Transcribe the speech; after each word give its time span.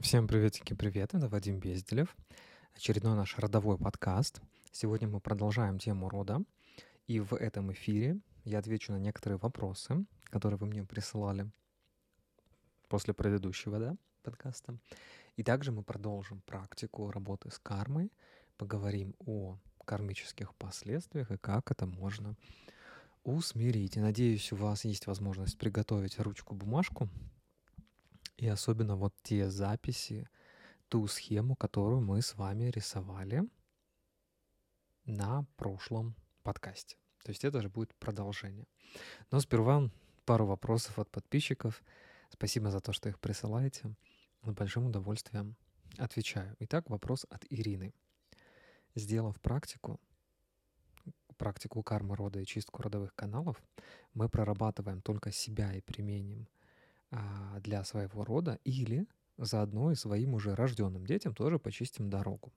Всем 0.00 0.26
приветики, 0.26 0.72
привет, 0.72 1.14
это 1.14 1.28
Вадим 1.28 1.60
Безделев, 1.60 2.16
очередной 2.74 3.14
наш 3.16 3.36
родовой 3.38 3.76
подкаст. 3.76 4.40
Сегодня 4.72 5.06
мы 5.06 5.20
продолжаем 5.20 5.78
тему 5.78 6.08
рода, 6.08 6.42
и 7.06 7.20
в 7.20 7.34
этом 7.34 7.70
эфире 7.72 8.18
я 8.44 8.60
отвечу 8.60 8.92
на 8.92 8.96
некоторые 8.96 9.36
вопросы, 9.36 10.06
которые 10.24 10.56
вы 10.56 10.68
мне 10.68 10.84
присылали 10.84 11.50
после 12.88 13.12
предыдущего 13.12 13.78
да, 13.78 13.96
подкаста. 14.22 14.78
И 15.36 15.42
также 15.42 15.70
мы 15.70 15.82
продолжим 15.82 16.40
практику 16.46 17.10
работы 17.10 17.50
с 17.50 17.58
кармой, 17.58 18.10
поговорим 18.56 19.14
о 19.26 19.58
кармических 19.84 20.54
последствиях 20.54 21.30
и 21.30 21.36
как 21.36 21.70
это 21.70 21.84
можно 21.84 22.36
усмирить. 23.22 23.98
И 23.98 24.00
надеюсь, 24.00 24.50
у 24.50 24.56
вас 24.56 24.86
есть 24.86 25.06
возможность 25.06 25.58
приготовить 25.58 26.18
ручку-бумажку, 26.18 27.10
и 28.40 28.48
особенно 28.48 28.96
вот 28.96 29.14
те 29.22 29.50
записи, 29.50 30.26
ту 30.88 31.06
схему, 31.06 31.56
которую 31.56 32.00
мы 32.00 32.22
с 32.22 32.34
вами 32.34 32.70
рисовали 32.70 33.42
на 35.04 35.44
прошлом 35.56 36.16
подкасте. 36.42 36.96
То 37.22 37.32
есть 37.32 37.44
это 37.44 37.60
же 37.60 37.68
будет 37.68 37.94
продолжение. 37.96 38.66
Но 39.30 39.40
сперва 39.40 39.90
пару 40.24 40.46
вопросов 40.46 40.98
от 40.98 41.10
подписчиков. 41.10 41.82
Спасибо 42.30 42.70
за 42.70 42.80
то, 42.80 42.94
что 42.94 43.10
их 43.10 43.20
присылаете. 43.20 43.94
С 44.42 44.52
большим 44.52 44.86
удовольствием 44.86 45.54
отвечаю. 45.98 46.56
Итак, 46.60 46.88
вопрос 46.88 47.26
от 47.28 47.44
Ирины. 47.50 47.92
Сделав 48.94 49.38
практику, 49.42 50.00
практику 51.36 51.82
кармы 51.82 52.16
рода 52.16 52.40
и 52.40 52.46
чистку 52.46 52.82
родовых 52.82 53.14
каналов, 53.14 53.62
мы 54.14 54.30
прорабатываем 54.30 55.02
только 55.02 55.30
себя 55.30 55.74
и 55.74 55.82
применим– 55.82 56.48
а, 57.10 57.58
для 57.60 57.84
своего 57.84 58.24
рода 58.24 58.58
или 58.64 59.06
заодно 59.36 59.90
и 59.92 59.94
своим 59.94 60.34
уже 60.34 60.54
рожденным 60.54 61.06
детям 61.06 61.34
тоже 61.34 61.58
почистим 61.58 62.10
дорогу. 62.10 62.52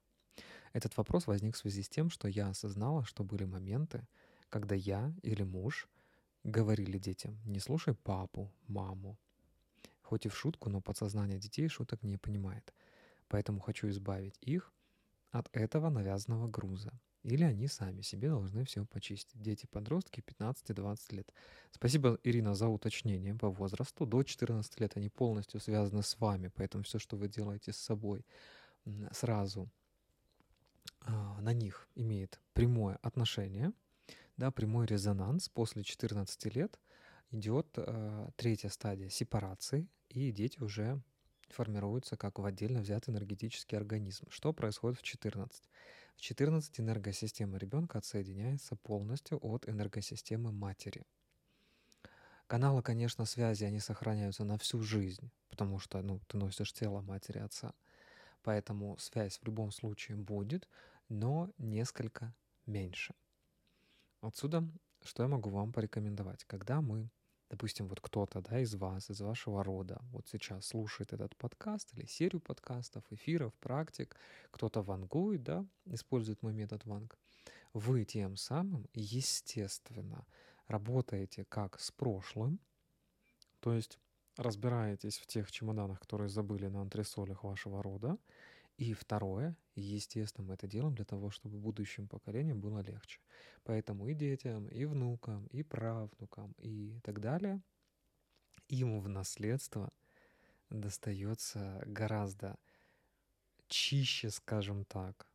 Этот 0.74 0.98
вопрос 0.98 1.28
возник 1.28 1.56
в 1.56 1.60
связи 1.60 1.84
с 1.84 1.90
тем, 1.90 2.10
что 2.10 2.28
я 2.28 2.50
осознала, 2.50 3.06
что 3.06 3.24
были 3.24 3.46
моменты, 3.46 4.08
когда 4.50 4.76
я 4.76 5.14
или 5.22 5.44
муж 5.44 5.88
говорили 6.44 6.98
детям 6.98 7.40
«не 7.46 7.60
слушай 7.60 7.94
папу, 7.94 8.52
маму». 8.68 9.18
Хоть 10.02 10.26
и 10.26 10.30
в 10.30 10.36
шутку, 10.36 10.70
но 10.70 10.82
подсознание 10.82 11.40
детей 11.40 11.68
шуток 11.68 12.04
не 12.04 12.18
понимает. 12.18 12.74
Поэтому 13.28 13.60
хочу 13.60 13.90
избавить 13.90 14.38
их 14.42 14.74
от 15.32 15.50
этого 15.54 15.90
навязанного 15.90 16.48
груза– 16.48 16.92
или 17.24 17.44
они 17.44 17.68
сами 17.68 18.02
себе 18.02 18.30
должны 18.30 18.66
все 18.66 18.86
почистить. 18.86 19.42
Дети-подростки 19.42 20.22
15-20 20.22 21.16
лет. 21.16 21.34
Спасибо, 21.72 22.20
Ирина, 22.24 22.54
за 22.54 22.68
уточнение 22.68 23.34
по 23.34 23.50
возрасту. 23.50 24.06
До 24.06 24.24
14 24.24 24.80
лет 24.80 24.98
они 24.98 25.10
полностью 25.10 25.60
связаны 25.60 26.04
с 26.04 26.20
вами, 26.20 26.50
поэтому 26.54 26.84
все, 26.84 27.00
что 27.00 27.16
вы 27.16 27.30
делаете 27.30 27.72
с 27.72 27.78
собой, 27.78 28.26
сразу 29.12 29.70
а, 31.02 31.40
на 31.42 31.54
них 31.54 31.88
имеет 31.96 32.40
прямое 32.54 32.98
отношение, 33.02 33.72
да, 34.38 34.52
прямой 34.52 34.86
резонанс. 34.86 35.50
После 35.50 35.84
14 35.84 36.56
лет 36.56 36.80
идет 37.32 37.68
э, 37.78 38.30
третья 38.36 38.70
стадия 38.70 39.10
сепарации, 39.10 39.88
и 40.10 40.32
дети 40.32 40.60
уже 40.60 41.02
формируются 41.50 42.18
как 42.18 42.40
в 42.40 42.46
отдельно 42.46 42.82
взятый 42.82 43.14
энергетический 43.14 43.78
организм. 43.78 44.26
Что 44.30 44.54
происходит 44.54 45.00
в 45.00 45.04
14? 45.04 45.64
В 46.16 46.22
14 46.22 46.80
энергосистема 46.80 47.58
ребенка 47.58 47.98
отсоединяется 47.98 48.76
полностью 48.76 49.40
от 49.42 49.68
энергосистемы 49.68 50.52
матери. 50.52 51.04
Каналы, 52.48 52.82
конечно, 52.84 53.26
связи, 53.26 53.64
они 53.64 53.80
сохраняются 53.80 54.44
на 54.44 54.58
всю 54.58 54.82
жизнь, 54.82 55.32
потому 55.50 55.80
что 55.80 56.02
ну, 56.02 56.20
ты 56.28 56.38
носишь 56.38 56.74
тело 56.74 57.02
матери 57.02 57.40
отца. 57.40 57.74
Поэтому 58.44 58.98
связь 58.98 59.40
в 59.40 59.46
любом 59.46 59.72
случае 59.72 60.18
будет, 60.18 60.68
но 61.10 61.50
несколько 61.58 62.36
меньше. 62.66 63.16
Отсюда, 64.22 64.68
что 65.04 65.24
я 65.24 65.30
могу 65.30 65.50
вам 65.50 65.74
порекомендовать? 65.74 66.44
Когда 66.46 66.82
мы 66.82 67.10
допустим, 67.54 67.88
вот 67.88 68.02
кто-то 68.02 68.42
да, 68.42 68.60
из 68.62 68.74
вас, 68.74 69.12
из 69.12 69.22
вашего 69.22 69.64
рода, 69.64 70.02
вот 70.12 70.28
сейчас 70.28 70.66
слушает 70.66 71.14
этот 71.14 71.36
подкаст 71.36 71.94
или 71.94 72.08
серию 72.08 72.42
подкастов, 72.42 73.04
эфиров, 73.12 73.54
практик, 73.60 74.16
кто-то 74.50 74.82
вангует, 74.82 75.44
да, 75.44 75.64
использует 75.86 76.42
мой 76.42 76.54
метод 76.54 76.84
ванг, 76.86 77.16
вы 77.74 78.06
тем 78.06 78.38
самым, 78.38 78.88
естественно, 78.96 80.26
работаете 80.68 81.46
как 81.46 81.80
с 81.80 81.92
прошлым, 81.92 82.60
то 83.60 83.72
есть 83.72 84.00
разбираетесь 84.36 85.20
в 85.20 85.28
тех 85.28 85.52
чемоданах, 85.52 86.00
которые 86.00 86.30
забыли 86.30 86.66
на 86.66 86.82
антресолях 86.82 87.44
вашего 87.44 87.84
рода, 87.84 88.18
и 88.78 88.94
второе, 88.94 89.56
естественно, 89.76 90.48
мы 90.48 90.56
это 90.56 90.68
делаем 90.68 90.96
для 90.96 91.06
того, 91.06 91.30
чтобы 91.30 91.58
будущим 91.58 92.08
поколениям 92.08 92.60
было 92.60 92.80
легче. 92.80 93.20
Поэтому 93.64 94.08
и 94.08 94.14
детям, 94.14 94.68
и 94.68 94.86
внукам, 94.86 95.48
и 95.48 95.64
правнукам, 95.64 96.54
и 96.58 97.00
так 97.04 97.20
далее, 97.20 97.62
им 98.68 99.00
в 99.00 99.08
наследство 99.10 99.92
достается 100.70 101.84
гораздо 101.86 102.58
чище, 103.68 104.30
скажем 104.30 104.86
так, 104.86 105.28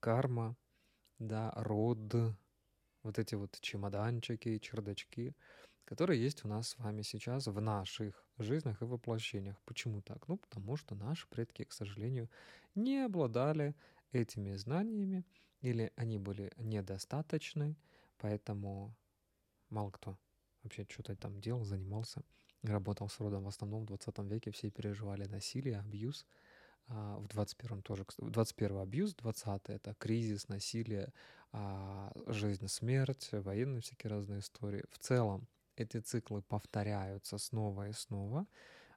карма, 0.00 0.56
да, 1.18 1.52
род, 1.56 2.14
вот 3.02 3.18
эти 3.18 3.34
вот 3.34 3.58
чемоданчики, 3.60 4.58
чердачки, 4.58 5.34
которые 5.86 6.20
есть 6.20 6.44
у 6.44 6.48
нас 6.48 6.68
с 6.68 6.78
вами 6.78 7.02
сейчас 7.02 7.46
в 7.46 7.60
наших 7.60 8.26
жизнях 8.38 8.82
и 8.82 8.84
воплощениях. 8.84 9.56
Почему 9.64 10.02
так? 10.02 10.28
Ну, 10.28 10.36
потому 10.36 10.76
что 10.76 10.94
наши 10.94 11.26
предки, 11.28 11.64
к 11.64 11.72
сожалению, 11.72 12.28
не 12.74 13.04
обладали 13.04 13.74
этими 14.12 14.56
знаниями, 14.56 15.24
или 15.62 15.92
они 15.96 16.18
были 16.18 16.52
недостаточны, 16.56 17.76
поэтому 18.18 18.94
мало 19.70 19.90
кто 19.90 20.18
вообще 20.62 20.86
что-то 20.90 21.16
там 21.16 21.40
делал, 21.40 21.64
занимался, 21.64 22.22
работал 22.62 23.08
с 23.08 23.20
родом. 23.20 23.44
В 23.44 23.48
основном 23.48 23.82
в 23.82 23.86
20 23.86 24.18
веке 24.30 24.50
все 24.50 24.70
переживали 24.70 25.26
насилие, 25.26 25.78
абьюз, 25.78 26.26
а 26.88 27.18
в 27.18 27.26
21-м 27.26 27.82
тоже, 27.82 28.04
в 28.18 28.30
21 28.30 28.78
абьюз, 28.78 29.14
20 29.14 29.70
это 29.70 29.94
кризис, 29.94 30.48
насилие, 30.48 31.12
а, 31.52 32.12
жизнь, 32.26 32.66
смерть, 32.68 33.28
военные 33.32 33.82
всякие 33.82 34.10
разные 34.10 34.40
истории. 34.40 34.84
В 34.90 34.98
целом 34.98 35.48
эти 35.80 35.98
циклы 35.98 36.42
повторяются 36.42 37.38
снова 37.38 37.88
и 37.88 37.92
снова. 37.92 38.46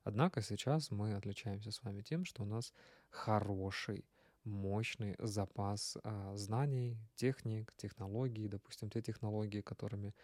Однако 0.04 0.42
сейчас 0.42 0.92
мы 0.92 1.14
отличаемся 1.14 1.72
с 1.72 1.84
вами 1.84 2.02
тем, 2.02 2.26
что 2.26 2.44
у 2.44 2.46
нас 2.46 2.74
хороший, 3.10 4.06
мощный 4.44 5.16
запас 5.20 5.98
а, 6.04 6.36
знаний, 6.36 6.98
техник, 7.16 7.74
технологий, 7.78 8.48
допустим, 8.48 8.90
те 8.90 9.02
технологии, 9.02 9.62
которыми 9.62 10.16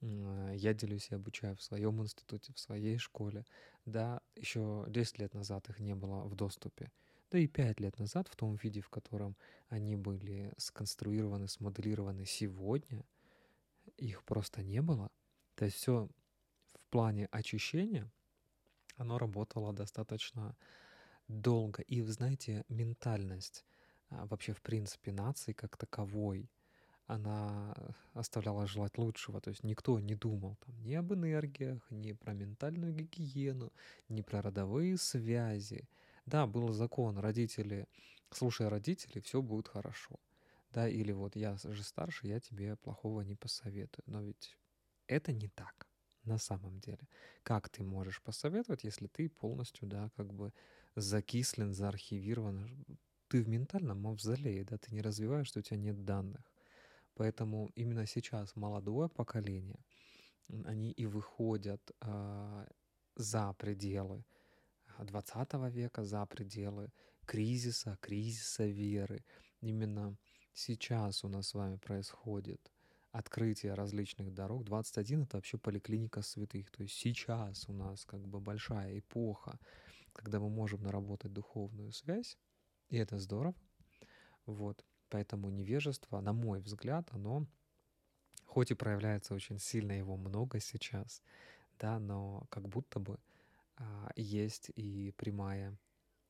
э, 0.00 0.52
я 0.56 0.74
делюсь 0.74 1.08
и 1.10 1.14
обучаю 1.14 1.56
в 1.56 1.62
своем 1.62 2.02
институте, 2.02 2.52
в 2.52 2.58
своей 2.58 2.98
школе, 2.98 3.44
да, 3.84 4.20
еще 4.34 4.84
10 4.88 5.18
лет 5.18 5.34
назад 5.34 5.68
их 5.68 5.78
не 5.80 5.94
было 5.94 6.24
в 6.24 6.34
доступе, 6.34 6.90
да 7.30 7.38
и 7.38 7.46
5 7.46 7.80
лет 7.80 7.98
назад 7.98 8.28
в 8.28 8.36
том 8.36 8.56
виде, 8.56 8.80
в 8.80 8.88
котором 8.88 9.36
они 9.68 9.96
были 9.96 10.52
сконструированы, 10.56 11.48
смоделированы 11.48 12.24
сегодня, 12.24 13.04
их 13.96 14.24
просто 14.24 14.62
не 14.62 14.80
было. 14.82 15.10
То 15.58 15.64
есть 15.64 15.76
все 15.78 16.08
в 16.72 16.90
плане 16.90 17.26
очищения, 17.32 18.08
оно 18.96 19.18
работало 19.18 19.72
достаточно 19.72 20.56
долго. 21.26 21.82
И, 21.82 22.00
знаете, 22.02 22.64
ментальность 22.68 23.64
а, 24.08 24.26
вообще, 24.26 24.52
в 24.52 24.62
принципе, 24.62 25.10
нации 25.10 25.52
как 25.52 25.76
таковой, 25.76 26.48
она 27.06 27.74
оставляла 28.12 28.68
желать 28.68 28.98
лучшего. 28.98 29.40
То 29.40 29.50
есть 29.50 29.64
никто 29.64 29.98
не 29.98 30.14
думал 30.14 30.54
там 30.64 30.80
ни 30.84 30.94
об 30.94 31.12
энергиях, 31.12 31.84
ни 31.90 32.12
про 32.12 32.34
ментальную 32.34 32.94
гигиену, 32.94 33.72
ни 34.08 34.22
про 34.22 34.42
родовые 34.42 34.96
связи. 34.96 35.88
Да, 36.24 36.46
был 36.46 36.72
закон, 36.72 37.18
родители, 37.18 37.88
слушая 38.30 38.70
родителей, 38.70 39.20
все 39.22 39.42
будет 39.42 39.66
хорошо. 39.66 40.20
Да, 40.70 40.88
или 40.88 41.10
вот 41.10 41.34
я 41.34 41.56
же 41.56 41.82
старше, 41.82 42.28
я 42.28 42.38
тебе 42.38 42.76
плохого 42.76 43.22
не 43.22 43.34
посоветую. 43.34 44.04
Но 44.06 44.22
ведь 44.22 44.56
это 45.08 45.32
не 45.32 45.48
так 45.48 45.88
на 46.24 46.38
самом 46.38 46.78
деле. 46.80 47.08
Как 47.42 47.68
ты 47.68 47.82
можешь 47.82 48.22
посоветовать, 48.22 48.84
если 48.84 49.06
ты 49.06 49.28
полностью, 49.28 49.88
да, 49.88 50.10
как 50.16 50.32
бы 50.32 50.52
закислен, 50.94 51.74
заархивирован, 51.74 52.84
ты 53.28 53.42
в 53.42 53.48
ментальном 53.48 54.02
мавзолее, 54.02 54.64
да, 54.64 54.78
ты 54.78 54.94
не 54.94 55.02
развиваешь, 55.02 55.48
что 55.48 55.60
у 55.60 55.62
тебя 55.62 55.78
нет 55.78 56.04
данных. 56.04 56.52
Поэтому 57.14 57.70
именно 57.74 58.06
сейчас 58.06 58.56
молодое 58.56 59.08
поколение, 59.08 59.84
они 60.64 60.92
и 60.92 61.06
выходят 61.06 61.90
а, 62.00 62.66
за 63.16 63.52
пределы 63.54 64.24
20 64.98 65.54
века, 65.74 66.04
за 66.04 66.24
пределы 66.26 66.92
кризиса, 67.26 67.98
кризиса 68.00 68.66
веры. 68.66 69.24
Именно 69.60 70.16
сейчас 70.52 71.24
у 71.24 71.28
нас 71.28 71.48
с 71.48 71.54
вами 71.54 71.76
происходит 71.76 72.72
открытие 73.18 73.74
различных 73.74 74.32
дорог. 74.32 74.64
21— 74.64 75.22
это 75.24 75.36
вообще 75.36 75.58
поликлиника 75.58 76.22
святых. 76.22 76.70
То 76.70 76.82
есть 76.84 76.94
сейчас 76.94 77.68
у 77.68 77.72
нас 77.72 78.04
как 78.04 78.20
бы 78.26 78.40
большая 78.40 78.98
эпоха, 79.00 79.58
когда 80.12 80.38
мы 80.38 80.48
можем 80.48 80.82
наработать 80.82 81.32
духовную 81.32 81.92
связь, 81.92 82.38
и 82.90 82.96
это 82.96 83.18
здорово. 83.18 83.54
Вот. 84.46 84.84
Поэтому 85.10 85.50
невежество, 85.50 86.20
на 86.20 86.32
мой 86.32 86.60
взгляд, 86.60 87.08
оно 87.12 87.46
хоть 88.44 88.70
и 88.70 88.74
проявляется 88.74 89.34
очень 89.34 89.58
сильно, 89.58 89.92
его 89.92 90.16
много 90.16 90.60
сейчас, 90.60 91.22
да, 91.78 91.98
но 91.98 92.46
как 92.50 92.68
будто 92.68 93.00
бы 93.00 93.18
а, 93.76 94.10
есть 94.16 94.70
и 94.76 95.12
прямая 95.16 95.76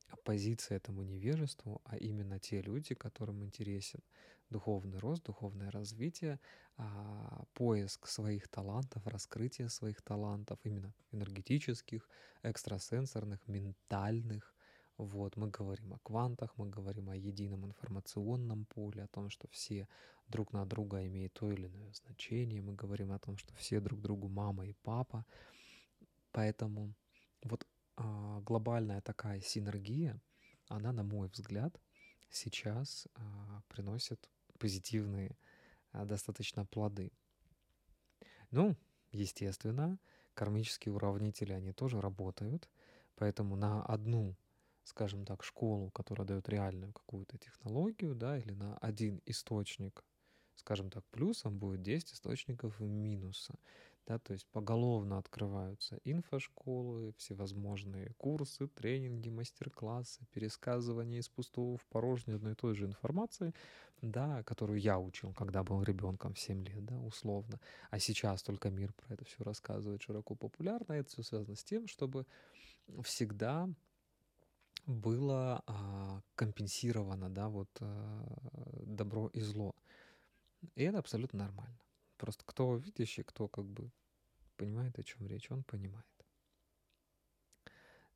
оппозиция 0.09 0.77
этому 0.77 1.03
невежеству, 1.03 1.81
а 1.85 1.97
именно 1.97 2.39
те 2.39 2.61
люди, 2.61 2.95
которым 2.95 3.43
интересен 3.43 4.01
духовный 4.49 4.99
рост, 4.99 5.23
духовное 5.23 5.71
развитие, 5.71 6.39
а, 6.77 7.43
поиск 7.53 8.07
своих 8.07 8.47
талантов, 8.47 9.05
раскрытие 9.05 9.69
своих 9.69 10.01
талантов, 10.01 10.59
именно 10.63 10.93
энергетических, 11.11 12.09
экстрасенсорных, 12.43 13.47
ментальных. 13.47 14.55
Вот, 14.97 15.37
мы 15.37 15.49
говорим 15.49 15.93
о 15.93 15.99
квантах, 15.99 16.57
мы 16.57 16.69
говорим 16.69 17.09
о 17.09 17.15
едином 17.15 17.65
информационном 17.65 18.65
поле, 18.65 19.03
о 19.03 19.07
том, 19.07 19.29
что 19.29 19.47
все 19.47 19.87
друг 20.27 20.51
на 20.51 20.65
друга 20.65 21.05
имеют 21.07 21.33
то 21.33 21.51
или 21.51 21.67
иное 21.67 21.93
значение, 21.93 22.61
мы 22.61 22.73
говорим 22.73 23.11
о 23.11 23.19
том, 23.19 23.37
что 23.37 23.53
все 23.55 23.79
друг 23.79 24.01
другу 24.01 24.27
мама 24.27 24.65
и 24.65 24.73
папа. 24.83 25.25
Поэтому 26.31 26.93
вот 27.43 27.65
глобальная 28.41 29.01
такая 29.01 29.41
синергия, 29.41 30.21
она, 30.67 30.91
на 30.91 31.03
мой 31.03 31.27
взгляд, 31.29 31.79
сейчас 32.29 33.07
а, 33.15 33.61
приносит 33.67 34.29
позитивные 34.59 35.37
а, 35.91 36.05
достаточно 36.05 36.65
плоды. 36.65 37.11
Ну, 38.51 38.75
естественно, 39.11 39.99
кармические 40.33 40.93
уравнители, 40.93 41.53
они 41.53 41.73
тоже 41.73 42.01
работают, 42.01 42.69
поэтому 43.15 43.55
на 43.55 43.83
одну, 43.83 44.35
скажем 44.83 45.25
так, 45.25 45.43
школу, 45.43 45.91
которая 45.91 46.27
дает 46.27 46.49
реальную 46.49 46.93
какую-то 46.93 47.37
технологию, 47.37 48.15
да, 48.15 48.37
или 48.37 48.53
на 48.53 48.77
один 48.77 49.21
источник, 49.25 50.03
скажем 50.55 50.89
так, 50.89 51.05
плюсом 51.05 51.57
будет 51.57 51.81
10 51.81 52.13
источников 52.13 52.79
минуса 52.79 53.55
да, 54.09 54.17
то 54.17 54.33
есть 54.33 54.47
поголовно 54.47 55.19
открываются 55.19 55.99
инфошколы, 56.03 57.13
всевозможные 57.17 58.11
курсы, 58.17 58.67
тренинги, 58.67 59.29
мастер-классы, 59.29 60.25
пересказывание 60.33 61.19
из 61.19 61.29
пустого 61.29 61.77
в 61.77 61.85
порожнее 61.85 62.37
одной 62.37 62.53
и 62.53 62.55
той 62.55 62.73
же 62.73 62.85
информации, 62.87 63.53
да, 64.01 64.41
которую 64.43 64.79
я 64.79 64.97
учил, 64.97 65.31
когда 65.33 65.63
был 65.63 65.83
ребенком 65.83 66.33
в 66.33 66.39
7 66.39 66.65
лет, 66.65 66.83
да, 66.85 66.97
условно. 66.97 67.59
А 67.91 67.99
сейчас 67.99 68.41
только 68.41 68.71
мир 68.71 68.93
про 68.93 69.13
это 69.13 69.25
все 69.25 69.43
рассказывает 69.43 70.01
широко 70.01 70.33
популярно. 70.33 70.93
Это 70.93 71.09
все 71.11 71.21
связано 71.21 71.55
с 71.55 71.63
тем, 71.63 71.87
чтобы 71.87 72.25
всегда 73.03 73.69
было 74.87 75.61
а, 75.67 76.21
компенсировано, 76.33 77.29
да, 77.29 77.47
вот 77.47 77.69
а, 77.79 78.25
добро 78.87 79.27
и 79.27 79.41
зло. 79.41 79.75
И 80.73 80.81
это 80.81 80.97
абсолютно 80.97 81.39
нормально. 81.39 81.77
Просто 82.19 82.43
кто 82.45 82.75
видящий, 82.75 83.23
кто 83.23 83.47
как 83.47 83.65
бы 83.65 83.91
понимает, 84.57 84.99
о 84.99 85.03
чем 85.03 85.25
речь, 85.25 85.49
он 85.51 85.63
понимает. 85.63 86.05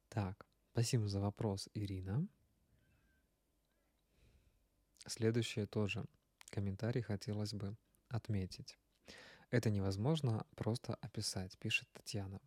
Так, 0.10 0.46
спасибо 0.74 1.08
за 1.08 1.22
вопрос, 1.22 1.70
Ирина. 1.74 2.28
Следующее 5.08 5.68
тоже 5.68 6.06
комментарий 6.50 7.02
хотелось 7.02 7.54
бы 7.54 7.78
отметить. 8.10 8.78
Это 9.50 9.70
невозможно 9.70 10.46
просто 10.58 10.96
описать, 10.96 11.58
пишет 11.58 11.88
Татьяна. 11.94 12.42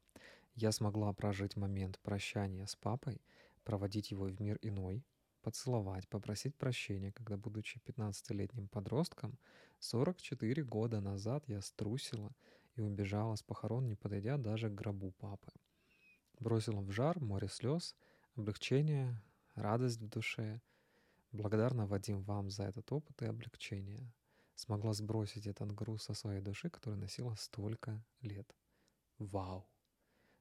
Я 0.55 0.73
смогла 0.73 1.15
прожить 1.15 1.57
момент 1.57 1.99
прощания 2.01 2.67
с 2.67 2.77
папой, 2.77 3.23
проводить 3.65 4.11
его 4.11 4.27
в 4.27 4.39
мир 4.43 4.59
иной, 4.61 5.03
поцеловать, 5.47 6.09
попросить 6.09 6.57
прощения, 6.57 7.13
когда, 7.13 7.37
будучи 7.37 7.79
15-летним 7.79 8.67
подростком, 8.67 9.39
44 9.79 10.65
года 10.65 11.01
назад 11.01 11.45
я 11.47 11.63
струсила 11.63 12.33
и 12.75 12.81
убежала 12.81 13.37
с 13.37 13.45
похорон, 13.45 13.87
не 13.87 13.95
подойдя 13.95 14.39
даже 14.39 14.69
к 14.69 14.75
гробу 14.75 15.13
папы. 15.13 15.53
Бросила 16.41 16.81
в 16.81 16.91
жар 16.91 17.21
море 17.21 17.47
слез, 17.49 17.95
облегчение, 18.35 19.23
радость 19.55 20.01
в 20.01 20.09
душе. 20.09 20.61
Благодарна, 21.31 21.87
Вадим, 21.87 22.23
вам 22.25 22.51
за 22.51 22.65
этот 22.65 22.91
опыт 22.91 23.23
и 23.23 23.27
облегчение. 23.27 24.13
Смогла 24.57 24.95
сбросить 24.95 25.47
этот 25.47 25.71
груз 25.71 26.03
со 26.03 26.15
своей 26.15 26.41
души, 26.41 26.71
который 26.71 26.99
носила 26.99 27.37
столько 27.37 28.05
лет. 28.21 28.53
Вау! 29.19 29.65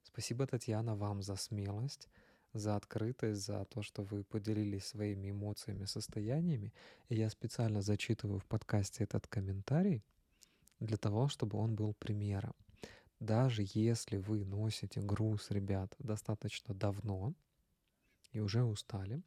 Спасибо, 0.01 0.47
Татьяна, 0.47 0.95
вам 0.95 1.21
за 1.21 1.35
смелость, 1.35 2.09
за 2.55 2.75
открытость, 2.75 3.45
за 3.45 3.65
то, 3.65 3.81
что 3.81 4.03
вы 4.03 4.23
поделились 4.23 4.85
своими 4.85 5.29
эмоциями, 5.31 5.85
состояниями. 5.85 6.73
И 7.09 7.15
я 7.15 7.29
специально 7.29 7.81
зачитываю 7.81 8.39
в 8.39 8.45
подкасте 8.45 9.03
этот 9.03 9.27
комментарий, 9.27 10.03
для 10.79 10.97
того, 10.97 11.27
чтобы 11.27 11.57
он 11.57 11.75
был 11.75 11.93
примером. 11.93 12.53
Даже 13.19 13.63
если 13.73 14.17
вы 14.17 14.45
носите 14.45 15.01
груз, 15.01 15.51
ребят, 15.51 15.95
достаточно 15.99 16.73
давно 16.73 17.33
и 18.31 18.39
уже 18.39 18.63
устали, 18.63 19.21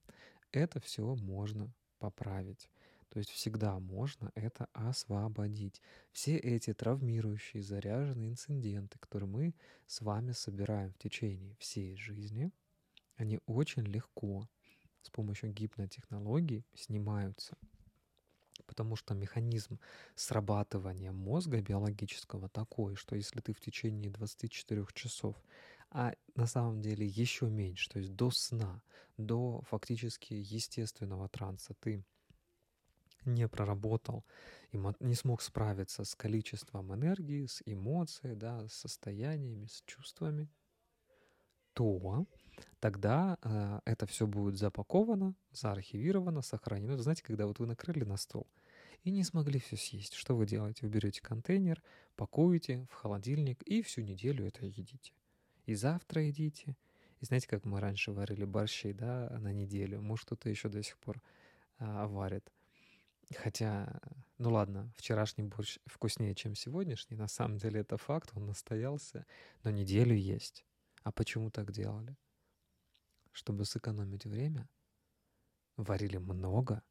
это 0.53 0.81
все 0.81 1.15
можно 1.15 1.73
поправить. 1.99 2.71
То 3.09 3.19
есть 3.19 3.31
всегда 3.31 3.79
можно 3.79 4.31
это 4.35 4.69
освободить. 4.73 5.81
Все 6.13 6.37
эти 6.37 6.75
травмирующие, 6.75 7.63
заряженные 7.63 8.31
инциденты, 8.31 8.99
которые 8.99 9.29
мы 9.29 9.55
с 9.87 10.03
вами 10.03 10.33
собираем 10.33 10.93
в 10.93 10.99
течение 10.99 11.57
всей 11.59 11.97
жизни, 11.97 12.53
они 13.19 13.41
очень 13.47 13.83
легко 13.83 14.49
с 15.03 15.11
помощью 15.11 15.53
гипнотехнологий 15.53 16.65
снимаются 16.75 17.57
потому 18.69 18.97
что 18.97 19.15
механизм 19.15 19.81
срабатывания 20.15 21.11
мозга 21.11 21.61
биологического 21.61 22.49
такой, 22.49 22.95
что 22.95 23.17
если 23.17 23.41
ты 23.41 23.53
в 23.53 23.61
течение 23.61 24.11
24 24.11 24.87
часов, 24.93 25.37
а 25.91 26.15
на 26.35 26.47
самом 26.47 26.83
деле 26.83 27.07
еще 27.07 27.49
меньше, 27.49 27.89
то 27.89 27.99
есть 27.99 28.15
до 28.15 28.31
сна, 28.31 28.83
до 29.17 29.63
фактически 29.63 30.35
естественного 30.35 31.29
транса, 31.29 31.75
ты 31.81 32.05
не 33.25 33.49
проработал 33.49 34.25
и 34.71 34.79
не 35.01 35.15
смог 35.15 35.43
справиться 35.43 36.05
с 36.05 36.15
количеством 36.15 36.95
энергии, 36.95 37.47
с 37.47 37.63
эмоцией, 37.65 38.37
да, 38.37 38.69
с 38.69 38.75
состояниями, 38.75 39.67
с 39.67 39.83
чувствами, 39.87 40.49
то 41.73 41.85
тогда 42.81 43.39
э, 43.43 43.81
это 43.85 44.07
все 44.07 44.27
будет 44.27 44.57
запаковано, 44.57 45.35
заархивировано, 45.53 46.43
сохранено. 46.43 46.99
Знаете, 46.99 47.23
когда 47.23 47.47
вот 47.47 47.59
вы 47.59 47.67
накрыли 47.67 48.05
на 48.05 48.17
стол 48.17 48.47
и 49.05 49.11
не 49.11 49.25
смогли 49.25 49.59
все 49.59 49.77
съесть, 49.77 50.15
что 50.15 50.37
вы 50.37 50.47
делаете? 50.47 50.81
Вы 50.83 50.89
берете 50.89 51.21
контейнер, 51.23 51.83
пакуете 52.17 52.87
в 52.91 52.95
холодильник 52.95 53.63
и 53.63 53.83
всю 53.83 54.03
неделю 54.03 54.47
это 54.47 54.67
едите. 54.67 55.13
И 55.67 55.75
завтра 55.75 56.23
едите. 56.23 56.77
И 57.21 57.25
знаете, 57.25 57.49
как 57.49 57.65
мы 57.65 57.81
раньше 57.81 58.13
варили 58.13 58.45
борщи, 58.45 58.93
да, 58.93 59.29
на 59.41 59.53
неделю? 59.53 60.01
Может, 60.01 60.27
кто-то 60.27 60.49
еще 60.49 60.69
до 60.69 60.83
сих 60.83 60.99
пор 60.99 61.21
а, 61.79 62.07
варит. 62.07 62.51
Хотя, 63.37 64.01
ну 64.39 64.51
ладно, 64.53 64.91
вчерашний 64.97 65.45
борщ 65.45 65.79
вкуснее, 65.87 66.35
чем 66.35 66.55
сегодняшний. 66.55 67.17
На 67.17 67.29
самом 67.29 67.59
деле 67.59 67.81
это 67.81 67.97
факт, 67.97 68.31
он 68.35 68.47
настоялся, 68.47 69.27
но 69.65 69.71
неделю 69.71 70.15
есть. 70.15 70.65
А 71.03 71.13
почему 71.13 71.51
так 71.51 71.73
делали? 71.73 72.17
Чтобы 73.39 73.65
сэкономить 73.65 74.25
время, 74.25 74.69
варили 75.77 76.17
много, 76.17 76.83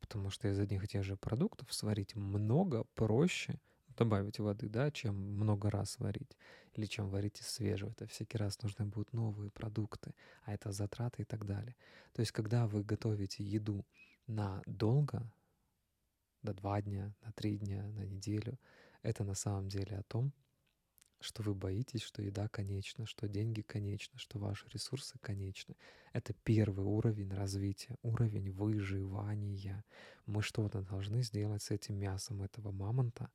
потому 0.00 0.28
что 0.28 0.48
из 0.48 0.58
одних 0.58 0.82
и 0.82 0.88
тех 0.88 1.04
же 1.04 1.16
продуктов 1.16 1.72
сварить 1.72 2.16
много 2.16 2.82
проще, 2.96 3.60
добавить 3.96 4.40
воды, 4.40 4.68
да, 4.68 4.90
чем 4.90 5.14
много 5.14 5.70
раз 5.70 6.00
варить, 6.00 6.36
или 6.72 6.86
чем 6.86 7.10
варить 7.10 7.40
из 7.40 7.46
свежего. 7.46 7.90
Это 7.90 8.08
всякий 8.08 8.38
раз 8.38 8.60
нужны 8.60 8.86
будут 8.86 9.12
новые 9.12 9.52
продукты, 9.52 10.16
а 10.42 10.52
это 10.52 10.72
затраты 10.72 11.22
и 11.22 11.24
так 11.24 11.46
далее. 11.46 11.76
То 12.12 12.22
есть, 12.22 12.32
когда 12.32 12.66
вы 12.66 12.82
готовите 12.82 13.44
еду 13.44 13.86
на 14.26 14.64
долго, 14.66 15.32
до 16.42 16.54
два 16.54 16.82
дня, 16.82 17.14
на 17.24 17.30
три 17.34 17.56
дня, 17.56 17.86
на 17.86 18.04
неделю, 18.04 18.58
это 19.02 19.22
на 19.22 19.34
самом 19.34 19.68
деле 19.68 19.98
о 19.98 20.02
том, 20.02 20.32
что 21.22 21.42
вы 21.42 21.54
боитесь, 21.54 22.02
что 22.02 22.22
еда 22.22 22.48
конечна, 22.48 23.06
что 23.06 23.28
деньги 23.28 23.62
конечны, 23.62 24.18
что 24.18 24.38
ваши 24.38 24.68
ресурсы 24.68 25.18
конечны. 25.18 25.76
Это 26.12 26.34
первый 26.44 26.84
уровень 26.84 27.32
развития, 27.32 27.96
уровень 28.02 28.50
выживания. 28.50 29.84
Мы 30.26 30.42
что-то 30.42 30.82
должны 30.82 31.22
сделать 31.22 31.62
с 31.62 31.70
этим 31.70 31.96
мясом 31.96 32.42
этого 32.42 32.70
мамонта. 32.70 33.30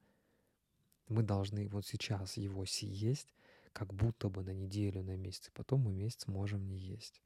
Мы 1.07 1.23
должны 1.23 1.67
вот 1.69 1.85
сейчас 1.85 2.37
его 2.37 2.65
съесть, 2.65 3.33
как 3.73 3.93
будто 3.93 4.29
бы 4.29 4.43
на 4.43 4.51
неделю, 4.51 5.03
на 5.03 5.15
месяц, 5.15 5.47
и 5.47 5.51
потом 5.51 5.81
мы 5.81 5.93
месяц 5.93 6.27
можем 6.27 6.67
не 6.67 6.77
есть. 6.77 7.21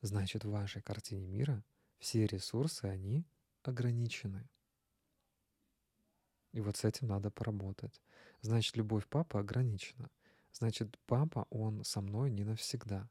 Значит, 0.00 0.44
в 0.44 0.50
вашей 0.50 0.82
картине 0.82 1.26
мира 1.26 1.64
все 1.98 2.26
ресурсы, 2.26 2.84
они 2.84 3.24
ограничены. 3.62 4.48
И 6.52 6.60
вот 6.60 6.76
с 6.76 6.84
этим 6.84 7.08
надо 7.08 7.30
поработать. 7.30 8.00
Значит, 8.40 8.76
любовь 8.76 9.06
папы 9.06 9.38
ограничена. 9.38 10.10
значит, 10.52 10.98
папа, 11.06 11.46
он 11.50 11.84
со 11.84 12.00
мной 12.00 12.30
не 12.30 12.44
навсегда. 12.44 13.08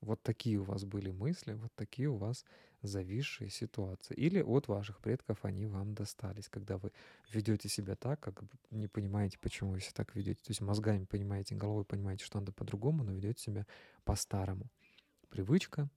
Вот 0.00 0.22
такие 0.22 0.58
у 0.58 0.64
вас 0.64 0.84
были 0.84 1.10
мысли, 1.10 1.54
вот 1.54 1.72
такие 1.74 2.08
у 2.08 2.16
вас 2.16 2.44
зависшие 2.82 3.50
ситуации. 3.50 4.14
Или 4.14 4.40
от 4.40 4.66
ваших 4.68 5.00
предков 5.00 5.44
они 5.44 5.66
вам 5.66 5.94
достались, 5.94 6.48
когда 6.48 6.78
вы 6.78 6.92
ведете 7.30 7.68
себя 7.68 7.96
так, 7.96 8.20
как 8.20 8.42
не 8.70 8.88
понимаете, 8.88 9.38
почему 9.38 9.72
вы 9.72 9.80
себя 9.80 9.92
так 9.94 10.14
ведете. 10.14 10.42
То 10.42 10.50
есть 10.50 10.62
мозгами 10.62 11.04
понимаете, 11.04 11.54
головой 11.54 11.84
понимаете, 11.84 12.24
что 12.24 12.38
надо 12.38 12.52
по-другому, 12.52 13.04
но 13.04 13.12
ведете 13.12 13.42
себя 13.42 13.66
по-старому. 14.04 14.70
Привычка, 15.28 15.90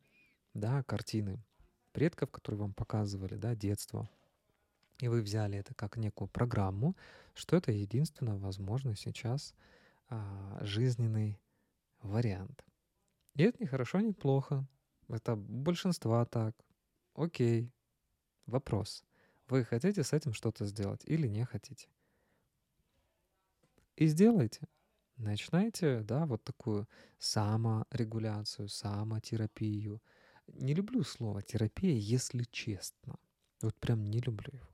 да, 0.53 0.83
картины 0.83 1.41
предков, 1.93 2.31
которые 2.31 2.59
вам 2.59 2.73
показывали, 2.73 3.35
да, 3.35 3.55
детство. 3.55 4.09
И 4.99 5.07
вы 5.07 5.21
взяли 5.21 5.57
это 5.57 5.73
как 5.73 5.97
некую 5.97 6.27
программу, 6.27 6.95
что 7.33 7.55
это 7.55 7.71
единственно 7.71 8.37
возможный 8.37 8.95
сейчас 8.95 9.55
а, 10.09 10.59
жизненный 10.61 11.39
вариант. 12.01 12.63
И 13.35 13.43
это 13.43 13.57
не 13.59 13.67
хорошо, 13.67 13.99
не 13.99 14.13
плохо. 14.13 14.67
Это 15.09 15.35
большинство 15.35 16.23
так. 16.25 16.55
Окей. 17.15 17.71
Вопрос. 18.45 19.03
Вы 19.47 19.63
хотите 19.63 20.03
с 20.03 20.13
этим 20.13 20.33
что-то 20.33 20.65
сделать 20.65 21.01
или 21.05 21.27
не 21.27 21.45
хотите? 21.45 21.87
И 23.95 24.07
сделайте. 24.07 24.67
Начинайте, 25.17 26.01
да, 26.01 26.25
вот 26.25 26.43
такую 26.43 26.87
саморегуляцию, 27.19 28.67
самотерапию. 28.67 30.01
Не 30.47 30.73
люблю 30.73 31.03
слово 31.03 31.41
терапия, 31.41 31.95
если 31.95 32.43
честно. 32.43 33.17
Вот 33.61 33.75
прям 33.75 34.03
не 34.05 34.19
люблю 34.19 34.49
его. 34.51 34.72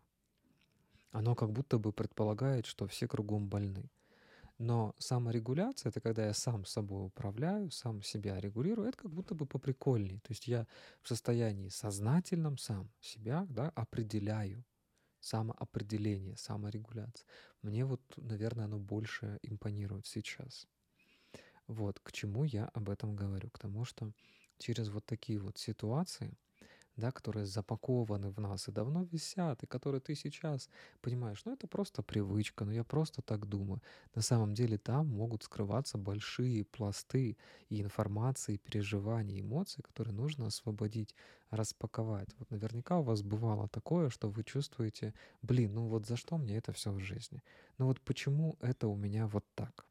Оно 1.12 1.36
как 1.36 1.52
будто 1.52 1.80
бы 1.80 1.92
предполагает, 1.92 2.66
что 2.66 2.88
все 2.88 3.08
кругом 3.08 3.50
больны. 3.50 3.90
Но 4.60 4.94
саморегуляция— 4.98 5.90
это 5.92 6.02
когда 6.02 6.26
я 6.26 6.34
сам 6.34 6.66
собой 6.66 7.06
управляю, 7.06 7.72
сам 7.72 8.02
себя 8.02 8.40
регулирую, 8.40 8.90
это 8.90 8.98
как 8.98 9.12
будто 9.12 9.34
бы 9.34 9.46
поприкольней. 9.46 10.20
То 10.20 10.32
есть 10.32 10.48
я 10.48 10.68
в 11.02 11.08
состоянии 11.08 11.70
сознательном 11.70 12.58
сам 12.58 12.92
себя 13.00 13.46
да, 13.50 13.70
определяю. 13.70 14.66
Самоопределение, 15.22 16.38
саморегуляция. 16.38 17.26
Мне 17.62 17.84
вот, 17.84 18.02
наверное, 18.16 18.66
оно 18.66 18.80
больше 18.80 19.38
импонирует 19.42 20.06
сейчас. 20.06 20.66
Вот 21.68 22.00
к 22.00 22.12
чему 22.12 22.46
я 22.46 22.66
об 22.68 22.90
этом 22.90 23.16
говорю. 23.16 23.50
К 23.50 23.60
тому, 23.60 23.84
что 23.84 24.12
через 24.60 24.90
вот 24.90 25.06
такие 25.06 25.40
вот 25.40 25.58
ситуации— 25.58 26.38
да, 26.96 27.12
которые 27.12 27.46
запакованы 27.46 28.30
в 28.30 28.40
нас 28.40 28.68
и 28.68 28.72
давно 28.72 29.04
висят, 29.04 29.64
и 29.64 29.68
которые 29.68 30.02
ты 30.02 30.16
сейчас 30.16 30.70
понимаешь, 31.02 31.42
ну 31.46 31.54
это 31.54 31.68
просто 31.68 32.04
привычка, 32.04 32.66
ну 32.66 32.72
я 32.72 32.84
просто 32.84 33.22
так 33.22 33.46
думаю. 33.48 33.82
На 34.16 34.22
самом 34.22 34.54
деле 34.54 34.78
там 34.78 35.08
могут 35.08 35.44
скрываться 35.44 35.98
большие 35.98 36.66
пласты 36.66 37.38
и 37.70 37.82
информации, 37.82 38.56
и 38.56 38.58
переживаний, 38.58 39.42
эмоций, 39.42 39.84
которые 39.84 40.14
нужно 40.14 40.48
освободить, 40.48 41.16
распаковать. 41.50 42.30
Вот 42.38 42.52
наверняка 42.52 43.00
у 43.00 43.04
вас 43.04 43.22
бывало 43.24 43.68
такое, 43.68 44.10
что 44.10 44.30
вы 44.30 44.44
чувствуете, 44.44 45.14
блин, 45.42 45.74
ну 45.74 45.88
вот 45.88 46.06
за 46.06 46.18
что 46.18 46.38
мне 46.38 46.58
это 46.58 46.72
все 46.74 46.92
в 46.92 47.00
жизни? 47.00 47.44
Ну 47.78 47.86
вот 47.88 48.02
почему 48.02 48.58
это 48.62 48.88
у 48.88 48.96
меня 48.96 49.28
вот 49.28 49.46
так? 49.56 49.86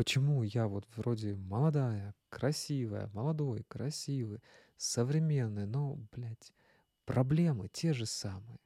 Почему 0.00 0.42
я 0.42 0.66
вот 0.66 0.86
вроде 0.96 1.36
молодая, 1.36 2.14
красивая, 2.30 3.10
молодой, 3.12 3.64
красивый, 3.68 4.40
современный, 4.78 5.66
но, 5.66 5.96
блядь, 6.10 6.54
проблемы 7.04 7.68
те 7.68 7.92
же 7.92 8.06
самые. 8.06 8.58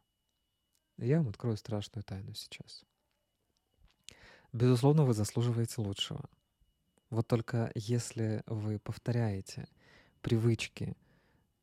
Я 0.97 1.19
вам 1.19 1.31
открою 1.31 1.57
страшную 1.57 2.05
тайну 2.05 2.35
сейчас. 2.35 2.85
Безусловно, 4.53 5.03
вы 5.03 5.13
заслуживаете 5.13 5.81
лучшего. 5.81 6.23
Вот 7.11 7.27
только 7.27 7.73
если 7.75 8.45
вы 8.47 8.79
повторяете 8.79 9.67
привычки 10.21 10.97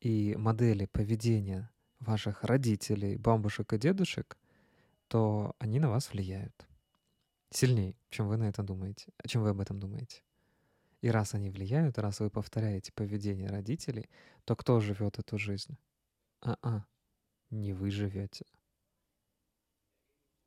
и 0.01 0.35
модели 0.35 0.85
поведения 0.85 1.71
ваших 2.01 2.43
родителей, 2.43 3.15
бабушек 3.15 3.71
и 3.71 3.77
дедушек, 3.77 4.37
то 5.07 5.55
они 5.59 5.79
на 5.79 5.89
вас 5.89 6.11
влияют 6.11 6.67
сильнее, 7.51 7.95
чем 8.09 8.27
вы 8.27 8.37
на 8.37 8.49
это 8.49 8.63
думаете, 8.63 9.13
чем 9.27 9.43
вы 9.43 9.49
об 9.49 9.59
этом 9.59 9.79
думаете. 9.79 10.23
И 11.01 11.09
раз 11.09 11.33
они 11.33 11.49
влияют, 11.49 11.97
раз 11.97 12.19
вы 12.19 12.29
повторяете 12.29 12.91
поведение 12.93 13.49
родителей, 13.49 14.09
то 14.45 14.55
кто 14.55 14.79
живет 14.79 15.19
эту 15.19 15.37
жизнь? 15.37 15.77
А-а, 16.41 16.85
не 17.49 17.73
вы 17.73 17.91
живете. 17.91 18.45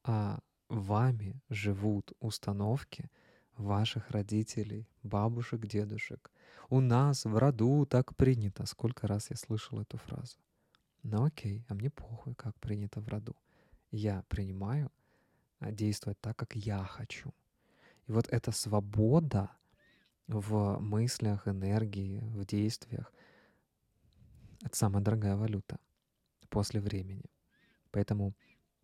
А 0.04 0.40
вами 0.68 1.40
живут 1.48 2.12
установки 2.20 3.10
ваших 3.56 4.10
родителей, 4.10 4.88
бабушек, 5.02 5.66
дедушек. 5.66 6.30
У 6.70 6.80
нас 6.80 7.24
в 7.24 7.36
роду 7.36 7.86
так 7.86 8.16
принято. 8.16 8.66
Сколько 8.66 9.06
раз 9.06 9.30
я 9.30 9.36
слышал 9.36 9.80
эту 9.80 9.96
фразу. 9.98 10.38
Ну 11.02 11.24
окей, 11.24 11.64
а 11.68 11.74
мне 11.74 11.90
похуй, 11.90 12.34
как 12.34 12.58
принято 12.60 13.00
в 13.00 13.08
роду. 13.08 13.36
Я 13.90 14.24
принимаю 14.28 14.86
а, 14.86 14.93
действовать 15.60 16.20
так, 16.20 16.36
как 16.36 16.56
я 16.56 16.84
хочу. 16.84 17.32
И 18.06 18.12
вот 18.12 18.28
эта 18.28 18.52
свобода 18.52 19.50
в 20.26 20.78
мыслях, 20.80 21.48
энергии, 21.48 22.20
в 22.20 22.44
действиях— 22.44 23.12
это 24.62 24.76
самая 24.76 25.02
дорогая 25.02 25.36
валюта 25.36 25.78
после 26.48 26.80
времени. 26.80 27.24
Поэтому 27.90 28.34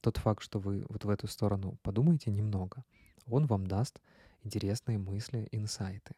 тот 0.01 0.17
факт, 0.17 0.43
что 0.43 0.59
вы 0.59 0.85
вот 0.89 1.05
в 1.05 1.11
эту 1.11 1.27
сторону 1.27 1.79
подумаете 1.83 2.31
немного, 2.31 2.85
он 3.27 3.47
вам 3.47 3.67
даст 3.67 4.01
интересные 4.43 4.99
мысли, 4.99 5.49
инсайты. 5.53 6.15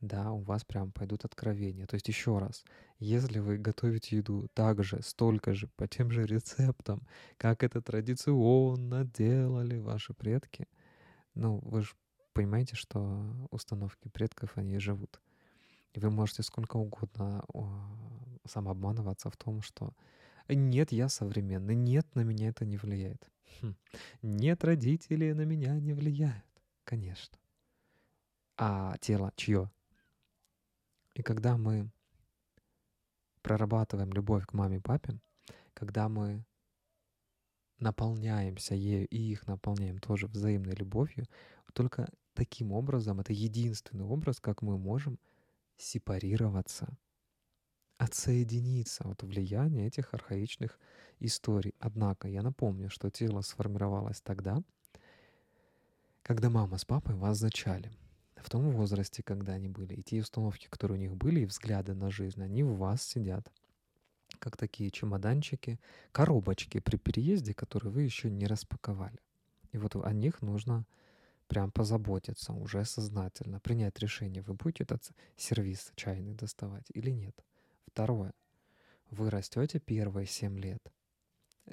Да, 0.00 0.30
у 0.32 0.40
вас 0.40 0.64
прям 0.64 0.92
пойдут 0.92 1.24
откровения. 1.24 1.86
То 1.86 1.94
есть 1.94 2.08
еще 2.08 2.38
раз, 2.38 2.64
если 2.98 3.38
вы 3.38 3.56
готовите 3.56 4.16
еду 4.16 4.48
так 4.54 4.84
же, 4.84 5.00
столько 5.02 5.54
же, 5.54 5.68
по 5.76 5.88
тем 5.88 6.10
же 6.10 6.26
рецептам, 6.26 7.06
как 7.38 7.64
это 7.64 7.80
традиционно 7.80 9.04
делали 9.04 9.78
ваши 9.78 10.12
предки, 10.12 10.68
ну, 11.34 11.58
вы 11.62 11.82
же 11.82 11.94
понимаете, 12.34 12.76
что 12.76 13.26
установки 13.50 14.08
предков, 14.08 14.56
они 14.56 14.78
живут. 14.78 15.20
И 15.94 16.00
вы 16.00 16.10
можете 16.10 16.42
сколько 16.42 16.76
угодно 16.76 17.44
самообманываться 18.44 19.30
в 19.30 19.36
том, 19.36 19.62
что 19.62 19.94
нет, 20.48 20.92
я 20.92 21.08
современный, 21.08 21.74
нет, 21.74 22.06
на 22.14 22.20
меня 22.20 22.48
это 22.48 22.64
не 22.64 22.76
влияет. 22.76 23.28
Хм. 23.62 23.74
Нет, 24.22 24.64
родители 24.64 25.32
на 25.32 25.42
меня 25.42 25.78
не 25.80 25.94
влияют. 25.94 26.44
Конечно. 26.84 27.38
А 28.58 28.96
тело 29.00 29.32
чье? 29.36 29.70
И 31.16 31.22
когда 31.22 31.56
мы 31.56 31.90
прорабатываем 33.40 34.12
любовь 34.12 34.44
к 34.44 34.52
маме 34.52 34.76
и 34.76 34.80
папе, 34.80 35.18
когда 35.72 36.10
мы 36.10 36.44
наполняемся 37.78 38.74
ею 38.74 39.08
и 39.08 39.16
их 39.16 39.46
наполняем 39.46 39.98
тоже 39.98 40.26
взаимной 40.26 40.74
любовью, 40.74 41.26
только 41.72 42.06
таким 42.34 42.70
образом, 42.70 43.18
это 43.20 43.32
единственный 43.32 44.04
образ, 44.04 44.40
как 44.40 44.60
мы 44.60 44.76
можем 44.76 45.18
сепарироваться, 45.78 46.98
отсоединиться 47.96 49.08
от 49.08 49.22
влияния 49.22 49.86
этих 49.86 50.12
архаичных 50.12 50.78
историй. 51.18 51.74
Однако 51.78 52.28
я 52.28 52.42
напомню, 52.42 52.90
что 52.90 53.08
тело 53.08 53.40
сформировалось 53.40 54.20
тогда, 54.20 54.62
когда 56.22 56.50
мама 56.50 56.76
с 56.76 56.84
папой 56.84 57.14
вас 57.14 57.38
зачали— 57.38 57.90
в 58.36 58.50
том 58.50 58.70
возрасте, 58.70 59.22
когда 59.22 59.54
они 59.54 59.68
были, 59.68 59.94
и 59.94 60.02
те 60.02 60.20
установки, 60.20 60.68
которые 60.68 60.98
у 60.98 61.00
них 61.00 61.16
были, 61.16 61.40
и 61.40 61.46
взгляды 61.46 61.94
на 61.94 62.10
жизнь, 62.10 62.42
они 62.42 62.62
в 62.62 62.76
вас 62.76 63.02
сидят 63.02 63.50
как 64.38 64.56
такие 64.56 64.90
чемоданчики, 64.90 65.80
коробочки 66.12 66.78
при 66.78 66.96
переезде, 66.96 67.54
которые 67.54 67.92
вы 67.92 68.02
еще 68.02 68.30
не 68.30 68.46
распаковали. 68.46 69.18
И 69.72 69.78
вот 69.78 69.96
о 69.96 70.12
них 70.12 70.42
нужно 70.42 70.86
прям 71.48 71.70
позаботиться 71.70 72.52
уже 72.52 72.84
сознательно, 72.84 73.60
принять 73.60 73.98
решение, 73.98 74.42
вы 74.42 74.54
будете 74.54 74.84
этот 74.84 75.10
сервис 75.36 75.92
чайный 75.94 76.34
доставать 76.34 76.86
или 76.92 77.10
нет. 77.10 77.34
Второе. 77.86 78.32
Вы 79.10 79.30
растете 79.30 79.78
первые 79.78 80.26
7 80.26 80.58
лет. 80.58 80.82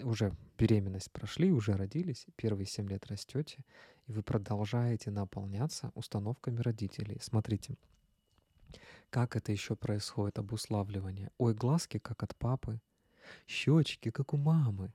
Уже 0.01 0.33
беременность 0.57 1.11
прошли, 1.11 1.51
уже 1.51 1.73
родились, 1.73 2.25
первые 2.35 2.65
7 2.65 2.89
лет 2.89 3.05
растете, 3.07 3.63
и 4.07 4.11
вы 4.11 4.23
продолжаете 4.23 5.11
наполняться 5.11 5.91
установками 5.93 6.61
родителей. 6.61 7.19
Смотрите, 7.21 7.77
как 9.11 9.35
это 9.35 9.51
еще 9.51 9.75
происходит, 9.75 10.39
обуславливание. 10.39 11.29
Ой, 11.37 11.53
глазки, 11.53 11.99
как 11.99 12.23
от 12.23 12.35
папы, 12.35 12.81
щечки, 13.47 14.09
как 14.09 14.33
у 14.33 14.37
мамы, 14.37 14.91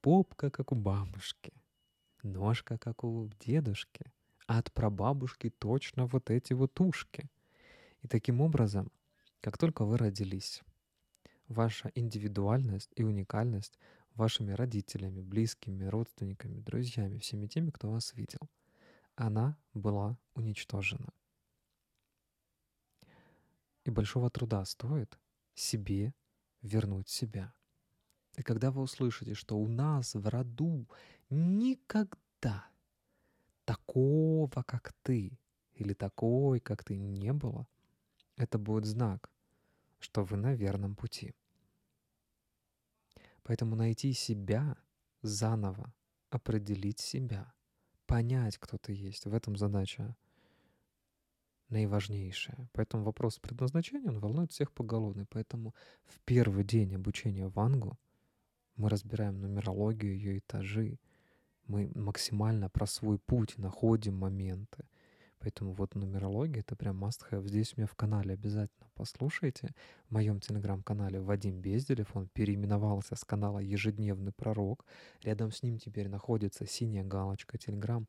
попка, 0.00 0.50
как 0.50 0.72
у 0.72 0.74
бабушки, 0.74 1.52
ножка, 2.24 2.76
как 2.76 3.04
у 3.04 3.30
дедушки, 3.38 4.12
а 4.46 4.58
от 4.58 4.72
прабабушки 4.72 5.50
точно 5.50 6.06
вот 6.06 6.30
эти 6.30 6.54
вот 6.54 6.80
ушки. 6.80 7.30
И 8.02 8.08
таким 8.08 8.40
образом, 8.40 8.90
как 9.40 9.58
только 9.58 9.84
вы 9.84 9.96
родились, 9.96 10.62
ваша 11.50 11.90
индивидуальность 11.94 12.90
и 12.96 13.02
уникальность 13.02 13.78
вашими 14.14 14.52
родителями, 14.52 15.20
близкими, 15.20 15.84
родственниками, 15.84 16.60
друзьями, 16.60 17.18
всеми 17.18 17.46
теми, 17.46 17.70
кто 17.70 17.90
вас 17.90 18.14
видел. 18.14 18.40
она 19.16 19.58
была 19.74 20.16
уничтожена. 20.34 21.12
И 23.84 23.90
большого 23.90 24.30
труда 24.30 24.64
стоит 24.64 25.18
себе 25.54 26.14
вернуть 26.62 27.08
себя. 27.08 27.52
И 28.36 28.42
когда 28.42 28.70
вы 28.70 28.82
услышите, 28.82 29.34
что 29.34 29.58
у 29.58 29.68
нас 29.68 30.14
в 30.14 30.26
роду 30.26 30.88
никогда 31.28 32.66
такого, 33.64 34.62
как 34.62 34.94
ты, 35.02 35.38
или 35.74 35.92
такой, 35.92 36.60
как 36.60 36.84
ты, 36.84 36.96
не 36.96 37.32
было, 37.32 37.66
это 38.36 38.58
будет 38.58 38.86
знак, 38.86 39.30
что 40.00 40.24
вы 40.24 40.36
на 40.36 40.54
верном 40.54 40.96
пути. 40.96 41.34
Поэтому 43.42 43.76
найти 43.76 44.12
себя 44.12 44.76
заново, 45.22 45.94
определить 46.30 47.00
себя, 47.00 47.52
понять, 48.06 48.58
кто 48.58 48.76
ты 48.78 48.92
есть, 48.92 49.26
в 49.26 49.34
этом 49.34 49.56
задача 49.56 50.16
наиважнейшее. 51.70 52.68
Поэтому 52.72 53.04
вопрос 53.04 53.38
предназначения, 53.38 54.08
он 54.08 54.18
волнует 54.18 54.52
всех 54.52 54.72
поголовно. 54.72 55.26
Поэтому 55.30 55.74
в 56.04 56.18
первый 56.24 56.64
день 56.64 56.94
обучения 56.96 57.48
Вангу 57.48 57.98
мы 58.76 58.88
разбираем 58.88 59.40
нумерологию, 59.40 60.16
ее 60.16 60.38
этажи. 60.38 60.98
Мы 61.66 61.90
максимально 61.94 62.68
про 62.68 62.86
свой 62.86 63.18
путь 63.18 63.56
находим 63.58 64.16
моменты. 64.16 64.88
Поэтому 65.40 65.72
вот 65.72 65.94
нумерология— 65.94 66.60
это 66.66 66.76
прям 66.76 67.02
must 67.02 67.20
have. 67.30 67.46
Здесь 67.48 67.72
у 67.74 67.80
меня 67.80 67.86
в 67.86 67.94
канале 67.94 68.34
обязательно 68.34 68.88
послушайте. 68.94 69.74
В 70.08 70.12
моем 70.12 70.38
телеграм-канале 70.38 71.20
Вадим 71.20 71.60
Безделев, 71.60 72.14
он 72.14 72.28
переименовался 72.28 73.16
с 73.16 73.24
канала 73.24 73.58
«Ежедневный 73.58 74.32
пророк». 74.32 74.84
Рядом 75.22 75.50
с 75.50 75.62
ним 75.62 75.78
теперь 75.78 76.08
находится 76.08 76.66
синяя 76.66 77.04
галочка. 77.04 77.56
Телеграм 77.56 78.06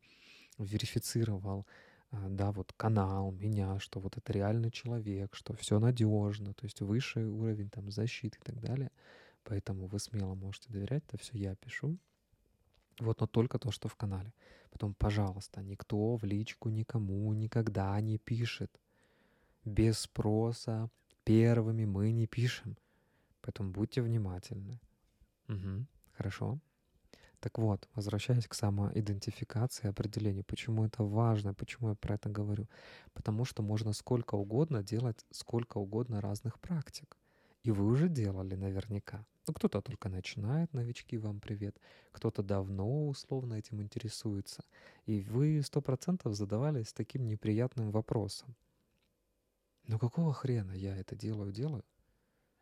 верифицировал 0.58 1.66
а, 2.10 2.28
да, 2.28 2.52
вот 2.52 2.74
канал, 2.76 3.32
меня, 3.32 3.78
что 3.78 3.98
вот 3.98 4.18
это 4.18 4.32
реальный 4.32 4.70
человек, 4.70 5.34
что 5.34 5.54
все 5.54 5.78
надежно, 5.78 6.52
то 6.52 6.64
есть 6.64 6.82
высший 6.82 7.26
уровень 7.26 7.70
там 7.70 7.90
защиты 7.90 8.38
и 8.38 8.44
так 8.44 8.60
далее. 8.60 8.90
Поэтому 9.44 9.86
вы 9.86 9.98
смело 9.98 10.34
можете 10.34 10.70
доверять, 10.70 11.04
это 11.08 11.16
все 11.16 11.38
я 11.38 11.54
пишу. 11.56 11.96
Вот, 13.00 13.20
но 13.20 13.26
только 13.26 13.58
то, 13.58 13.70
что 13.70 13.88
в 13.88 13.96
канале. 13.96 14.32
Потом, 14.70 14.94
пожалуйста, 14.94 15.62
никто 15.62 16.16
в 16.16 16.24
личку 16.24 16.70
никому 16.70 17.32
никогда 17.32 18.00
не 18.00 18.18
пишет. 18.18 18.80
Без 19.64 19.98
спроса 19.98 20.90
первыми 21.24 21.84
мы 21.84 22.12
не 22.12 22.26
пишем. 22.26 22.76
Поэтому 23.40 23.70
будьте 23.70 24.02
внимательны. 24.02 24.80
Угу, 25.48 25.86
хорошо. 26.12 26.58
Так 27.40 27.58
вот, 27.58 27.88
возвращаясь 27.94 28.46
к 28.46 28.54
самоидентификации, 28.54 29.88
определению, 29.88 30.44
почему 30.44 30.84
это 30.84 31.02
важно, 31.02 31.54
почему 31.54 31.88
я 31.88 31.94
про 31.96 32.14
это 32.14 32.28
говорю? 32.28 32.68
Потому 33.14 33.44
что 33.44 33.62
можно 33.62 33.92
сколько 33.92 34.36
угодно 34.36 34.82
делать 34.82 35.26
сколько 35.32 35.78
угодно 35.78 36.20
разных 36.20 36.60
практик. 36.60 37.16
И 37.64 37.72
вы 37.72 37.84
уже 37.86 38.08
делали 38.08 38.54
наверняка. 38.54 39.26
Ну, 39.46 39.54
кто-то 39.54 39.80
только 39.80 40.08
начинает, 40.08 40.72
новички, 40.72 41.18
вам 41.18 41.40
привет. 41.40 41.76
Кто-то 42.12 42.42
давно 42.42 43.08
условно 43.08 43.54
этим 43.54 43.82
интересуется. 43.82 44.62
И 45.04 45.22
вы 45.22 45.62
сто 45.62 45.80
процентов 45.80 46.34
задавались 46.34 46.92
таким 46.92 47.26
неприятным 47.26 47.90
вопросом. 47.90 48.54
Ну 49.88 49.98
какого 49.98 50.32
хрена 50.32 50.72
я 50.72 50.96
это 50.96 51.16
делаю, 51.16 51.52
делаю? 51.52 51.84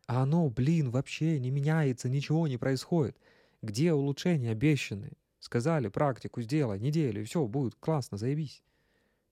А 0.07 0.23
оно, 0.23 0.49
блин, 0.49 0.91
вообще 0.91 1.39
не 1.39 1.51
меняется, 1.51 2.09
ничего 2.09 2.49
не 2.49 2.57
происходит. 2.57 3.17
Где 3.61 3.93
улучшения 3.93 4.51
обещанные? 4.51 5.13
Сказали, 5.39 5.89
практику 5.89 6.41
сделай, 6.41 6.81
неделю, 6.81 7.21
и 7.21 7.25
все, 7.25 7.47
будет 7.47 7.75
классно, 7.75 8.17
заебись. 8.17 8.63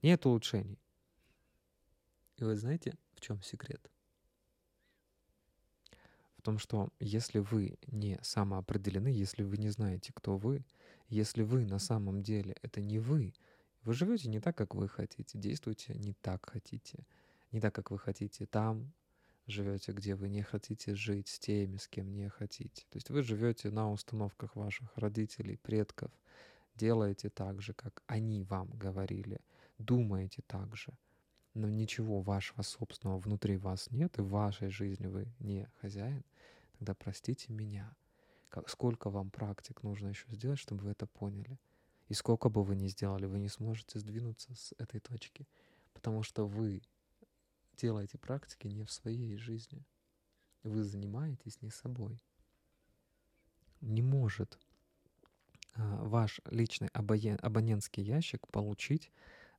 Нет 0.02 0.24
улучшений. 0.26 0.78
И 2.36 2.44
вы 2.44 2.56
знаете, 2.56 2.94
в 3.14 3.20
чем 3.20 3.42
секрет? 3.42 3.90
Том, 6.48 6.58
что 6.58 6.88
если 6.98 7.40
вы 7.40 7.76
не 7.88 8.18
самоопределены, 8.22 9.08
если 9.08 9.42
вы 9.42 9.58
не 9.58 9.68
знаете, 9.68 10.14
кто 10.14 10.38
вы, 10.38 10.64
если 11.10 11.42
вы 11.42 11.66
на 11.66 11.78
самом 11.78 12.22
деле 12.22 12.56
это 12.62 12.80
не 12.80 12.98
вы, 12.98 13.34
вы 13.82 13.92
живете 13.92 14.30
не 14.30 14.40
так, 14.40 14.56
как 14.56 14.74
вы 14.74 14.88
хотите, 14.88 15.38
действуете 15.38 15.92
не 15.92 16.14
так 16.14 16.48
хотите, 16.48 17.06
не 17.52 17.60
так, 17.60 17.74
как 17.74 17.90
вы 17.90 17.98
хотите 17.98 18.46
там, 18.46 18.94
живете, 19.46 19.92
где 19.92 20.14
вы 20.14 20.30
не 20.30 20.40
хотите 20.40 20.94
жить 20.94 21.28
с 21.28 21.38
теми, 21.38 21.76
с 21.76 21.86
кем 21.86 22.14
не 22.14 22.30
хотите. 22.30 22.86
То 22.88 22.96
есть 22.96 23.10
вы 23.10 23.22
живете 23.22 23.68
на 23.68 23.92
установках 23.92 24.56
ваших 24.56 24.96
родителей, 24.96 25.58
предков, 25.58 26.10
делаете 26.76 27.28
так 27.28 27.60
же, 27.60 27.74
как 27.74 28.02
они 28.06 28.42
вам 28.42 28.70
говорили, 28.70 29.42
думаете 29.76 30.42
так 30.46 30.74
же, 30.74 30.94
но 31.54 31.68
ничего 31.68 32.20
вашего 32.20 32.62
собственного 32.62 33.18
внутри 33.18 33.56
вас 33.56 33.90
нет, 33.90 34.18
и 34.18 34.22
вашей 34.22 34.68
жизни 34.68 35.06
вы 35.06 35.28
не 35.38 35.68
хозяин, 35.80 36.24
тогда 36.78 36.94
простите 36.94 37.52
меня. 37.52 37.94
Как, 38.48 38.68
сколько 38.68 39.10
вам 39.10 39.30
практик 39.30 39.82
нужно 39.82 40.08
еще 40.08 40.26
сделать, 40.30 40.58
чтобы 40.58 40.84
вы 40.84 40.90
это 40.92 41.06
поняли? 41.06 41.58
И 42.08 42.14
сколько 42.14 42.48
бы 42.48 42.62
вы 42.62 42.76
ни 42.76 42.88
сделали, 42.88 43.26
вы 43.26 43.38
не 43.38 43.48
сможете 43.48 43.98
сдвинуться 43.98 44.54
с 44.54 44.74
этой 44.78 45.00
точки, 45.00 45.46
потому 45.92 46.22
что 46.22 46.46
вы 46.46 46.82
делаете 47.76 48.18
практики 48.18 48.66
не 48.66 48.84
в 48.84 48.90
своей 48.90 49.36
жизни. 49.36 49.84
Вы 50.62 50.82
занимаетесь 50.82 51.60
не 51.62 51.70
собой. 51.70 52.22
Не 53.80 54.02
может 54.02 54.58
а, 55.74 56.04
ваш 56.04 56.40
личный 56.50 56.88
абонентский 56.88 58.02
ящик 58.02 58.48
получить 58.48 59.12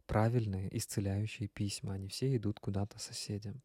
правильные 0.10 0.76
исцеляющие 0.78 1.48
письма. 1.48 1.94
Они 1.94 2.08
все 2.08 2.36
идут 2.36 2.60
куда-то 2.60 3.00
соседям. 3.00 3.62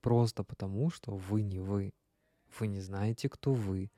Просто 0.00 0.42
потому, 0.42 0.90
что 0.90 1.14
вы 1.14 1.42
не 1.42 1.60
вы. 1.60 1.92
Вы 2.58 2.66
не 2.66 2.80
знаете, 2.80 3.28
кто 3.28 3.52
вы. 3.52 3.92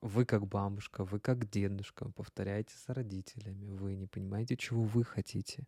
Вы 0.00 0.24
как 0.24 0.46
бабушка, 0.46 1.04
вы 1.04 1.18
как 1.18 1.50
дедушка, 1.50 2.10
повторяете 2.10 2.76
с 2.76 2.88
родителями. 2.88 3.70
Вы 3.70 3.96
не 3.96 4.06
понимаете, 4.06 4.56
чего 4.56 4.82
вы 4.82 5.02
хотите 5.02 5.66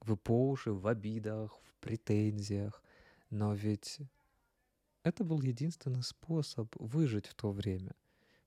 вы 0.00 0.16
по 0.16 0.50
уши 0.50 0.72
в 0.72 0.86
обидах, 0.86 1.58
в 1.64 1.74
претензиях. 1.80 2.82
Но 3.30 3.54
ведь 3.54 3.98
это 5.02 5.24
был 5.24 5.40
единственный 5.40 6.02
способ 6.02 6.74
выжить 6.78 7.26
в 7.26 7.34
то 7.34 7.50
время. 7.50 7.94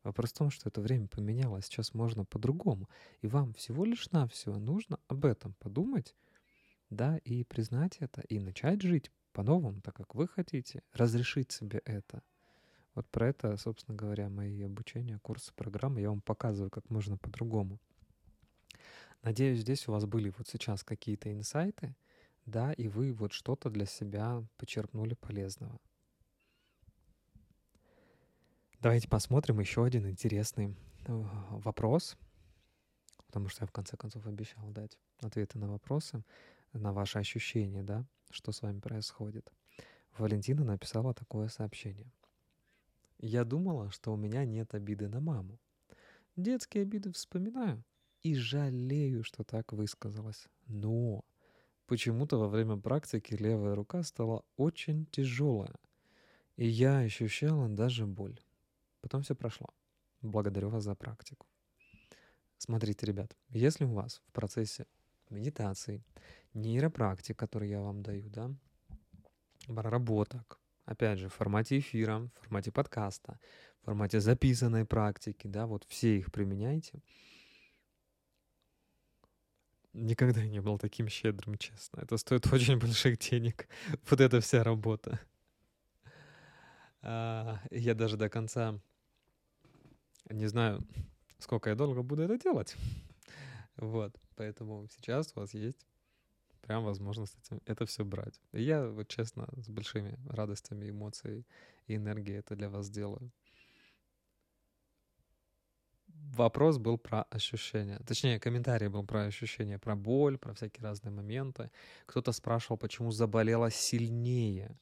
Вопрос 0.04 0.32
в 0.32 0.38
том, 0.38 0.52
что 0.52 0.70
это 0.70 0.82
время 0.82 1.08
поменялось, 1.08 1.66
сейчас 1.66 1.94
можно 1.94 2.26
по-другому. 2.26 2.90
И 3.22 3.28
вам 3.28 3.54
всего 3.54 3.86
лишь 3.86 4.12
навсего 4.12 4.58
нужно 4.60 5.00
об 5.08 5.26
этом 5.26 5.54
подумать, 5.60 6.16
да, 6.90 7.18
и 7.18 7.44
признать 7.44 7.98
это, 8.00 8.22
и 8.22 8.40
начать 8.40 8.82
жить 8.82 9.12
по-новому, 9.32 9.82
так 9.82 9.96
как 9.96 10.14
вы 10.16 10.28
хотите, 10.28 10.84
разрешить 10.94 11.52
себе 11.52 11.82
это. 11.86 12.22
Вот 12.96 13.08
про 13.10 13.30
это, 13.30 13.58
собственно 13.58 13.98
говоря, 13.98 14.30
мои 14.30 14.62
обучения, 14.64 15.20
курсы, 15.20 15.52
программы. 15.56 16.02
Я 16.02 16.10
вам 16.10 16.22
показываю, 16.22 16.70
как 16.70 16.90
можно 16.90 17.18
по-другому. 17.18 17.80
Надеюсь, 19.24 19.60
здесь 19.60 19.88
у 19.88 19.94
вас 19.94 20.06
были 20.06 20.34
вот 20.38 20.48
сейчас 20.48 20.84
какие-то 20.84 21.32
инсайты, 21.32 21.96
да, 22.46 22.74
и 22.74 22.90
вы 22.90 23.14
вот 23.14 23.32
что-то 23.32 23.70
для 23.70 23.86
себя 23.86 24.44
почерпнули 24.58 25.14
полезного. 25.14 25.80
Давайте 28.84 29.08
посмотрим 29.08 29.62
еще 29.62 29.86
один 29.86 30.10
интересный 30.10 30.76
э, 31.06 31.24
вопрос, 31.52 32.18
потому 33.28 33.48
что 33.48 33.64
я 33.64 33.68
в 33.68 33.72
конце 33.72 33.96
концов 33.96 34.28
обещал 34.28 34.70
дать 34.72 34.98
ответы 35.22 35.58
на 35.58 35.70
вопросы, 35.70 36.26
на 36.74 36.92
ваши 36.92 37.18
ощущения, 37.18 37.82
да, 37.82 38.06
что 38.30 38.52
с 38.52 38.62
вами 38.62 38.82
происходит. 38.82 39.50
Валентина 40.18 40.66
написала 40.66 41.14
такое 41.14 41.48
сообщение. 41.48 42.12
Я 43.20 43.46
думала, 43.46 43.90
что 43.90 44.12
у 44.12 44.18
меня 44.18 44.44
нет 44.44 44.74
обиды 44.74 45.08
на 45.08 45.22
маму. 45.22 45.62
Детские 46.36 46.82
обиды 46.82 47.14
вспоминаю, 47.14 47.86
и 48.22 48.36
жалею, 48.36 49.24
что 49.24 49.46
так 49.46 49.72
высказалась. 49.72 50.50
Но 50.68 51.24
почему-то 51.86 52.38
во 52.38 52.50
время 52.50 52.76
практики 52.76 53.34
левая 53.34 53.76
рука 53.76 54.04
стала 54.04 54.44
очень 54.58 55.06
тяжелая, 55.06 55.76
и 56.58 56.68
я 56.68 56.98
ощущала 56.98 57.70
даже 57.70 58.06
боль. 58.06 58.38
Потом 59.04 59.22
все 59.22 59.36
прошло. 59.36 59.68
Благодарю 60.22 60.70
вас 60.70 60.84
за 60.84 60.96
практику. 60.96 61.46
Смотрите, 62.58 63.06
ребят, 63.06 63.36
если 63.50 63.84
у 63.84 63.94
вас 63.94 64.22
в 64.28 64.32
процессе 64.32 64.86
медитации, 65.30 66.02
нейропрактик, 66.54 67.38
который 67.38 67.70
я 67.70 67.82
вам 67.82 68.02
даю, 68.02 68.30
да, 68.30 68.50
работок, 69.68 70.60
опять 70.86 71.20
же, 71.20 71.28
в 71.28 71.34
формате 71.34 71.80
эфира, 71.80 72.20
в 72.20 72.46
формате 72.46 72.72
подкаста, 72.72 73.40
в 73.82 73.86
формате 73.86 74.22
записанной 74.22 74.86
практики, 74.86 75.48
да, 75.48 75.66
вот 75.66 75.84
все 75.90 76.18
их 76.18 76.32
применяйте— 76.32 77.04
никогда 79.94 80.44
не 80.46 80.60
был 80.60 80.78
таким 80.78 81.08
щедрым, 81.08 81.58
честно. 81.58 82.02
Это 82.02 82.18
стоит 82.18 82.52
очень 82.52 82.78
больших 82.78 83.18
денег. 83.20 83.68
Вот 84.10 84.20
эта 84.20 84.42
вся 84.42 84.64
работа. 84.64 85.20
А, 87.02 87.60
я 87.72 87.94
даже 87.94 88.18
до 88.18 88.30
конца 88.30 88.80
не 90.30 90.48
знаю, 90.48 90.86
сколько 91.40 91.70
я 91.70 91.76
долго 91.76 92.04
буду 92.04 92.24
это 92.24 92.38
делать. 92.38 92.76
Вот, 93.76 94.16
поэтому 94.36 94.88
сейчас 94.88 95.34
у 95.36 95.40
вас 95.40 95.56
есть 95.56 95.88
прям 96.62 96.84
возможность 96.84 97.36
этим, 97.40 97.60
это 97.66 97.86
все 97.86 98.06
брать. 98.06 98.40
И 98.52 98.62
я, 98.62 98.88
вот 98.88 99.08
честно, 99.08 99.48
с 99.58 99.68
большими 99.68 100.18
радостями, 100.30 100.90
эмоциями 100.90 101.46
и 101.88 101.96
энергией 101.96 102.38
это 102.38 102.56
для 102.56 102.70
вас 102.70 102.90
делаю. 102.90 103.32
Вопрос 106.36 106.78
был 106.78 106.98
про 106.98 107.24
ощущения. 107.24 108.00
Точнее, 108.08 108.40
комментарий 108.40 108.88
был 108.88 109.06
про 109.06 109.26
ощущения, 109.26 109.78
про 109.78 109.96
боль, 109.96 110.38
про 110.38 110.54
всякие 110.54 110.84
разные 110.84 111.12
моменты. 111.12 111.70
Кто-то 112.06 112.32
спрашивал, 112.32 112.78
почему 112.78 113.12
заболела 113.12 113.70
сильнее, 113.70 114.78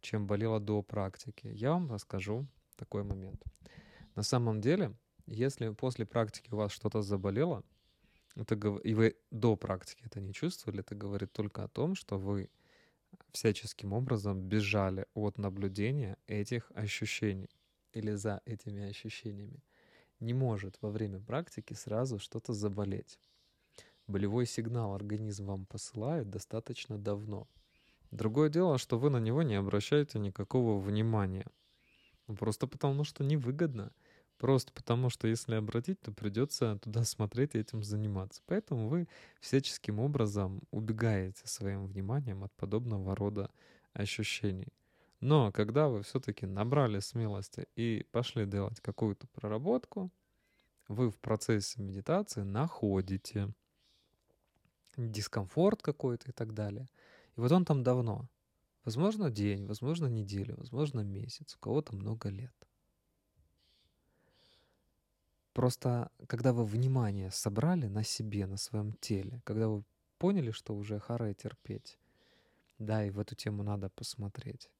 чем 0.00 0.26
болела 0.26 0.60
до 0.60 0.82
практики. 0.82 1.46
Я 1.46 1.70
вам 1.70 1.90
расскажу 1.90 2.46
такой 2.76 3.02
момент. 3.02 3.42
На 4.14 4.22
самом 4.22 4.60
деле, 4.60 4.94
если 5.26 5.70
после 5.70 6.06
практики 6.06 6.50
у 6.52 6.56
вас 6.56 6.72
что-то 6.72 7.02
заболело, 7.02 7.62
это, 8.36 8.54
и 8.84 8.94
вы 8.94 9.16
до 9.30 9.56
практики 9.56 10.02
это 10.04 10.20
не 10.20 10.32
чувствовали, 10.32 10.80
это 10.80 10.94
говорит 10.94 11.32
только 11.32 11.64
о 11.64 11.68
том, 11.68 11.94
что 11.94 12.18
вы 12.18 12.50
всяческим 13.32 13.92
образом 13.92 14.40
бежали 14.40 15.06
от 15.14 15.38
наблюдения 15.38 16.16
этих 16.26 16.70
ощущений 16.74 17.50
или 17.92 18.12
за 18.14 18.40
этими 18.44 18.88
ощущениями. 18.88 19.62
Не 20.20 20.34
может 20.34 20.76
во 20.80 20.90
время 20.90 21.20
практики 21.20 21.74
сразу 21.74 22.18
что-то 22.18 22.52
заболеть. 22.52 23.18
Болевой 24.06 24.46
сигнал 24.46 24.94
организм 24.94 25.46
вам 25.46 25.66
посылает 25.66 26.30
достаточно 26.30 26.98
давно. 26.98 27.48
Другое 28.10 28.48
дело, 28.48 28.76
что 28.76 28.98
вы 28.98 29.08
на 29.08 29.18
него 29.18 29.42
не 29.42 29.54
обращаете 29.54 30.18
никакого 30.18 30.80
внимания. 30.80 31.46
Просто 32.38 32.66
потому, 32.66 33.04
что 33.04 33.24
невыгодно– 33.24 33.92
Просто 34.40 34.72
потому, 34.72 35.10
что 35.10 35.28
если 35.28 35.54
обратить, 35.54 36.00
то 36.00 36.12
придется 36.12 36.78
туда 36.78 37.04
смотреть 37.04 37.54
и 37.54 37.58
этим 37.58 37.84
заниматься. 37.84 38.40
Поэтому 38.46 38.88
вы 38.88 39.06
всяческим 39.38 40.00
образом 40.00 40.62
убегаете 40.70 41.46
своим 41.46 41.84
вниманием 41.86 42.42
от 42.42 42.52
подобного 42.54 43.14
рода 43.14 43.50
ощущений. 43.92 44.72
Но 45.20 45.52
когда 45.52 45.88
вы 45.88 46.02
все-таки 46.02 46.46
набрали 46.46 47.00
смелости 47.00 47.68
и 47.76 48.06
пошли 48.12 48.46
делать 48.46 48.80
какую-то 48.80 49.26
проработку, 49.26 50.10
вы 50.88 51.10
в 51.10 51.18
процессе 51.18 51.82
медитации 51.82 52.40
находите 52.40 53.52
дискомфорт 54.96 55.82
какой-то 55.82 56.30
и 56.30 56.32
так 56.32 56.54
далее. 56.54 56.88
И 57.36 57.40
вот 57.40 57.52
он 57.52 57.66
там 57.66 57.82
давно. 57.82 58.26
Возможно, 58.84 59.30
день, 59.30 59.66
возможно, 59.66 60.06
неделю, 60.06 60.56
возможно, 60.56 61.00
месяц, 61.00 61.54
у 61.54 61.58
кого-то 61.58 61.94
много 61.94 62.28
лет. 62.30 62.54
Просто 65.52 66.10
когда 66.26 66.52
вы 66.52 66.64
внимание 66.64 67.30
собрали 67.30 67.86
на 67.86 68.02
себе, 68.04 68.46
на 68.46 68.56
своем 68.56 68.92
теле, 68.94 69.42
когда 69.44 69.68
вы 69.68 69.84
поняли, 70.18 70.52
что 70.52 70.74
уже 70.74 70.98
харе 70.98 71.34
терпеть, 71.34 71.98
да, 72.78 73.04
и 73.04 73.10
в 73.10 73.18
эту 73.18 73.34
тему 73.34 73.62
надо 73.62 73.90
посмотреть, 73.90 74.70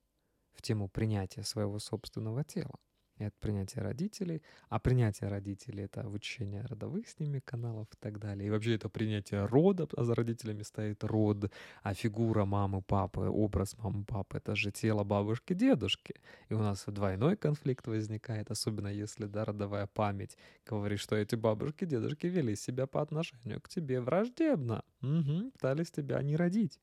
в 0.53 0.63
тему 0.63 0.89
принятия 0.89 1.43
своего 1.43 1.79
собственного 1.79 2.45
тела 2.45 2.79
это 3.27 3.37
принятие 3.41 3.83
родителей, 3.83 4.43
а 4.69 4.79
принятие 4.79 5.29
родителей— 5.29 5.85
это 5.87 6.09
вычищение 6.09 6.63
родовых 6.67 7.09
с 7.09 7.19
ними 7.19 7.41
каналов 7.41 7.87
и 7.93 7.97
так 7.99 8.19
далее. 8.19 8.47
И 8.47 8.51
вообще 8.51 8.75
это 8.75 8.89
принятие 8.89 9.47
рода, 9.47 9.89
а 9.97 10.05
за 10.05 10.15
родителями 10.15 10.63
стоит 10.63 11.05
род, 11.05 11.51
а 11.83 11.95
фигура 11.95 12.45
мамы, 12.45 12.83
папы, 12.83 13.21
образ 13.21 13.77
мамы, 13.79 14.05
папы— 14.05 14.37
это 14.39 14.57
же 14.57 14.71
тело 14.71 15.05
бабушки, 15.05 15.55
дедушки. 15.55 16.15
И 16.49 16.55
у 16.55 16.59
нас 16.59 16.85
двойной 16.87 17.37
конфликт 17.37 17.87
возникает, 17.87 18.51
особенно 18.51 18.89
если, 18.89 19.27
да, 19.27 19.45
родовая 19.45 19.87
память 19.87 20.37
говорит, 20.67 21.01
что 21.01 21.17
эти 21.17 21.37
бабушки, 21.37 21.85
дедушки 21.85 22.27
вели 22.27 22.57
себя 22.57 22.87
по 22.87 23.03
отношению 23.03 23.61
к 23.61 23.69
тебе 23.69 24.01
враждебно, 24.01 24.85
угу, 25.03 25.51
пытались 25.53 25.91
тебя 25.91 26.23
не 26.23 26.37
родить 26.37 26.79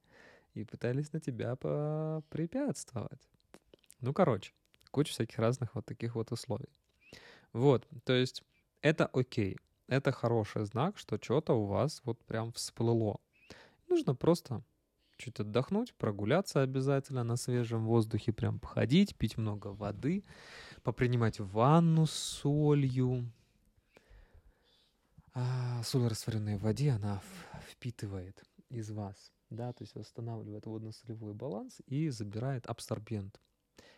и 0.53 0.63
пытались 0.63 1.13
на 1.13 1.19
тебя 1.19 1.55
препятствовать. 1.55 3.21
Ну, 4.01 4.13
короче, 4.13 4.53
куча 4.97 5.11
всяких 5.11 5.37
разных 5.37 5.75
вот 5.75 5.85
таких 5.85 6.15
вот 6.15 6.31
условий. 6.31 6.73
Вот, 7.53 7.87
то 8.03 8.13
есть 8.13 8.41
это 8.81 9.05
окей, 9.05 9.55
это 9.87 10.11
хороший 10.11 10.65
знак, 10.65 10.97
что 10.97 11.19
что-то 11.21 11.53
у 11.53 11.65
вас 11.65 12.01
вот 12.03 12.17
прям 12.25 12.51
всплыло. 12.51 13.19
Нужно 13.87 14.15
просто 14.15 14.63
чуть 15.17 15.39
отдохнуть, 15.39 15.93
прогуляться 15.93 16.63
обязательно 16.63 17.23
на 17.23 17.35
свежем 17.35 17.85
воздухе, 17.85 18.33
прям 18.33 18.59
походить, 18.59 19.15
пить 19.15 19.37
много 19.37 19.67
воды, 19.67 20.23
попринимать 20.81 21.39
ванну 21.39 22.07
с 22.07 22.13
солью. 22.13 23.31
А 25.35 25.83
соль, 25.83 26.07
растворенная 26.07 26.57
в 26.57 26.63
воде, 26.63 26.89
она 26.89 27.21
впитывает 27.69 28.43
из 28.69 28.89
вас, 28.89 29.31
да, 29.51 29.73
то 29.73 29.83
есть 29.83 29.93
восстанавливает 29.93 30.65
водно-солевой 30.65 31.35
баланс 31.35 31.83
и 31.85 32.09
забирает 32.09 32.65
абсорбент 32.65 33.39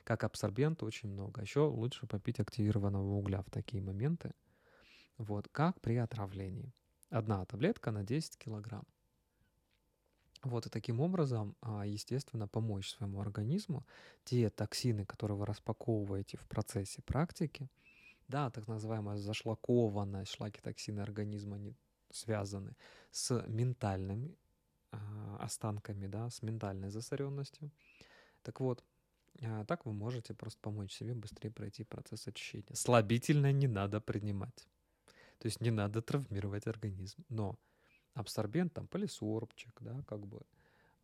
как 0.03 0.23
абсорбент 0.23 0.83
очень 0.83 1.09
много. 1.09 1.41
Еще 1.41 1.61
лучше 1.61 2.07
попить 2.07 2.39
активированного 2.39 3.13
угля 3.13 3.41
в 3.41 3.49
такие 3.49 3.81
моменты. 3.81 4.33
Вот, 5.17 5.47
как 5.51 5.81
при 5.81 5.97
отравлении. 5.97 6.73
Одна 7.09 7.45
таблетка 7.45 7.91
на 7.91 8.03
10 8.03 8.37
килограмм. 8.37 8.85
Вот 10.43 10.65
и 10.65 10.69
таким 10.69 11.01
образом, 11.01 11.55
а, 11.61 11.85
естественно, 11.85 12.47
помочь 12.47 12.89
своему 12.89 13.19
организму 13.19 13.85
те 14.23 14.49
токсины, 14.49 15.05
которые 15.05 15.37
вы 15.37 15.45
распаковываете 15.45 16.37
в 16.37 16.47
процессе 16.47 17.01
практики, 17.01 17.69
да, 18.29 18.49
так 18.49 18.67
называемая 18.67 19.17
зашлакованная 19.17 20.23
шлаки 20.25 20.61
токсины 20.61 21.01
организма 21.01 21.55
они 21.55 21.75
связаны 22.11 22.75
с 23.11 23.43
ментальными 23.47 24.37
э, 24.91 24.97
останками, 25.39 26.07
да, 26.07 26.29
с 26.29 26.41
ментальной 26.41 26.89
засоренностью. 26.89 27.71
Так 28.43 28.61
вот, 28.61 28.83
а 29.41 29.65
так 29.65 29.85
вы 29.85 29.93
можете 29.93 30.33
просто 30.33 30.59
помочь 30.61 30.93
себе 30.93 31.13
быстрее 31.13 31.51
пройти 31.51 31.83
процесс 31.83 32.27
очищения. 32.27 32.75
Слабительное 32.75 33.51
не 33.51 33.67
надо 33.67 34.01
принимать. 34.01 34.67
То 35.37 35.47
есть 35.47 35.61
не 35.61 35.71
надо 35.71 36.01
травмировать 36.01 36.67
организм. 36.67 37.23
Но 37.29 37.57
абсорбент, 38.13 38.73
там, 38.73 38.87
полисорбчик, 38.87 39.73
да, 39.81 40.03
как 40.07 40.27
бы, 40.27 40.41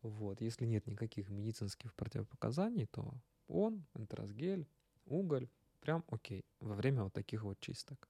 вот, 0.02 0.42
если 0.42 0.66
нет 0.66 0.88
никаких 0.88 1.30
медицинских 1.30 1.94
противопоказаний, 1.94 2.86
то 2.88 3.14
он, 3.48 3.86
энтеросгель, 3.94 4.68
уголь, 5.06 5.48
прям 5.80 6.04
окей, 6.10 6.44
во 6.60 6.76
время 6.76 7.04
вот 7.04 7.14
таких 7.14 7.44
вот 7.44 7.60
чисток. 7.60 8.10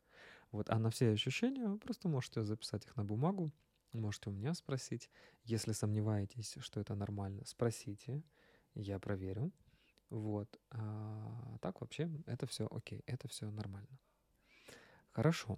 Вот, 0.51 0.69
а 0.69 0.79
на 0.79 0.89
все 0.89 1.11
ощущения 1.11 1.67
вы 1.67 1.77
просто 1.77 2.07
можете 2.07 2.43
записать 2.43 2.85
их 2.85 2.95
на 2.95 3.03
бумагу, 3.03 3.51
можете 3.91 4.29
у 4.29 4.33
меня 4.33 4.53
спросить. 4.53 5.09
Если 5.43 5.73
сомневаетесь, 5.73 6.57
что 6.59 6.79
это 6.79 6.95
нормально, 6.95 7.43
спросите, 7.45 8.23
я 8.73 8.99
проверю. 8.99 9.51
Вот. 10.09 10.59
А 10.71 11.57
так 11.61 11.81
вообще 11.81 12.09
это 12.25 12.45
все 12.47 12.67
окей, 12.71 13.03
это 13.05 13.27
все 13.27 13.49
нормально. 13.49 13.99
Хорошо. 15.11 15.57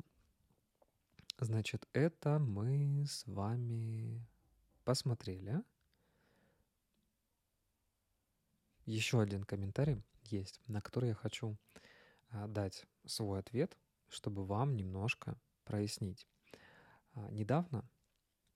Значит, 1.40 1.88
это 1.94 2.40
мы 2.40 3.06
с 3.06 3.26
вами 3.28 4.26
посмотрели. 4.84 5.64
Еще 8.86 9.22
один 9.22 9.44
комментарий 9.44 10.02
есть, 10.24 10.62
на 10.68 10.82
который 10.82 11.10
я 11.10 11.16
хочу 11.16 11.58
а, 12.30 12.48
дать 12.48 12.86
свой 13.06 13.40
ответ, 13.40 13.78
чтобы 14.08 14.46
вам 14.46 14.76
немножко 14.76 15.38
прояснить. 15.66 16.28
А, 17.14 17.30
недавно, 17.32 17.88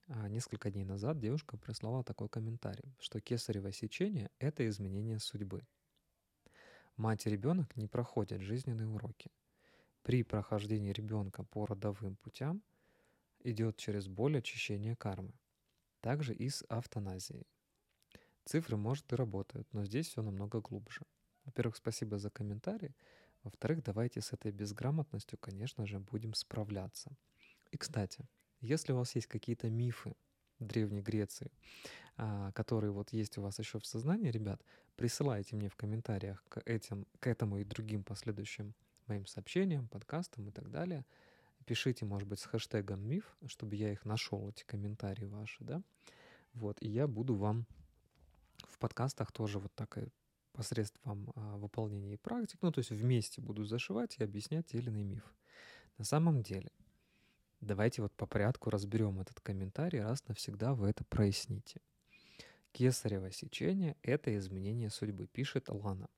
а, 0.08 0.28
несколько 0.28 0.70
дней 0.70 0.84
назад, 0.84 1.18
девушка 1.18 1.56
прислала 1.56 2.02
такой 2.02 2.28
комментарий, 2.28 2.94
что 2.98 3.20
кесарево 3.20 3.72
сечение— 3.72 4.30
это 4.38 4.66
изменение 4.68 5.18
судьбы. 5.18 5.66
Мать 7.02 7.26
и 7.26 7.30
ребенок 7.30 7.76
не 7.76 7.88
проходят 7.88 8.42
жизненные 8.42 8.86
уроки. 8.86 9.32
При 10.04 10.22
прохождении 10.22 10.92
ребенка 10.92 11.42
по 11.42 11.66
родовым 11.66 12.14
путям 12.14 12.62
идет 13.42 13.76
через 13.76 14.06
боль 14.06 14.38
очищения 14.38 14.94
кармы. 14.94 15.32
Также 16.00 16.32
и 16.32 16.48
с 16.48 16.64
автоназией. 16.68 17.48
Цифры, 18.44 18.76
может, 18.76 19.12
и 19.12 19.16
работают, 19.16 19.66
но 19.72 19.84
здесь 19.84 20.06
все 20.10 20.22
намного 20.22 20.60
глубже. 20.60 21.00
Во-первых, 21.44 21.74
спасибо 21.74 22.18
за 22.18 22.30
комментарий. 22.30 22.94
Во-вторых, 23.42 23.82
давайте 23.82 24.20
с 24.20 24.32
этой 24.32 24.52
безграмотностью, 24.52 25.38
конечно 25.38 25.84
же, 25.86 25.98
будем 25.98 26.34
справляться. 26.34 27.10
И, 27.72 27.78
кстати, 27.78 28.28
если 28.60 28.92
у 28.92 28.98
вас 28.98 29.16
есть 29.16 29.26
какие-то 29.26 29.68
мифы 29.68 30.14
Древней 30.60 31.02
Греции, 31.02 31.50
которые 32.54 32.90
вот 32.90 33.12
есть 33.12 33.38
у 33.38 33.42
вас 33.42 33.58
еще 33.58 33.78
в 33.78 33.86
сознании, 33.86 34.30
ребят, 34.30 34.60
присылайте 34.96 35.56
мне 35.56 35.68
в 35.68 35.76
комментариях 35.76 36.44
к, 36.48 36.60
этим, 36.66 37.06
к 37.20 37.26
этому 37.26 37.58
и 37.58 37.64
другим 37.64 38.04
последующим 38.04 38.74
моим 39.06 39.26
сообщениям, 39.26 39.88
подкастам 39.88 40.48
и 40.48 40.50
так 40.50 40.70
далее. 40.70 41.04
Пишите, 41.64 42.04
может 42.04 42.28
быть, 42.28 42.40
с 42.40 42.44
хэштегом 42.44 43.00
миф, 43.00 43.36
чтобы 43.46 43.76
я 43.76 43.92
их 43.92 44.04
нашел, 44.04 44.48
эти 44.48 44.64
комментарии 44.64 45.24
ваши, 45.24 45.64
да. 45.64 45.82
Вот, 46.54 46.76
и 46.82 46.88
я 46.88 47.06
буду 47.06 47.34
вам 47.34 47.66
в 48.68 48.78
подкастах 48.78 49.32
тоже 49.32 49.58
вот 49.58 49.72
так 49.74 49.96
и 49.98 50.08
посредством 50.52 51.32
а, 51.34 51.56
выполнения 51.56 52.18
практик, 52.18 52.58
ну, 52.60 52.70
то 52.70 52.80
есть 52.80 52.90
вместе 52.90 53.40
буду 53.40 53.64
зашивать 53.64 54.16
и 54.18 54.24
объяснять 54.24 54.66
те 54.66 54.78
или 54.78 54.90
иной 54.90 55.04
миф. 55.04 55.34
На 55.96 56.04
самом 56.04 56.42
деле, 56.42 56.70
Давайте 57.62 58.02
вот 58.02 58.12
по 58.14 58.26
порядку 58.26 58.70
разберем 58.70 59.20
этот 59.20 59.40
комментарий, 59.40 60.00
раз 60.00 60.26
навсегда 60.26 60.74
вы 60.74 60.88
это 60.88 61.04
проясните. 61.04 61.80
Кесарево 62.72 63.30
сечение– 63.30 63.96
это 64.02 64.34
изменение 64.38 64.88
судьбы, 64.88 65.26
пишет 65.26 65.68
Лана. 65.68 66.08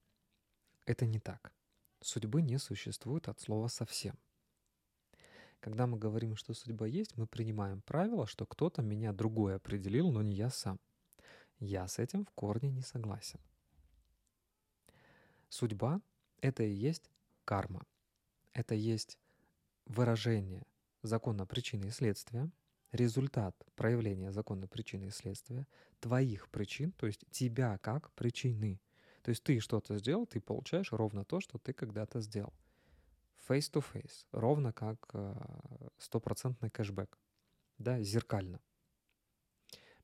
Это 0.86 1.04
не 1.04 1.18
так. 1.18 1.52
Судьбы 2.00 2.42
не 2.42 2.58
существует 2.58 3.28
от 3.28 3.40
слова 3.40 3.66
«совсем». 3.66 4.16
Когда 5.58 5.86
мы 5.86 5.98
говорим, 5.98 6.36
что 6.36 6.54
судьба 6.54 6.86
есть, 6.86 7.16
мы 7.16 7.26
принимаем 7.26 7.80
правило, 7.82 8.26
что 8.26 8.46
кто-то 8.46 8.82
меня 8.82 9.12
другой 9.12 9.56
определил, 9.56 10.12
но 10.12 10.22
не 10.22 10.36
я 10.36 10.50
сам. 10.50 10.78
Я 11.58 11.88
с 11.88 11.98
этим 11.98 12.24
в 12.24 12.30
корне 12.32 12.70
не 12.70 12.82
согласен. 12.82 13.40
Судьба— 15.48 16.00
это 16.40 16.62
и 16.62 16.72
есть 16.72 17.10
карма. 17.44 17.84
Это 18.52 18.74
есть 18.74 19.18
выражение 19.86 20.66
закона 21.02 21.46
причины 21.46 21.86
и 21.86 21.90
следствия, 21.90 22.50
результат 22.94 23.57
проявления 23.74 24.33
закона 24.33 24.68
причины 24.68 25.07
и 25.07 25.11
следствия, 25.11 25.66
твоих 26.00 26.48
причин, 26.48 26.92
то 26.92 27.07
есть 27.07 27.24
тебя 27.30 27.78
как 27.78 28.12
причины. 28.12 28.80
То 29.22 29.30
есть 29.30 29.42
ты 29.42 29.59
что-то 29.61 29.98
сделал, 29.98 30.26
ты 30.26 30.40
получаешь 30.40 30.92
ровно 30.92 31.24
то, 31.24 31.40
что 31.40 31.59
ты 31.59 31.72
когда-то 31.72 32.20
сделал. 32.20 32.52
Face 33.48 33.70
to 33.72 33.85
face, 33.92 34.24
ровно 34.33 34.72
как 34.72 34.98
э, 35.12 35.35
стопроцентный 35.98 36.70
кэшбэк, 36.70 37.18
да, 37.78 38.00
зеркально. 38.00 38.61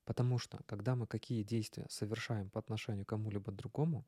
Потому 0.05 0.39
что, 0.39 0.59
когда 0.67 0.97
мы 0.97 1.07
какие 1.07 1.43
действия 1.43 1.87
совершаем 1.89 2.51
по 2.51 2.59
отношению 2.59 3.07
к 3.07 3.09
кому-либо 3.09 3.53
другому, 3.53 4.05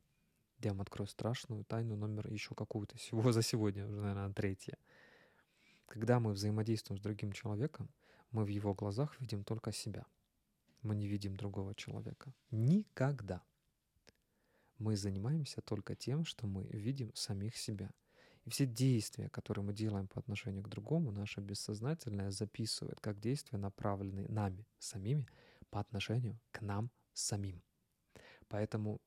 я 0.59 0.71
вам 0.71 0.81
открою 0.81 1.07
страшную 1.07 1.63
тайну 1.63 1.95
номер 1.95 2.27
еще 2.27 2.53
какую-то, 2.53 2.97
всего 2.97 3.31
за 3.31 3.41
сегодня, 3.41 3.87
уже, 3.87 4.01
наверное, 4.01 4.33
третья. 4.33 4.77
Когда 5.87 6.19
мы 6.19 6.33
взаимодействуем 6.33 6.99
с 6.99 7.01
другим 7.01 7.31
человеком, 7.31 7.89
мы 8.33 8.43
в 8.43 8.47
его 8.47 8.73
глазах 8.73 9.19
видим 9.21 9.43
только 9.43 9.71
себя. 9.71 10.05
Мы 10.81 10.95
не 10.95 11.07
видим 11.07 11.35
другого 11.37 11.73
человека. 11.75 12.33
Никогда. 12.51 13.41
Мы 14.79 14.97
занимаемся 14.97 15.61
только 15.61 15.95
тем, 15.95 16.25
что 16.25 16.47
мы 16.47 16.65
видим 16.65 17.13
самих 17.15 17.55
себя. 17.55 17.91
И 18.43 18.49
все 18.49 18.65
действия, 18.65 19.29
которые 19.29 19.63
мы 19.63 19.73
делаем 19.73 20.07
по 20.07 20.19
отношению 20.19 20.63
к 20.63 20.67
другому, 20.67 21.11
наше 21.11 21.39
бессознательное 21.39 22.31
записывает 22.31 22.99
как 22.99 23.19
действия, 23.19 23.57
направленные 23.57 24.27
нами 24.27 24.65
самими 24.79 25.27
по 25.69 25.79
отношению 25.79 26.37
к 26.51 26.61
нам 26.61 26.91
самим. 27.13 27.61
Поэтому, 28.49 28.99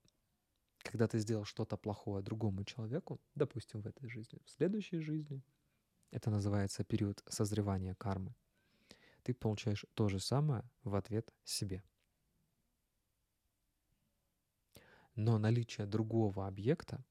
когда 0.79 1.07
ты 1.09 1.19
сделал 1.19 1.45
что-то 1.45 1.77
плохое 1.77 2.23
другому 2.23 2.65
человеку, 2.65 3.21
допустим, 3.35 3.83
в 3.83 3.87
этой 3.87 4.09
жизни, 4.09 4.41
в 4.45 4.51
следующей 4.51 5.01
жизни, 5.01 5.43
это 6.13 6.31
называется 6.31 6.85
период 6.85 7.23
созревания 7.29 7.95
кармы, 7.97 8.35
ты 9.27 9.35
получаешь 9.35 9.85
то 9.95 10.09
же 10.09 10.21
самое 10.21 10.63
в 10.85 10.95
ответ 10.95 11.35
себе. 11.43 11.83
Но 15.17 15.37
наличие 15.39 15.89
другого 15.89 16.47
объекта, 16.47 17.05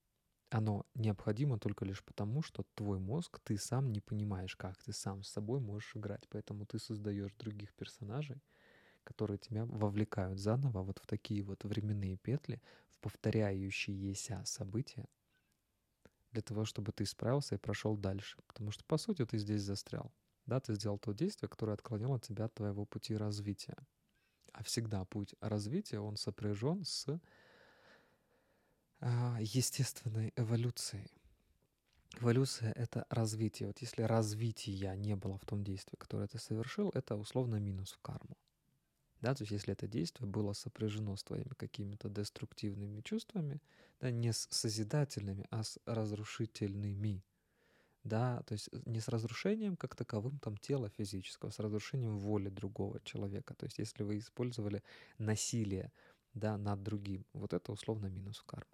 оно 0.49 0.85
необходимо 0.93 1.59
только 1.59 1.83
лишь 1.83 2.05
потому, 2.05 2.41
что 2.41 2.63
твой 2.73 2.99
мозг, 2.99 3.41
ты 3.43 3.57
сам 3.57 3.91
не 3.91 3.99
понимаешь, 3.99 4.55
как 4.55 4.81
ты 4.81 4.93
сам 4.93 5.23
с 5.23 5.29
собой 5.29 5.59
можешь 5.59 5.93
играть. 5.97 6.25
Поэтому 6.29 6.65
ты 6.65 6.79
создаешь 6.79 7.33
других 7.33 7.73
персонажей, 7.73 8.41
которые 9.03 9.37
тебя 9.37 9.65
вовлекают 9.65 10.39
заново 10.39 10.83
вот 10.83 10.99
в 10.99 11.05
такие 11.05 11.43
вот 11.43 11.65
временные 11.65 12.15
петли, 12.15 12.61
в 12.87 12.97
повторяющиеся 12.99 14.41
события, 14.45 15.09
для 16.31 16.41
того, 16.41 16.63
чтобы 16.63 16.93
ты 16.93 17.05
справился 17.05 17.55
и 17.55 17.57
прошел 17.57 17.97
дальше. 17.97 18.37
Потому 18.47 18.71
что, 18.71 18.85
по 18.85 18.95
сути, 18.97 19.25
ты 19.25 19.37
здесь 19.37 19.63
застрял. 19.63 20.13
Да, 20.45 20.59
ты 20.59 20.75
сделал 20.75 20.99
то 20.99 21.13
действие, 21.13 21.49
которое 21.49 21.73
отклонило 21.73 22.19
тебя 22.19 22.45
от 22.45 22.53
твоего 22.53 22.85
пути 22.85 23.15
развития. 23.15 23.77
А 24.53 24.63
всегда 24.63 25.03
путь 25.05 25.35
развития, 25.41 25.99
он 25.99 26.17
сопряжен 26.17 26.85
с 26.85 27.07
а, 28.99 29.37
естественной 29.41 30.33
эволюцией. 30.35 31.11
Эволюция— 32.19 32.71
это 32.75 33.05
развитие. 33.09 33.67
Вот 33.67 33.79
если 33.79 34.03
развития 34.03 34.95
не 34.95 35.15
было 35.15 35.37
в 35.37 35.45
том 35.45 35.63
действии, 35.63 35.97
которое 35.97 36.27
ты 36.27 36.39
совершил, 36.39 36.89
это 36.93 37.15
условно 37.15 37.57
минус 37.57 37.91
в 37.91 37.99
карму. 37.99 38.37
Да, 39.21 39.33
то 39.33 39.41
есть 39.43 39.51
если 39.51 39.73
это 39.73 39.87
действие 39.87 40.29
было 40.29 40.53
сопряжено 40.53 41.15
с 41.15 41.23
твоими 41.23 41.53
какими-то 41.57 42.09
деструктивными 42.09 43.01
чувствами, 43.01 43.61
да, 43.99 44.11
не 44.11 44.31
с 44.31 44.47
созидательными, 44.51 45.45
а 45.49 45.63
с 45.63 45.79
разрушительными, 45.85 47.23
да, 48.05 48.43
то 48.43 48.53
есть 48.53 48.69
не 48.85 48.99
с 48.99 49.07
разрушением 49.07 49.75
как 49.75 49.95
таковым 49.95 50.37
там 50.37 50.57
тела 50.57 50.89
физического, 50.89 51.49
с 51.49 51.59
разрушением 51.59 52.19
воли 52.19 52.49
другого 52.49 53.01
человека. 53.01 53.55
То 53.55 53.65
есть 53.65 53.79
если 53.79 54.03
вы 54.03 54.19
использовали 54.19 54.83
насилие, 55.17 55.91
да, 56.35 56.55
над 56.57 56.83
другим, 56.83 57.25
вот 57.33 57.53
это 57.53 57.71
условно 57.71 58.05
минус 58.05 58.37
в 58.37 58.43
карму. 58.43 58.71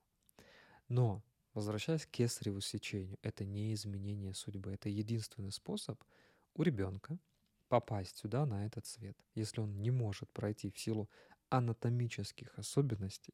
Но, 0.90 1.24
возвращаясь 1.54 2.06
к 2.06 2.10
кесареву 2.10 2.60
сечению, 2.60 3.18
это 3.22 3.46
не 3.46 3.74
изменение 3.74 4.34
судьбы, 4.34 4.74
это 4.74 4.90
единственный 4.90 5.52
способ 5.54 6.04
у 6.54 6.64
ребенка 6.64 7.18
попасть 7.70 8.18
сюда, 8.18 8.46
на 8.46 8.66
этот 8.66 8.86
свет, 8.86 9.18
если 9.34 9.62
он 9.62 9.82
не 9.82 9.92
может 9.92 10.30
пройти 10.34 10.70
в 10.72 10.78
силу 10.78 11.10
анатомических 11.48 12.60
особенностей 12.60 13.34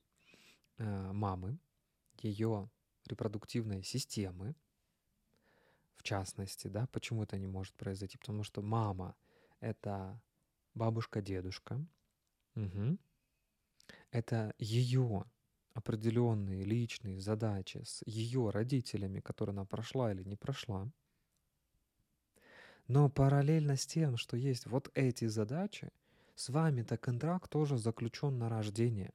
э, 0.77 1.11
мамы, 1.11 1.57
ее 2.21 2.69
репродуктивной 3.07 3.81
системы, 3.81 4.55
в 5.97 6.03
частности, 6.03 6.67
да, 6.67 6.87
почему 6.87 7.23
это 7.23 7.37
не 7.37 7.47
может 7.47 7.75
произойти? 7.75 8.17
Потому 8.17 8.43
что 8.43 8.61
мама— 8.61 9.15
это 9.59 10.21
бабушка-дедушка, 10.75 11.83
угу. 12.55 12.97
это 14.11 14.53
ее 14.59 15.25
определенные 15.73 16.63
личные 16.63 17.19
задачи 17.19 17.81
с 17.83 18.01
ее 18.05 18.49
родителями, 18.49 19.19
которые 19.19 19.53
она 19.53 19.65
прошла 19.65 20.11
или 20.11 20.23
не 20.23 20.35
прошла. 20.35 20.87
Но 22.87 23.09
параллельно 23.09 23.75
с 23.75 23.85
тем, 23.85 24.17
что 24.17 24.37
есть 24.37 24.65
вот 24.65 24.89
эти 24.95 25.25
задачи, 25.25 25.91
с 26.35 26.49
вами-то 26.49 26.97
контракт 26.97 27.51
тоже 27.51 27.77
заключен 27.77 28.37
на 28.37 28.49
рождение. 28.49 29.13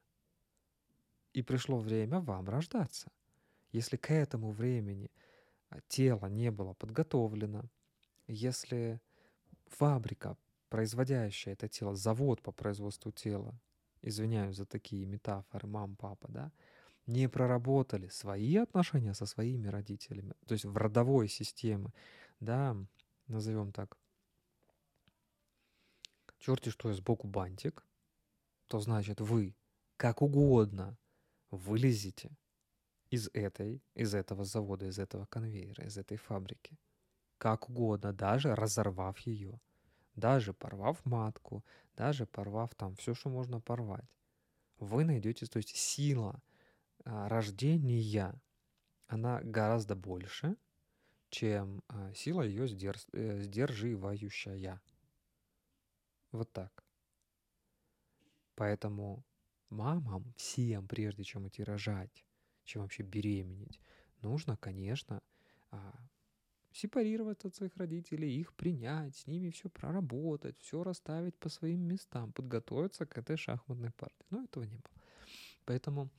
И 1.33 1.43
пришло 1.43 1.79
время 1.79 2.21
вам 2.21 2.49
рождаться. 2.49 3.11
Если 3.71 3.97
к 3.97 4.11
этому 4.11 4.51
времени 4.51 5.11
тело 5.89 6.27
не 6.27 6.51
было 6.51 6.75
подготовлено, 6.75 7.65
если 8.27 9.01
фабрика, 9.67 10.37
производящая 10.69 11.55
это 11.55 11.69
тело, 11.69 11.95
завод 11.95 12.43
по 12.43 12.53
производству 12.53 13.13
тела, 13.13 13.59
извиняюсь 14.03 14.57
за 14.57 14.67
такие 14.67 15.07
метафоры, 15.07 15.67
мам, 15.69 15.97
папа, 15.97 16.29
да, 16.29 16.53
не 17.07 17.29
проработали 17.29 18.09
свои 18.09 18.57
отношения 18.57 19.15
со 19.15 19.27
своими 19.27 19.69
родителями, 19.69 20.35
то 20.47 20.53
есть 20.53 20.65
в 20.65 20.77
родовой 20.77 21.29
системе, 21.29 21.93
да, 22.41 22.77
назовем 23.27 23.73
так, 23.73 23.97
черти 26.39 26.71
что 26.71 26.89
я 26.89 26.95
сбоку 26.95 27.27
бантик, 27.27 27.87
то 28.67 28.81
значит 28.81 29.21
вы 29.21 29.55
как 29.97 30.23
угодно 30.23 30.97
вылезете 31.51 32.37
из 33.13 33.29
этой, 33.35 33.83
из 33.95 34.15
этого 34.15 34.43
завода, 34.45 34.87
из 34.87 34.99
этого 34.99 35.27
конвейера, 35.27 35.85
из 35.85 35.99
этой 35.99 36.17
фабрики. 36.17 36.79
Как 37.37 37.69
угодно, 37.69 38.15
даже 38.15 38.55
разорвав 38.55 39.19
ее, 39.19 39.61
даже 40.17 40.55
порвав 40.55 41.05
матку, 41.05 41.63
даже 41.95 42.25
порвав 42.25 42.75
там 42.75 42.97
все, 42.97 43.13
что 43.13 43.29
можно 43.29 43.61
порвать. 43.61 44.09
Вы 44.79 45.05
найдете, 45.05 45.45
то 45.45 45.59
есть 45.59 45.77
сила 45.77 46.43
а, 47.05 47.29
рождения, 47.29 48.41
она 49.09 49.41
гораздо 49.43 49.95
больше, 49.95 50.57
чем 51.29 51.83
а, 51.89 52.15
сила 52.15 52.41
ее 52.41 52.67
сдерж... 52.67 53.05
Э, 53.13 53.41
сдерживающая. 53.41 54.81
Вот 56.31 56.51
так. 56.51 56.83
Поэтому 58.55 59.23
мамам 59.69 60.33
всем, 60.37 60.89
прежде 60.89 61.25
чем 61.25 61.47
идти 61.47 61.63
рожать, 61.63 62.25
чем 62.65 62.83
вообще 62.83 63.03
беременеть, 63.03 63.81
нужно, 64.23 64.57
конечно, 64.57 65.21
а, 65.71 65.95
сепарироваться 66.73 67.49
от 67.49 67.55
своих 67.55 67.77
родителей, 67.77 68.41
их 68.41 68.55
принять, 68.55 69.17
с 69.17 69.27
ними 69.27 69.51
все 69.51 69.69
проработать, 69.69 70.59
все 70.59 70.83
расставить 70.83 71.37
по 71.37 71.49
своим 71.49 71.81
местам, 71.81 72.33
подготовиться 72.33 73.07
к 73.07 73.19
этой 73.19 73.37
шахматной 73.37 73.91
партии. 73.93 74.27
Но 74.31 74.45
этого 74.45 74.65
не 74.65 74.77
было. 74.77 75.03
Поэтому, 75.65 76.11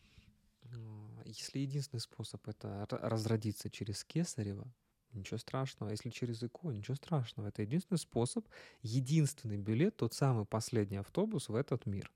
а, 0.63 1.21
если 1.25 1.59
единственный 1.59 1.99
способ 1.99 2.47
это 2.47 2.87
разродиться 2.89 3.69
через 3.69 4.03
Кесарева, 4.03 4.71
Ничего 5.13 5.37
страшного. 5.37 5.91
Если 5.91 6.09
через 6.09 6.41
ИКО, 6.41 6.71
ничего 6.71 6.95
страшного. 6.95 7.47
Это 7.47 7.61
единственный 7.61 7.99
способ, 7.99 8.47
единственный 8.81 9.57
билет, 9.57 9.95
тот 9.97 10.13
самый 10.13 10.45
последний 10.45 10.97
автобус 10.97 11.49
в 11.49 11.55
этот 11.55 11.85
мир. 11.85 12.11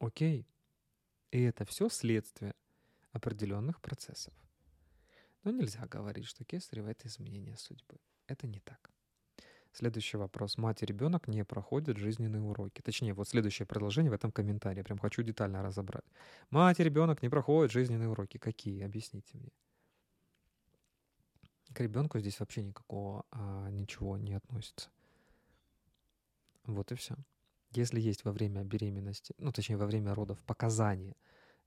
Окей. 0.00 0.46
И 1.30 1.40
это 1.40 1.64
все 1.64 1.88
следствие 1.88 2.54
определенных 3.16 3.80
процессов. 3.80 4.34
Но 5.44 5.50
нельзя 5.50 5.86
говорить, 5.86 6.26
что 6.26 6.44
Кесарево— 6.44 6.88
это 6.90 7.08
изменение 7.08 7.56
судьбы. 7.56 7.98
Это 8.26 8.46
не 8.46 8.60
так. 8.60 8.90
Следующий 9.72 10.16
вопрос. 10.16 10.56
Мать 10.58 10.82
и 10.82 10.86
ребенок 10.86 11.28
не 11.28 11.44
проходят 11.44 11.98
жизненные 11.98 12.40
уроки. 12.40 12.80
Точнее, 12.80 13.12
вот 13.12 13.28
следующее 13.28 13.66
предложение 13.66 14.10
в 14.10 14.14
этом 14.14 14.32
комментарии. 14.32 14.82
Прям 14.82 14.98
хочу 14.98 15.22
детально 15.22 15.62
разобрать. 15.62 16.04
Мать 16.50 16.80
и 16.80 16.84
ребенок 16.84 17.22
не 17.22 17.28
проходят 17.28 17.72
жизненные 17.72 18.08
уроки. 18.08 18.38
Какие? 18.38 18.82
Объясните 18.82 19.36
мне. 19.36 19.52
К 21.74 21.80
ребенку 21.80 22.18
здесь 22.18 22.40
вообще 22.40 22.62
никакого 22.62 23.26
а, 23.30 23.68
ничего 23.70 24.16
не 24.16 24.32
относится. 24.32 24.88
Вот 26.64 26.90
и 26.90 26.94
все. 26.94 27.14
Если 27.72 28.00
есть 28.00 28.24
во 28.24 28.32
время 28.32 28.64
беременности, 28.64 29.34
ну 29.38 29.52
точнее 29.52 29.76
во 29.76 29.86
время 29.86 30.14
родов 30.14 30.38
показания, 30.44 31.16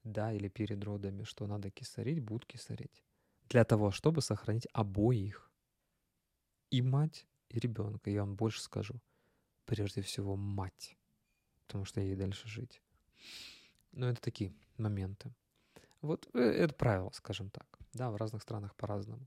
да, 0.03 0.33
или 0.33 0.47
перед 0.47 0.83
родами, 0.83 1.23
что 1.23 1.47
надо 1.47 1.69
кисарить, 1.69 2.19
будут 2.19 2.45
кисарить. 2.45 3.03
Для 3.49 3.63
того, 3.63 3.91
чтобы 3.91 4.21
сохранить 4.21 4.67
обоих. 4.73 5.51
И 6.69 6.81
мать, 6.81 7.25
и 7.49 7.59
ребенка. 7.59 8.09
Я 8.09 8.21
вам 8.21 8.35
больше 8.35 8.61
скажу. 8.61 9.01
Прежде 9.65 10.01
всего 10.01 10.35
мать. 10.35 10.95
Потому 11.67 11.85
что 11.85 12.01
ей 12.01 12.15
дальше 12.15 12.47
жить. 12.47 12.81
Но 13.91 14.07
это 14.09 14.21
такие 14.21 14.53
моменты. 14.77 15.33
Вот 16.01 16.29
э, 16.33 16.39
это 16.39 16.73
правило, 16.73 17.09
скажем 17.13 17.49
так. 17.49 17.65
Да, 17.93 18.11
в 18.11 18.15
разных 18.15 18.43
странах 18.43 18.75
по-разному. 18.75 19.25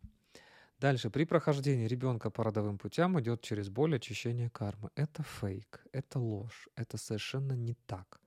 Дальше. 0.78 1.11
При 1.11 1.24
прохождении 1.24 1.87
ребенка 1.87 2.30
по 2.30 2.44
родовым 2.44 2.78
путям 2.78 3.20
идет 3.20 3.42
через 3.42 3.68
боль 3.68 3.96
очищение 3.96 4.50
кармы. 4.50 4.90
Это 4.94 5.22
фейк, 5.22 5.85
это 5.92 6.18
ложь, 6.18 6.68
это 6.76 6.96
совершенно 6.96 7.52
не 7.52 7.74
так. 7.87 8.20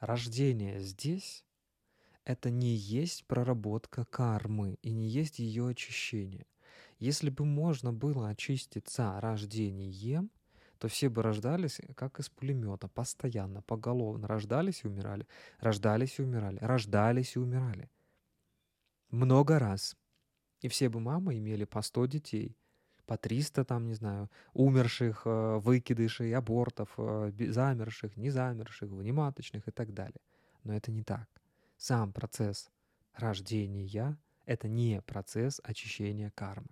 Рождение 0.00 0.80
здесь— 0.80 1.44
это 2.28 2.50
не 2.50 2.74
есть 2.74 3.24
проработка 3.24 4.04
кармы 4.04 4.78
и 4.82 4.92
не 4.92 5.08
есть 5.08 5.38
ее 5.38 5.68
очищение. 5.68 6.46
Если 6.98 7.30
бы 7.30 7.46
можно 7.46 7.90
было 7.90 8.28
очиститься 8.28 9.18
рождением, 9.18 10.30
то 10.78 10.88
все 10.88 11.08
бы 11.08 11.22
рождались 11.22 11.80
как 11.96 12.20
из 12.20 12.28
пулемета, 12.28 12.86
постоянно, 12.86 13.62
поголовно. 13.62 14.28
Рождались 14.28 14.84
и 14.84 14.88
умирали, 14.88 15.26
рождались 15.58 16.18
и 16.18 16.22
умирали, 16.22 16.58
рождались 16.58 17.34
и 17.34 17.38
умирали. 17.38 17.90
Много 19.10 19.58
раз. 19.58 19.96
И 20.60 20.68
все 20.68 20.90
бы 20.90 21.00
мамы 21.00 21.38
имели 21.38 21.64
по 21.64 21.80
100 21.80 22.06
детей, 22.06 22.58
по 23.06 23.16
300 23.16 23.64
там, 23.64 23.86
не 23.86 23.94
знаю, 23.94 24.30
умерших, 24.52 25.22
э, 25.24 25.58
выкидышей, 25.60 26.34
абортов, 26.34 26.90
э, 26.98 27.32
замерших, 27.52 28.18
не 28.18 28.28
замерших, 28.28 28.90
внематочных 28.90 29.66
и 29.66 29.70
так 29.70 29.94
далее. 29.94 30.20
Но 30.62 30.74
это 30.74 30.92
не 30.92 31.04
так. 31.04 31.37
Сам 31.78 32.12
процесс 32.12 32.70
рождения— 33.14 34.18
это 34.44 34.68
не 34.68 35.00
процесс 35.00 35.62
очищения 35.64 36.30
кармы. 36.30 36.68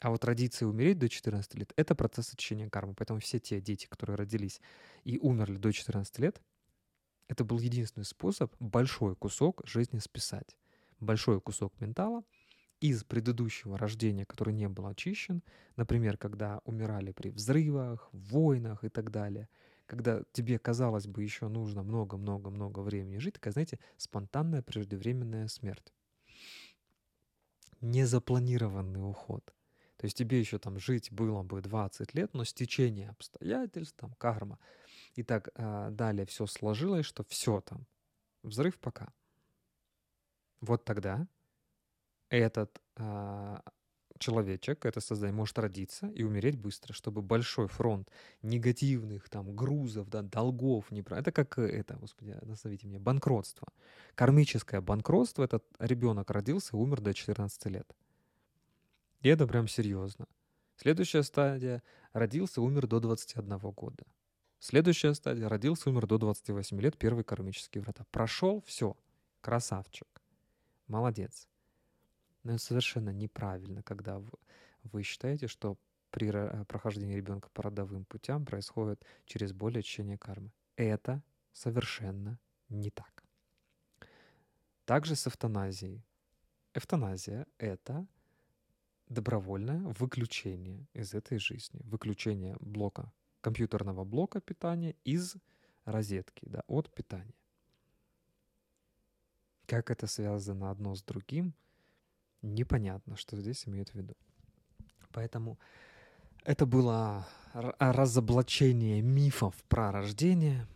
А 0.00 0.10
вот 0.10 0.24
родиться 0.24 0.64
и 0.64 0.68
умереть 0.68 0.98
до 0.98 1.10
14 1.10 1.54
лет— 1.54 1.72
это 1.76 1.94
процесс 1.94 2.32
очищения 2.32 2.70
кармы. 2.70 2.94
Поэтому 2.94 3.20
все 3.20 3.38
те 3.38 3.60
дети, 3.60 3.86
которые 3.86 4.16
родились 4.16 4.62
и 5.04 5.18
умерли 5.18 5.58
до 5.58 5.70
14 5.70 6.18
лет, 6.18 6.40
это 7.28 7.44
был 7.44 7.60
единственный 7.60 8.04
способ 8.04 8.54
большой 8.58 9.14
кусок 9.14 9.60
жизни 9.66 9.98
списать 9.98 10.56
большой 11.02 11.40
кусок 11.40 11.78
ментала 11.80 12.24
из 12.80 13.04
предыдущего 13.04 13.76
рождения, 13.78 14.24
который 14.24 14.54
не 14.54 14.68
был 14.68 14.86
очищен, 14.86 15.42
например, 15.76 16.16
когда 16.16 16.60
умирали 16.64 17.12
при 17.12 17.28
взрывах, 17.30 18.08
войнах 18.12 18.84
и 18.84 18.88
так 18.88 19.10
далее, 19.10 19.48
когда 19.92 20.22
тебе, 20.32 20.58
казалось 20.58 21.06
бы, 21.06 21.22
еще 21.22 21.48
нужно 21.48 21.82
много-много-много 21.82 22.78
времени 22.78 23.18
жить, 23.18 23.34
такая, 23.34 23.52
знаете, 23.52 23.78
спонтанная 23.98 24.62
преждевременная 24.62 25.48
смерть. 25.48 25.92
Незапланированный 27.82 29.06
уход. 29.06 29.44
То 29.98 30.06
есть 30.06 30.16
тебе 30.16 30.40
еще 30.40 30.58
там 30.58 30.78
жить 30.78 31.12
было 31.12 31.42
бы 31.42 31.60
20 31.60 32.14
лет, 32.14 32.32
но 32.32 32.44
стечение 32.44 33.10
обстоятельств, 33.10 33.94
там 33.98 34.14
карма 34.14 34.58
и 35.14 35.22
так 35.22 35.50
э, 35.56 35.90
далее 35.90 36.24
все 36.24 36.46
сложилось, 36.46 37.04
что 37.04 37.22
все 37.24 37.60
там, 37.60 37.84
взрыв 38.42 38.78
пока. 38.78 39.12
Вот 40.62 40.86
тогда 40.86 41.28
этот 42.30 42.80
э, 42.96 43.60
человечек, 44.22 44.86
это 44.86 45.00
создание 45.00 45.34
может 45.34 45.58
родиться 45.58 46.06
и 46.08 46.22
умереть 46.22 46.56
быстро, 46.56 46.94
чтобы 46.94 47.20
большой 47.20 47.68
фронт 47.68 48.08
негативных 48.42 49.28
там 49.28 49.54
грузов, 49.54 50.08
да, 50.08 50.22
долгов, 50.22 50.90
не 50.90 51.02
про... 51.02 51.18
это 51.18 51.32
как 51.32 51.58
э, 51.58 51.66
это, 51.66 51.96
господи, 51.96 52.38
назовите 52.42 52.86
мне, 52.86 52.98
банкротство. 52.98 53.68
Кармическое 54.14 54.80
банкротство, 54.80 55.44
этот 55.44 55.64
ребенок 55.78 56.30
родился 56.30 56.76
и 56.76 56.80
умер 56.80 57.00
до 57.02 57.12
14 57.12 57.66
лет. 57.66 57.94
И 59.20 59.28
это 59.28 59.46
прям 59.46 59.68
серьезно. 59.68 60.26
Следующая 60.76 61.22
стадия— 61.22 61.82
родился, 62.14 62.62
умер 62.62 62.86
до 62.86 63.00
21 63.00 63.58
года. 63.72 64.04
Следующая 64.58 65.14
стадия— 65.14 65.48
родился, 65.50 65.90
умер 65.90 66.06
до 66.06 66.18
28 66.18 66.80
лет, 66.80 66.96
первый 66.96 67.24
кармический 67.24 67.80
врата. 67.80 68.04
Прошел, 68.10 68.62
все, 68.66 68.96
красавчик 69.40 70.06
молодец. 70.92 71.48
Но 72.42 72.52
это 72.52 72.62
совершенно 72.62 73.10
неправильно, 73.10 73.82
когда 73.82 74.20
вы, 74.84 75.02
считаете, 75.02 75.46
что 75.46 75.78
при 76.10 76.30
прохождении 76.64 77.16
ребенка 77.16 77.48
по 77.50 77.62
родовым 77.62 78.04
путям 78.04 78.44
происходит 78.44 79.04
через 79.24 79.52
боль 79.52 79.78
очищения 79.78 80.18
кармы. 80.18 80.52
Это 80.76 81.22
совершенно 81.52 82.38
не 82.68 82.90
так. 82.90 83.24
Также 84.84 85.14
с 85.14 85.26
эвтаназией. 85.26 86.04
Эвтаназия— 86.74 87.46
это 87.58 88.06
добровольное 89.08 89.78
выключение 89.98 90.86
из 90.94 91.14
этой 91.14 91.38
жизни, 91.38 91.80
выключение 91.84 92.56
блока, 92.60 93.12
компьютерного 93.40 94.04
блока 94.04 94.40
питания 94.40 94.96
из 95.04 95.36
розетки, 95.84 96.46
да, 96.48 96.62
от 96.66 96.92
питания. 96.92 97.34
Как 99.66 99.90
это 99.90 100.06
связано 100.06 100.70
одно 100.70 100.94
с 100.94 101.02
другим, 101.02 101.54
непонятно, 102.42 103.16
что 103.16 103.36
здесь 103.36 103.66
имеют 103.66 103.90
в 103.90 103.94
виду. 103.94 104.16
Поэтому 105.12 105.58
это 106.44 106.66
было 106.66 107.26
разоблачение 107.52 109.00
мифов 109.00 109.54
про 109.68 109.92
рождение. 109.92 110.66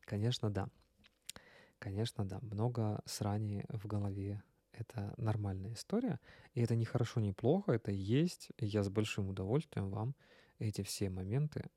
Конечно, 0.00 0.50
да. 0.50 0.68
Конечно, 1.78 2.24
да. 2.24 2.38
Много 2.42 3.00
срани 3.04 3.64
в 3.68 3.86
голове. 3.86 4.42
Это 4.72 5.14
нормальная 5.16 5.72
история. 5.72 6.20
И 6.54 6.60
это 6.60 6.76
не 6.76 6.84
хорошо, 6.84 7.20
не 7.20 7.32
плохо. 7.32 7.72
Это 7.72 7.90
есть. 7.90 8.50
Я 8.58 8.82
с 8.82 8.88
большим 8.88 9.28
удовольствием 9.28 9.90
вам 9.90 10.14
эти 10.58 10.82
все 10.82 11.10
моменты 11.10 11.70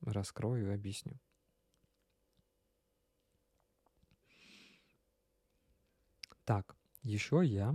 раскрою 0.00 0.70
и 0.70 0.74
объясню. 0.74 1.18
Так, 6.44 6.76
еще 7.02 7.42
я 7.44 7.74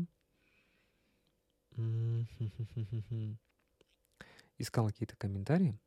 искал 4.58 4.88
какие-то 4.88 5.16
комментарии. 5.16 5.78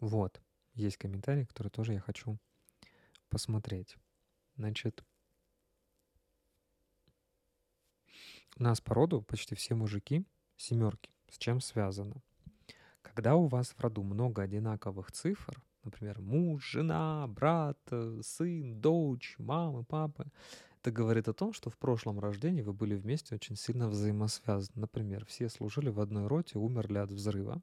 Вот, 0.00 0.40
есть 0.74 0.96
комментарии, 0.96 1.44
которые 1.44 1.70
тоже 1.70 1.92
я 1.94 2.00
хочу 2.00 2.38
посмотреть. 3.28 3.96
Значит, 4.56 5.04
у 8.58 8.62
нас 8.62 8.80
по 8.80 8.94
роду 8.94 9.22
почти 9.22 9.54
все 9.54 9.74
мужики 9.74 10.24
семерки. 10.56 11.10
С 11.28 11.38
чем 11.38 11.60
связано? 11.60 12.22
Когда 13.02 13.36
у 13.36 13.46
вас 13.46 13.70
в 13.70 13.80
роду 13.80 14.02
много 14.02 14.42
одинаковых 14.42 15.12
цифр, 15.12 15.62
например, 15.82 16.20
муж, 16.20 16.70
жена, 16.70 17.26
брат, 17.26 17.78
э, 17.90 18.20
сын, 18.22 18.80
дочь, 18.80 19.36
мама, 19.38 19.84
папа, 19.84 20.26
это 20.86 20.92
говорит 20.92 21.26
о 21.26 21.32
том, 21.32 21.52
что 21.52 21.68
в 21.68 21.76
прошлом 21.76 22.20
рождении 22.20 22.62
вы 22.62 22.72
были 22.72 22.94
вместе 22.94 23.34
очень 23.34 23.56
сильно 23.56 23.88
взаимосвязаны. 23.88 24.82
Например, 24.82 25.26
все 25.26 25.48
служили 25.48 25.88
в 25.88 25.98
одной 25.98 26.28
роте, 26.28 26.60
умерли 26.60 26.98
от 26.98 27.10
взрыва, 27.10 27.60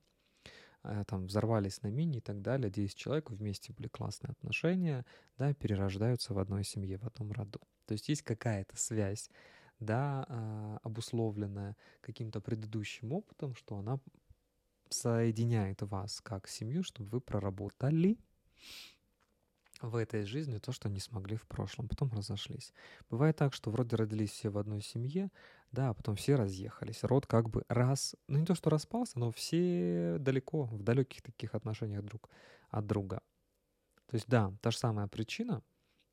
э, 0.84 1.06
там 1.08 1.28
взорвались 1.28 1.82
на 1.84 1.88
мини 1.88 2.18
и 2.18 2.22
так 2.22 2.42
далее, 2.42 2.70
10 2.70 2.98
человек 2.98 3.30
вместе 3.30 3.72
были 3.72 3.88
классные 3.88 4.32
отношения, 4.32 5.06
да, 5.38 5.54
перерождаются 5.54 6.34
в 6.34 6.38
одной 6.38 6.66
семье, 6.66 6.98
в 6.98 7.06
одном 7.06 7.32
роду. 7.32 7.62
То 7.86 7.94
есть 7.94 8.10
есть 8.10 8.24
какая-то 8.24 8.76
связь, 8.76 9.30
да, 9.80 10.26
а, 10.28 10.80
обусловленная 10.84 11.78
каким-то 12.02 12.42
предыдущим 12.42 13.14
опытом, 13.14 13.56
что 13.56 13.78
она 13.78 14.02
соединяет 14.90 15.82
вас 15.82 16.20
как 16.20 16.50
семью, 16.50 16.84
чтобы 16.84 17.10
вы 17.10 17.22
проработали 17.22 18.18
в 19.84 19.96
этой 19.98 20.24
жизни 20.26 20.58
то, 20.60 20.72
что 20.72 20.90
не 20.90 21.00
смогли 21.00 21.36
в 21.36 21.46
прошлом, 21.48 21.88
потом 21.90 22.12
разошлись. 22.14 22.74
Бывает 23.10 23.38
так, 23.38 23.54
что 23.54 23.70
вроде 23.72 23.96
родились 23.98 24.32
все 24.32 24.50
в 24.50 24.58
одной 24.58 24.82
семье, 24.82 25.30
да, 25.72 25.90
а 25.90 25.94
потом 25.94 26.16
все 26.16 26.36
разъехались. 26.36 27.04
Род 27.04 27.28
как 27.28 27.50
бы 27.50 27.64
раз, 27.70 28.16
ну 28.28 28.40
не 28.40 28.46
то, 28.46 28.56
что 28.56 28.70
распался, 28.72 29.20
но 29.20 29.32
все 29.32 30.18
далеко, 30.20 30.66
в 30.66 30.84
далеких 30.84 31.22
таких 31.22 31.56
отношениях 31.56 32.04
друг 32.04 32.30
от 32.70 32.88
друга. 32.88 33.22
То 34.08 34.16
есть 34.16 34.28
да, 34.28 34.54
та 34.62 34.72
же 34.72 34.78
самая 34.78 35.08
причина, 35.08 35.64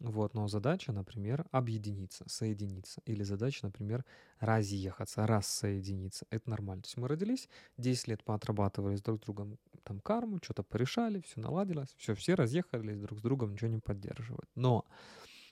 Вот, 0.00 0.34
но 0.34 0.48
задача, 0.48 0.92
например, 0.92 1.46
объединиться, 1.52 2.24
соединиться. 2.28 3.02
Или 3.06 3.22
задача, 3.24 3.66
например, 3.66 4.04
разъехаться, 4.40 5.26
рассоединиться. 5.26 6.26
Это 6.30 6.50
нормально. 6.50 6.82
То 6.82 6.88
есть 6.88 6.96
мы 6.98 7.08
родились, 7.08 7.48
10 7.78 8.08
лет 8.08 8.24
поотрабатывали 8.24 8.96
с 8.96 9.02
друг 9.02 9.20
другом 9.22 9.58
там 9.84 10.00
карму, 10.00 10.38
что-то 10.42 10.62
порешали, 10.62 11.20
все 11.20 11.40
наладилось, 11.40 11.94
все, 11.96 12.14
все 12.14 12.34
разъехались 12.34 13.00
друг 13.00 13.18
с 13.18 13.22
другом, 13.22 13.52
ничего 13.52 13.70
не 13.70 13.78
поддерживают. 13.78 14.48
Но 14.54 14.84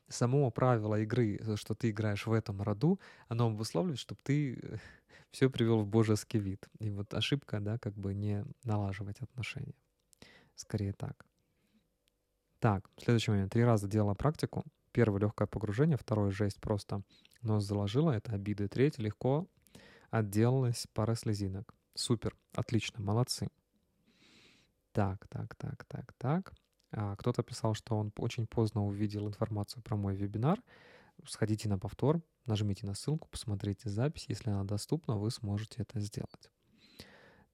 само 0.08 0.50
правило 0.50 1.00
игры, 1.00 1.40
что 1.56 1.74
ты 1.74 1.90
играешь 1.90 2.26
в 2.26 2.32
этом 2.32 2.62
роду, 2.62 3.00
оно 3.28 3.46
обусловливает, 3.46 3.98
чтобы 3.98 4.20
ты 4.22 4.80
все 5.30 5.50
привел 5.50 5.80
в 5.80 5.86
божеский 5.86 6.40
вид. 6.40 6.68
И 6.78 6.90
вот 6.90 7.14
ошибка, 7.14 7.60
да, 7.60 7.78
как 7.78 7.94
бы 7.94 8.14
не 8.14 8.44
налаживать 8.64 9.20
отношения. 9.20 9.74
Скорее 10.54 10.92
так. 10.92 11.26
Так, 12.58 12.90
следующий 12.96 13.30
момент. 13.30 13.52
Три 13.52 13.62
раза 13.62 13.86
делала 13.86 14.14
практику. 14.14 14.64
Первое— 14.92 15.20
легкое 15.22 15.46
погружение, 15.46 15.96
второе— 15.96 16.30
жесть 16.32 16.60
просто 16.60 17.02
нос 17.42 17.64
заложила, 17.64 18.10
это 18.10 18.32
обиды. 18.32 18.66
Третье— 18.66 19.02
легко 19.04 19.46
отделалась 20.10 20.86
пара 20.92 21.14
слезинок. 21.14 21.74
Супер, 21.94 22.36
отлично, 22.54 23.02
молодцы. 23.02 23.48
Так, 24.98 25.28
так, 25.28 25.54
так, 25.54 25.84
так, 25.84 26.12
так. 26.18 26.52
А, 26.90 27.14
кто-то 27.14 27.44
писал, 27.44 27.74
что 27.74 27.96
он 27.96 28.12
очень 28.18 28.48
поздно 28.48 28.84
увидел 28.84 29.28
информацию 29.28 29.80
про 29.80 29.94
мой 29.94 30.16
вебинар. 30.16 30.60
Сходите 31.24 31.68
на 31.68 31.78
повтор, 31.78 32.20
нажмите 32.46 32.84
на 32.84 32.94
ссылку, 32.94 33.28
посмотрите 33.28 33.90
запись. 33.90 34.24
Если 34.28 34.50
она 34.50 34.64
доступна, 34.64 35.16
вы 35.16 35.30
сможете 35.30 35.82
это 35.82 36.00
сделать. 36.00 36.50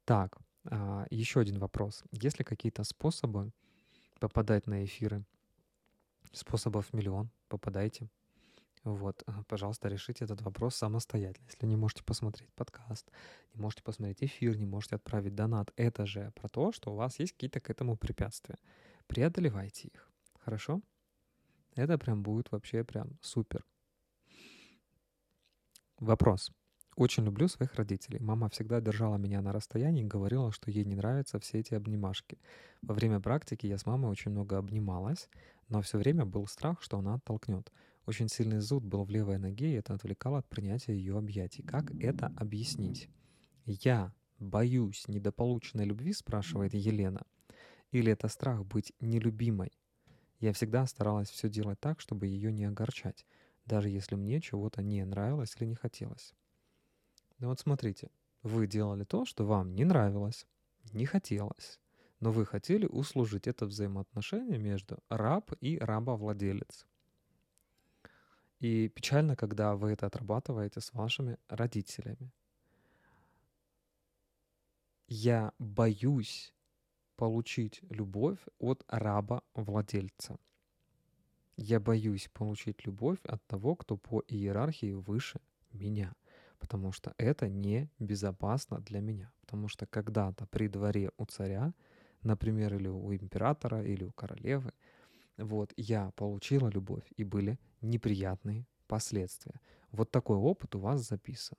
Так, 0.06 0.38
а, 0.64 1.04
еще 1.10 1.40
один 1.40 1.58
вопрос. 1.58 2.02
Есть 2.12 2.38
ли 2.38 2.46
какие-то 2.46 2.82
способы 2.82 3.52
попадать 4.20 4.66
на 4.66 4.82
эфиры? 4.82 5.22
Способов 6.32 6.94
миллион. 6.94 7.28
Попадайте. 7.48 8.08
Вот, 8.84 9.24
пожалуйста, 9.48 9.88
решите 9.88 10.24
этот 10.24 10.42
вопрос 10.42 10.76
самостоятельно. 10.76 11.46
Если 11.46 11.66
не 11.66 11.76
можете 11.76 12.04
посмотреть 12.04 12.52
подкаст, 12.52 13.10
не 13.54 13.60
можете 13.60 13.82
посмотреть 13.82 14.22
эфир, 14.22 14.56
не 14.56 14.66
можете 14.66 14.96
отправить 14.96 15.34
донат, 15.34 15.72
это 15.76 16.04
же 16.04 16.32
про 16.34 16.48
то, 16.48 16.70
что 16.70 16.92
у 16.92 16.96
вас 16.96 17.18
есть 17.18 17.32
какие-то 17.32 17.60
к 17.60 17.70
этому 17.70 17.96
препятствия. 17.96 18.58
Преодолевайте 19.06 19.88
их. 19.88 20.10
Хорошо? 20.38 20.82
Это 21.74 21.96
прям 21.96 22.22
будет 22.22 22.52
вообще 22.52 22.84
прям 22.84 23.18
супер. 23.22 23.64
Вопрос. 25.98 26.52
Очень 26.96 27.24
люблю 27.24 27.48
своих 27.48 27.74
родителей. 27.74 28.20
Мама 28.20 28.48
всегда 28.50 28.80
держала 28.80 29.16
меня 29.16 29.40
на 29.40 29.52
расстоянии 29.52 30.04
и 30.04 30.06
говорила, 30.06 30.52
что 30.52 30.70
ей 30.70 30.84
не 30.84 30.94
нравятся 30.94 31.40
все 31.40 31.60
эти 31.60 31.74
обнимашки. 31.74 32.38
Во 32.82 32.94
время 32.94 33.18
практики 33.18 33.66
я 33.66 33.78
с 33.78 33.86
мамой 33.86 34.10
очень 34.10 34.30
много 34.30 34.58
обнималась, 34.58 35.28
но 35.68 35.80
все 35.80 35.96
время 35.98 36.26
был 36.26 36.46
страх, 36.46 36.82
что 36.82 36.98
она 36.98 37.14
оттолкнет. 37.14 37.72
Очень 38.06 38.28
сильный 38.28 38.60
зуд 38.60 38.84
был 38.84 39.04
в 39.04 39.10
левой 39.10 39.38
ноге, 39.38 39.72
и 39.72 39.76
это 39.76 39.94
отвлекало 39.94 40.38
от 40.38 40.48
принятия 40.48 40.92
ее 40.92 41.16
объятий. 41.16 41.62
Как 41.62 41.94
это 41.94 42.32
объяснить? 42.36 43.08
«Я 43.64 44.12
боюсь 44.38 45.08
недополученной 45.08 45.86
любви?»— 45.86 46.12
спрашивает 46.14 46.74
Елена. 46.74 47.24
Или 47.94 48.10
это 48.10 48.26
страх 48.26 48.66
быть 48.66 48.92
нелюбимой? 48.98 49.70
Я 50.40 50.52
всегда 50.52 50.84
старалась 50.86 51.30
все 51.30 51.48
делать 51.48 51.78
так, 51.78 52.00
чтобы 52.00 52.26
ее 52.26 52.52
не 52.52 52.64
огорчать, 52.64 53.24
даже 53.66 53.88
если 53.88 54.16
мне 54.16 54.40
чего-то 54.40 54.82
не 54.82 55.04
нравилось 55.04 55.54
или 55.60 55.68
не 55.68 55.76
хотелось. 55.76 56.34
Ну 57.38 57.48
вот 57.48 57.60
смотрите, 57.60 58.10
вы 58.42 58.66
делали 58.66 59.04
то, 59.04 59.24
что 59.24 59.46
вам 59.46 59.76
не 59.76 59.84
нравилось, 59.84 60.44
не 60.92 61.06
хотелось, 61.06 61.78
но 62.18 62.32
вы 62.32 62.44
хотели 62.44 62.84
услужить 62.84 63.46
это 63.46 63.64
взаимоотношение 63.64 64.58
между 64.58 64.98
раб 65.08 65.52
и 65.60 65.78
рабовладелец. 65.78 66.86
И 68.64 68.88
печально, 68.88 69.36
когда 69.36 69.76
вы 69.76 69.92
это 69.92 70.06
отрабатываете 70.06 70.80
с 70.80 70.94
вашими 70.94 71.36
родителями. 71.48 72.32
Я 75.06 75.52
боюсь 75.58 76.54
получить 77.16 77.82
любовь 77.90 78.38
от 78.58 78.82
раба-владельца. 78.88 80.38
Я 81.58 81.78
боюсь 81.78 82.30
получить 82.32 82.86
любовь 82.86 83.18
от 83.24 83.46
того, 83.46 83.76
кто 83.76 83.98
по 83.98 84.22
иерархии 84.28 84.94
выше 84.94 85.40
меня, 85.72 86.14
потому 86.58 86.90
что 86.92 87.12
это 87.18 87.50
не 87.50 87.90
безопасно 87.98 88.80
для 88.80 89.00
меня. 89.00 89.30
Потому 89.42 89.68
что 89.68 89.84
когда-то 89.84 90.46
при 90.46 90.68
дворе 90.68 91.10
у 91.18 91.26
царя, 91.26 91.74
например, 92.22 92.74
или 92.76 92.88
у 92.88 93.12
императора, 93.12 93.84
или 93.84 94.04
у 94.04 94.12
королевы, 94.12 94.72
вот 95.36 95.72
я 95.76 96.10
получила 96.12 96.68
любовь, 96.68 97.04
и 97.16 97.24
были 97.24 97.58
неприятные 97.80 98.66
последствия. 98.86 99.60
Вот 99.90 100.10
такой 100.10 100.36
опыт 100.36 100.74
у 100.74 100.80
вас 100.80 101.06
записан. 101.08 101.58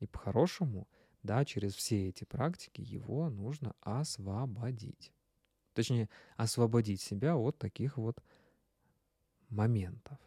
И 0.00 0.06
по-хорошему 0.06 0.86
да, 1.22 1.44
через 1.44 1.74
все 1.74 2.08
эти 2.08 2.24
практики 2.24 2.80
его 2.80 3.28
нужно 3.28 3.74
освободить. 3.80 5.12
Точнее, 5.74 6.08
освободить 6.36 7.00
себя 7.00 7.36
от 7.36 7.58
таких 7.58 7.96
вот 7.96 8.22
моментов. 9.48 10.18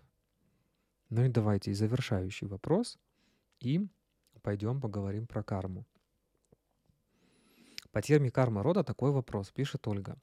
Ну 1.10 1.24
и 1.24 1.30
давайте 1.30 1.74
завершающий 1.74 2.48
вопрос, 2.48 3.00
и 3.60 3.88
пойдем 4.42 4.80
поговорим 4.80 5.28
про 5.28 5.44
карму. 5.44 5.86
По 7.92 8.02
термине 8.02 8.32
карма 8.32 8.64
рода 8.64 8.84
такой 8.84 9.12
вопрос, 9.12 9.52
пишет 9.52 9.88
Ольга. 9.88 10.18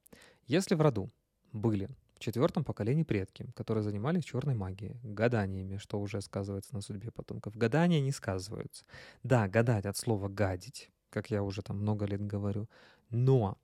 Если 0.46 0.74
в 0.74 0.80
роду 0.80 1.10
были 1.52 1.90
в 2.18 2.20
четвертом 2.20 2.64
поколении 2.64 3.04
предки, 3.04 3.46
которые 3.54 3.84
занимались 3.84 4.24
черной 4.24 4.54
магией, 4.54 4.98
гаданиями, 5.04 5.76
что 5.76 6.00
уже 6.00 6.20
сказывается 6.20 6.74
на 6.74 6.80
судьбе 6.80 7.12
потомков. 7.12 7.56
Гадания 7.56 8.00
не 8.00 8.10
сказываются. 8.10 8.84
Да, 9.22 9.46
гадать 9.46 9.86
от 9.86 9.96
слова 9.96 10.28
«гадить», 10.28 10.90
как 11.10 11.30
я 11.30 11.42
уже 11.44 11.62
там 11.62 11.78
много 11.78 12.06
лет 12.06 12.26
говорю, 12.26 12.68
но 13.10 13.56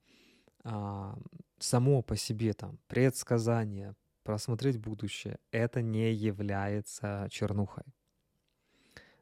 а, 0.63 1.19
само 1.59 2.01
по 2.01 2.15
себе 2.15 2.53
там 2.53 2.79
предсказание, 2.87 3.93
просмотреть 4.23 4.77
будущее, 4.77 5.37
это 5.51 5.81
не 5.81 6.13
является 6.13 7.27
чернухой. 7.29 7.83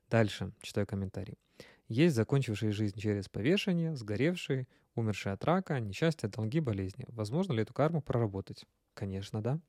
Дальше 0.09 0.51
читаю 0.61 0.86
комментарий. 0.86 1.39
Есть 1.88 2.15
закончившие 2.15 2.71
жизнь 2.71 2.99
через 2.99 3.27
повешение, 3.29 3.95
сгоревшие, 3.95 4.67
умершие 4.93 5.34
от 5.34 5.43
рака, 5.43 5.79
несчастья, 5.79 6.27
долги, 6.27 6.59
болезни. 6.59 7.05
Возможно 7.09 7.53
ли 7.53 7.63
эту 7.63 7.73
карму 7.73 8.01
проработать? 8.01 8.65
Конечно, 8.94 9.41
да. 9.41 9.60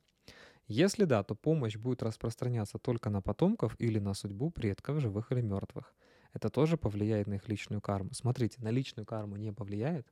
Если 0.67 1.05
да, 1.05 1.23
то 1.23 1.35
помощь 1.35 1.77
будет 1.77 2.03
распространяться 2.03 2.79
только 2.79 3.11
на 3.11 3.21
потомков 3.21 3.77
или 3.79 3.99
на 3.99 4.15
судьбу 4.15 4.51
предков, 4.51 5.01
живых 5.01 5.31
или 5.33 5.43
мертвых. 5.43 5.95
Это 6.33 6.49
тоже 6.49 6.77
повлияет 6.77 7.27
на 7.27 7.35
их 7.35 7.49
личную 7.49 7.81
карму. 7.81 8.13
Смотрите, 8.15 8.63
на 8.63 8.71
личную 8.71 9.07
карму 9.07 9.37
не 9.37 9.53
повлияет, 9.53 10.07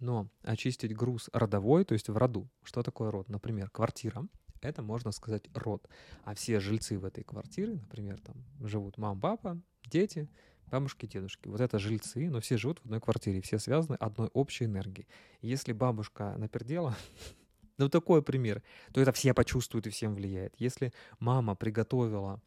но 0.00 0.28
очистить 0.42 0.94
груз 0.94 1.30
родовой, 1.32 1.84
то 1.84 1.94
есть 1.94 2.08
в 2.08 2.16
роду. 2.16 2.48
Что 2.62 2.82
такое 2.82 3.10
род? 3.10 3.28
Например, 3.28 3.70
квартира. 3.70 4.26
Это, 4.60 4.82
можно 4.82 5.12
сказать, 5.12 5.44
род. 5.54 5.88
А 6.24 6.34
все 6.34 6.58
жильцы 6.58 6.98
в 6.98 7.04
этой 7.04 7.22
квартире, 7.22 7.74
например, 7.74 8.20
там 8.20 8.44
живут 8.60 8.98
мама, 8.98 9.20
папа, 9.20 9.60
дети, 9.86 10.28
бабушки, 10.66 11.06
дедушки. 11.06 11.48
Вот 11.48 11.60
это 11.60 11.78
жильцы, 11.78 12.28
но 12.28 12.40
все 12.40 12.56
живут 12.56 12.80
в 12.80 12.84
одной 12.84 13.00
квартире, 13.00 13.40
все 13.40 13.58
связаны 13.58 13.96
одной 13.96 14.28
общей 14.32 14.64
энергией. 14.64 15.06
если 15.40 15.72
бабушка 15.72 16.34
напердела, 16.36 16.96
Ну, 17.78 17.88
такой 17.88 18.22
пример. 18.22 18.62
То 18.92 19.00
это 19.00 19.12
все 19.12 19.32
почувствуют 19.32 19.86
и 19.86 19.90
всем 19.90 20.14
влияет. 20.14 20.54
Если 20.58 20.92
мама 21.20 21.54
приготовила 21.54 22.40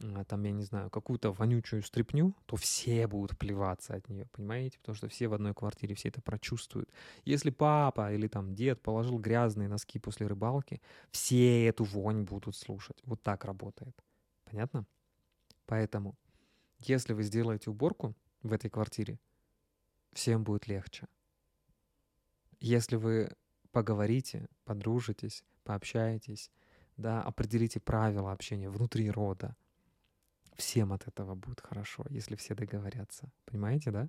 а, 0.00 0.24
там, 0.24 0.44
я 0.44 0.52
не 0.52 0.62
знаю, 0.62 0.90
какую-то 0.90 1.32
вонючую 1.32 1.82
стряпню, 1.82 2.34
то 2.46 2.56
все 2.56 3.06
будут 3.06 3.36
плеваться 3.36 3.94
от 3.94 4.08
нее, 4.08 4.26
понимаете? 4.32 4.78
Потому 4.78 4.96
что 4.96 5.08
все 5.08 5.28
в 5.28 5.34
одной 5.34 5.54
квартире, 5.54 5.94
все 5.94 6.08
это 6.08 6.22
прочувствуют. 6.22 6.90
Если 7.24 7.50
папа 7.50 8.12
или 8.12 8.28
там 8.28 8.54
дед 8.54 8.80
положил 8.80 9.18
грязные 9.18 9.68
носки 9.68 9.98
после 9.98 10.26
рыбалки, 10.26 10.80
все 11.10 11.66
эту 11.66 11.84
вонь 11.84 12.22
будут 12.22 12.56
слушать. 12.56 12.96
Вот 13.04 13.22
так 13.22 13.44
работает. 13.44 13.96
Понятно? 14.44 14.86
Поэтому, 15.66 16.14
если 16.78 17.12
вы 17.12 17.24
сделаете 17.24 17.70
уборку 17.70 18.14
в 18.42 18.52
этой 18.52 18.70
квартире, 18.70 19.18
всем 20.12 20.44
будет 20.44 20.68
легче. 20.68 21.08
Если 22.60 22.96
вы 22.96 23.32
поговорите, 23.72 24.48
подружитесь, 24.64 25.44
пообщаетесь, 25.64 26.50
да, 26.96 27.22
определите 27.22 27.80
правила 27.80 28.32
общения 28.32 28.68
внутри 28.68 29.10
рода. 29.10 29.56
Всем 30.56 30.92
от 30.92 31.06
этого 31.06 31.34
будет 31.34 31.60
хорошо, 31.60 32.04
если 32.10 32.34
все 32.34 32.54
договорятся. 32.54 33.30
Понимаете, 33.44 33.90
да? 33.90 34.08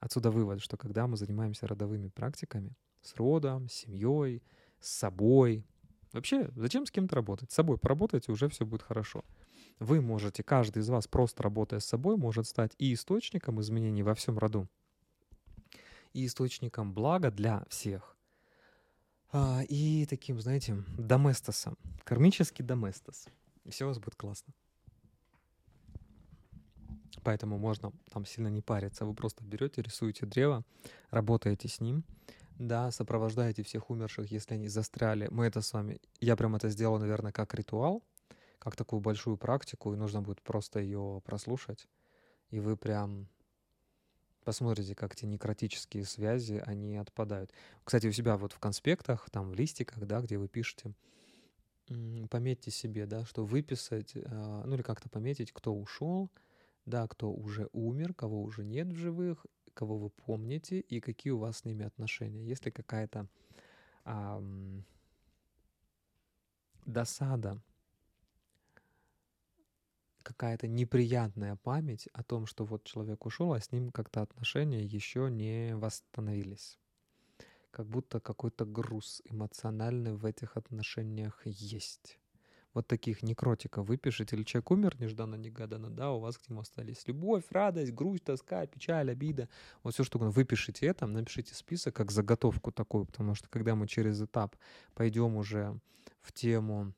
Отсюда 0.00 0.30
вывод, 0.30 0.60
что 0.60 0.76
когда 0.76 1.06
мы 1.06 1.16
занимаемся 1.16 1.66
родовыми 1.66 2.08
практиками, 2.08 2.76
с 3.02 3.14
родом, 3.14 3.68
с 3.68 3.72
семьей, 3.72 4.42
с 4.80 4.90
собой, 4.90 5.64
вообще 6.12 6.50
зачем 6.56 6.86
с 6.86 6.90
кем-то 6.90 7.14
работать? 7.14 7.52
С 7.52 7.54
собой 7.54 7.78
поработайте, 7.78 8.32
уже 8.32 8.48
все 8.48 8.66
будет 8.66 8.82
хорошо. 8.82 9.24
Вы 9.78 10.00
можете, 10.00 10.42
каждый 10.42 10.80
из 10.80 10.88
вас, 10.88 11.06
просто 11.06 11.42
работая 11.42 11.80
с 11.80 11.86
собой, 11.86 12.16
может 12.16 12.46
стать 12.46 12.72
и 12.78 12.92
источником 12.92 13.60
изменений 13.60 14.02
во 14.02 14.14
всем 14.14 14.38
роду, 14.38 14.68
и 16.12 16.26
источником 16.26 16.94
блага 16.94 17.30
для 17.30 17.64
всех. 17.68 18.15
А, 19.32 19.62
и 19.68 20.06
таким, 20.06 20.40
знаете, 20.40 20.82
доместосом, 20.98 21.76
кармический 22.04 22.64
доместос. 22.64 23.26
И 23.64 23.70
все 23.70 23.84
у 23.84 23.88
вас 23.88 23.98
будет 23.98 24.14
классно. 24.14 24.52
Поэтому 27.22 27.58
можно 27.58 27.92
там 28.10 28.24
сильно 28.24 28.48
не 28.48 28.60
париться. 28.60 29.04
Вы 29.04 29.14
просто 29.14 29.42
берете, 29.42 29.82
рисуете 29.82 30.26
древо, 30.26 30.64
работаете 31.10 31.66
с 31.68 31.80
ним, 31.80 32.04
да, 32.58 32.90
сопровождаете 32.92 33.62
всех 33.64 33.90
умерших, 33.90 34.30
если 34.30 34.54
они 34.54 34.68
застряли. 34.68 35.28
Мы 35.30 35.46
это 35.46 35.60
с 35.60 35.72
вами... 35.72 35.98
Я 36.20 36.36
прям 36.36 36.54
это 36.54 36.68
сделал, 36.68 36.98
наверное, 36.98 37.32
как 37.32 37.52
ритуал, 37.54 38.04
как 38.58 38.76
такую 38.76 39.00
большую 39.00 39.36
практику, 39.36 39.92
и 39.92 39.96
нужно 39.96 40.22
будет 40.22 40.40
просто 40.42 40.78
ее 40.78 41.20
прослушать. 41.24 41.88
И 42.50 42.60
вы 42.60 42.76
прям 42.76 43.28
посмотрите, 44.46 44.94
как 44.94 45.12
эти 45.12 45.24
некротические 45.24 46.04
связи, 46.04 46.62
они 46.64 46.96
отпадают. 46.96 47.52
Кстати, 47.82 48.06
у 48.06 48.12
себя 48.12 48.36
вот 48.36 48.52
в 48.52 48.60
конспектах, 48.60 49.28
там 49.30 49.50
в 49.50 49.54
листиках, 49.54 50.06
да, 50.06 50.20
где 50.20 50.38
вы 50.38 50.46
пишете, 50.46 50.94
пометьте 52.30 52.70
себе, 52.70 53.06
да, 53.06 53.24
что 53.26 53.44
выписать, 53.44 54.12
а, 54.14 54.62
ну 54.64 54.76
или 54.76 54.82
как-то 54.82 55.08
пометить, 55.08 55.50
кто 55.50 55.74
ушел, 55.74 56.30
да, 56.84 57.08
кто 57.08 57.32
уже 57.32 57.68
умер, 57.72 58.14
кого 58.14 58.40
уже 58.40 58.64
нет 58.64 58.86
в 58.86 58.96
живых, 58.96 59.44
кого 59.74 59.98
вы 59.98 60.10
помните 60.10 60.78
и 60.78 61.00
какие 61.00 61.32
у 61.32 61.38
вас 61.38 61.58
с 61.58 61.64
ними 61.64 61.84
отношения. 61.84 62.46
Если 62.46 62.70
какая-то 62.70 63.26
ам, 64.04 64.84
досада, 66.84 67.60
какая-то 70.26 70.66
неприятная 70.66 71.54
память 71.56 72.08
о 72.12 72.24
том, 72.24 72.46
что 72.46 72.64
вот 72.64 72.82
человек 72.82 73.24
ушел, 73.26 73.52
а 73.52 73.60
с 73.60 73.70
ним 73.70 73.92
как-то 73.92 74.22
отношения 74.22 74.82
еще 74.82 75.30
не 75.30 75.76
восстановились. 75.76 76.78
Как 77.70 77.86
будто 77.86 78.18
какой-то 78.18 78.64
груз 78.64 79.22
эмоциональный 79.24 80.14
в 80.14 80.24
этих 80.24 80.56
отношениях 80.56 81.42
есть. 81.44 82.18
Вот 82.74 82.88
таких 82.88 83.22
некротиков 83.22 83.86
выпишите, 83.86 84.36
или 84.36 84.42
человек 84.42 84.70
умер 84.70 84.96
нежданно-негаданно, 84.98 85.90
да, 85.90 86.10
у 86.12 86.18
вас 86.18 86.36
к 86.36 86.48
нему 86.48 86.60
остались 86.60 87.06
любовь, 87.06 87.44
радость, 87.50 87.92
грусть, 87.92 88.24
тоска, 88.24 88.66
печаль, 88.66 89.10
обида, 89.10 89.48
вот 89.82 89.94
все, 89.94 90.04
что 90.04 90.18
угодно, 90.18 90.32
выпишите 90.32 90.86
это, 90.86 91.06
напишите 91.06 91.54
список 91.54 91.94
как 91.94 92.10
заготовку 92.10 92.72
такую, 92.72 93.06
потому 93.06 93.34
что 93.34 93.48
когда 93.48 93.74
мы 93.76 93.86
через 93.86 94.20
этап 94.20 94.56
пойдем 94.94 95.36
уже 95.36 95.80
в 96.20 96.32
тему, 96.32 96.92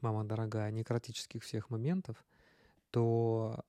мама 0.00 0.24
дорогая, 0.24 0.70
некротических 0.70 1.42
всех 1.42 1.70
моментов, 1.70 2.24
то 2.90 3.64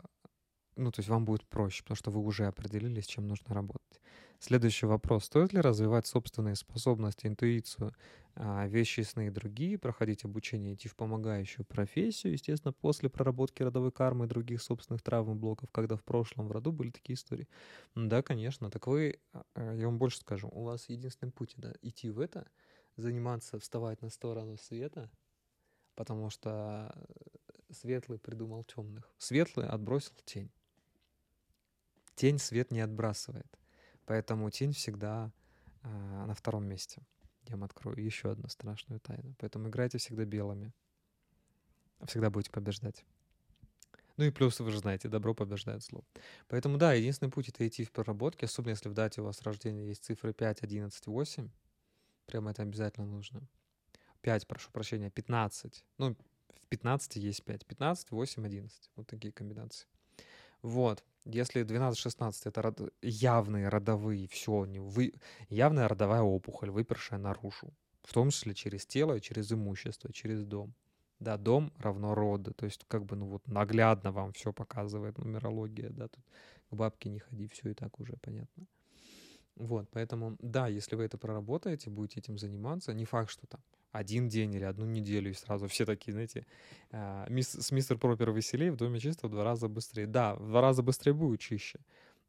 ну, 0.75 0.91
то 0.91 1.01
есть 1.01 1.09
вам 1.09 1.23
будет 1.25 1.45
проще, 1.47 1.83
потому 1.83 1.95
что 1.97 2.09
вы 2.11 2.19
уже 2.21 2.47
определились, 2.47 3.05
чем 3.05 3.27
нужно 3.27 3.53
работать. 3.53 4.01
Следующий 4.39 4.87
вопрос. 4.87 5.25
Стоит 5.25 5.53
ли 5.53 5.61
развивать 5.61 6.07
собственные 6.07 6.55
способности, 6.55 7.27
интуицию, 7.27 7.93
а, 8.35 8.67
вещи, 8.67 9.01
сны 9.01 9.27
и 9.27 9.29
другие, 9.29 9.77
проходить 9.77 10.25
обучение, 10.25 10.73
идти 10.73 10.87
в 10.89 10.95
помогающую 10.95 11.65
профессию, 11.65 12.33
естественно, 12.33 12.73
после 12.73 13.09
проработки 13.09 13.61
родовой 13.61 13.91
кармы 13.91 14.25
и 14.25 14.27
других 14.29 14.61
собственных 14.63 15.03
травм 15.03 15.33
и 15.33 15.35
блоков, 15.39 15.69
когда 15.71 15.95
в 15.95 16.03
прошлом 16.03 16.47
в 16.47 16.51
роду 16.51 16.71
были 16.71 16.89
такие 16.89 17.15
истории? 17.15 17.47
Да, 17.95 18.21
конечно. 18.21 18.69
Так 18.71 18.87
вы, 18.87 19.21
а, 19.33 19.43
а, 19.55 19.73
я 19.75 19.85
вам 19.87 19.97
больше 19.99 20.19
скажу, 20.19 20.49
у 20.51 20.63
вас 20.63 20.89
единственный 20.89 21.31
путь 21.31 21.53
да, 21.57 21.73
идти 21.81 22.09
в 22.09 22.19
это, 22.19 22.49
заниматься, 22.97 23.59
вставать 23.59 24.01
на 24.01 24.09
сторону 24.09 24.57
света, 24.57 25.11
потому 25.95 26.29
что 26.29 26.95
светлый 27.71 28.19
придумал 28.19 28.63
темных. 28.63 29.11
Светлый 29.17 29.67
отбросил 29.67 30.13
тень 30.25 30.51
тень 32.15 32.39
свет 32.39 32.71
не 32.71 32.81
отбрасывает. 32.81 33.59
Поэтому 34.05 34.49
тень 34.49 34.73
всегда 34.73 35.31
э, 35.83 35.87
на 35.87 36.33
втором 36.33 36.65
месте. 36.65 37.01
Я 37.47 37.55
вам 37.55 37.63
открою 37.63 38.03
еще 38.03 38.31
одну 38.31 38.47
страшную 38.47 38.99
тайну. 38.99 39.35
Поэтому 39.39 39.69
играйте 39.69 39.97
всегда 39.97 40.25
белыми. 40.25 40.73
Всегда 42.05 42.29
будете 42.29 42.51
побеждать. 42.51 43.05
Ну 44.17 44.25
и 44.25 44.31
плюс, 44.31 44.59
вы 44.59 44.71
же 44.71 44.79
знаете, 44.79 45.07
добро 45.07 45.33
побеждает 45.33 45.83
зло. 45.83 46.03
Поэтому 46.47 46.77
да, 46.77 46.93
единственный 46.93 47.31
путь 47.31 47.49
это 47.49 47.67
идти 47.67 47.83
в 47.83 47.91
проработке, 47.91 48.45
особенно 48.45 48.71
если 48.71 48.89
в 48.89 48.93
дате 48.93 49.21
у 49.21 49.25
вас 49.25 49.41
рождения 49.41 49.87
есть 49.87 50.03
цифры 50.03 50.33
5, 50.33 50.61
11, 50.61 51.07
8. 51.07 51.49
Прямо 52.27 52.51
это 52.51 52.61
обязательно 52.61 53.07
нужно. 53.07 53.41
5, 54.23 54.47
прошу 54.47 54.71
прощения, 54.71 55.09
15. 55.09 55.85
Ну, 55.97 56.15
в 56.49 56.67
15 56.69 57.15
есть 57.17 57.43
5. 57.43 57.65
15, 57.65 58.11
8, 58.11 58.45
11. 58.45 58.89
Вот 58.95 59.07
такие 59.07 59.31
комбинации. 59.31 59.87
Вот. 60.61 61.03
Если 61.25 61.63
12-16 61.63 62.33
это 62.45 62.61
род... 62.61 62.93
явные 63.01 63.69
родовые, 63.69 64.27
все, 64.27 64.51
вы... 64.51 65.13
явная 65.49 65.87
родовая 65.87 66.21
опухоль, 66.21 66.69
выпершая 66.69 67.19
наружу, 67.19 67.73
в 68.03 68.13
том 68.13 68.29
числе 68.29 68.53
через 68.53 68.85
тело, 68.85 69.19
через 69.19 69.51
имущество, 69.51 70.11
через 70.11 70.43
дом. 70.43 70.73
Да, 71.19 71.37
дом 71.37 71.71
равно 71.77 72.15
роды, 72.15 72.51
то 72.51 72.65
есть 72.65 72.83
как 72.87 73.05
бы, 73.05 73.15
ну 73.15 73.27
вот 73.27 73.47
наглядно 73.47 74.11
вам 74.11 74.33
все 74.33 74.51
показывает 74.51 75.17
нумерология, 75.17 75.89
да, 75.89 76.07
тут 76.07 76.23
к 76.69 76.75
бабке 76.75 77.09
не 77.09 77.19
ходи, 77.19 77.47
все 77.47 77.69
и 77.69 77.73
так 77.73 77.99
уже 77.99 78.17
понятно. 78.17 78.65
Вот, 79.55 79.87
поэтому, 79.91 80.35
да, 80.39 80.67
если 80.67 80.97
вы 80.97 81.03
это 81.03 81.17
проработаете, 81.17 81.89
будете 81.89 82.19
этим 82.19 82.37
заниматься, 82.37 82.93
не 82.93 83.05
факт, 83.05 83.29
что 83.29 83.47
там 83.47 83.61
один 83.93 84.27
день 84.27 84.53
или 84.55 84.63
одну 84.63 84.85
неделю, 84.85 85.29
и 85.29 85.33
сразу 85.33 85.67
все 85.67 85.85
такие, 85.85 86.11
знаете, 86.11 86.45
а, 86.91 87.27
с 87.29 87.71
мистер 87.71 87.97
Пропер 87.97 88.31
веселее, 88.31 88.71
в 88.71 88.75
доме 88.75 88.99
чисто 88.99 89.27
в 89.27 89.31
два 89.31 89.43
раза 89.43 89.69
быстрее. 89.69 90.07
Да, 90.07 90.35
в 90.35 90.47
два 90.47 90.61
раза 90.61 90.83
быстрее 90.83 91.13
будет 91.13 91.39
чище. 91.39 91.79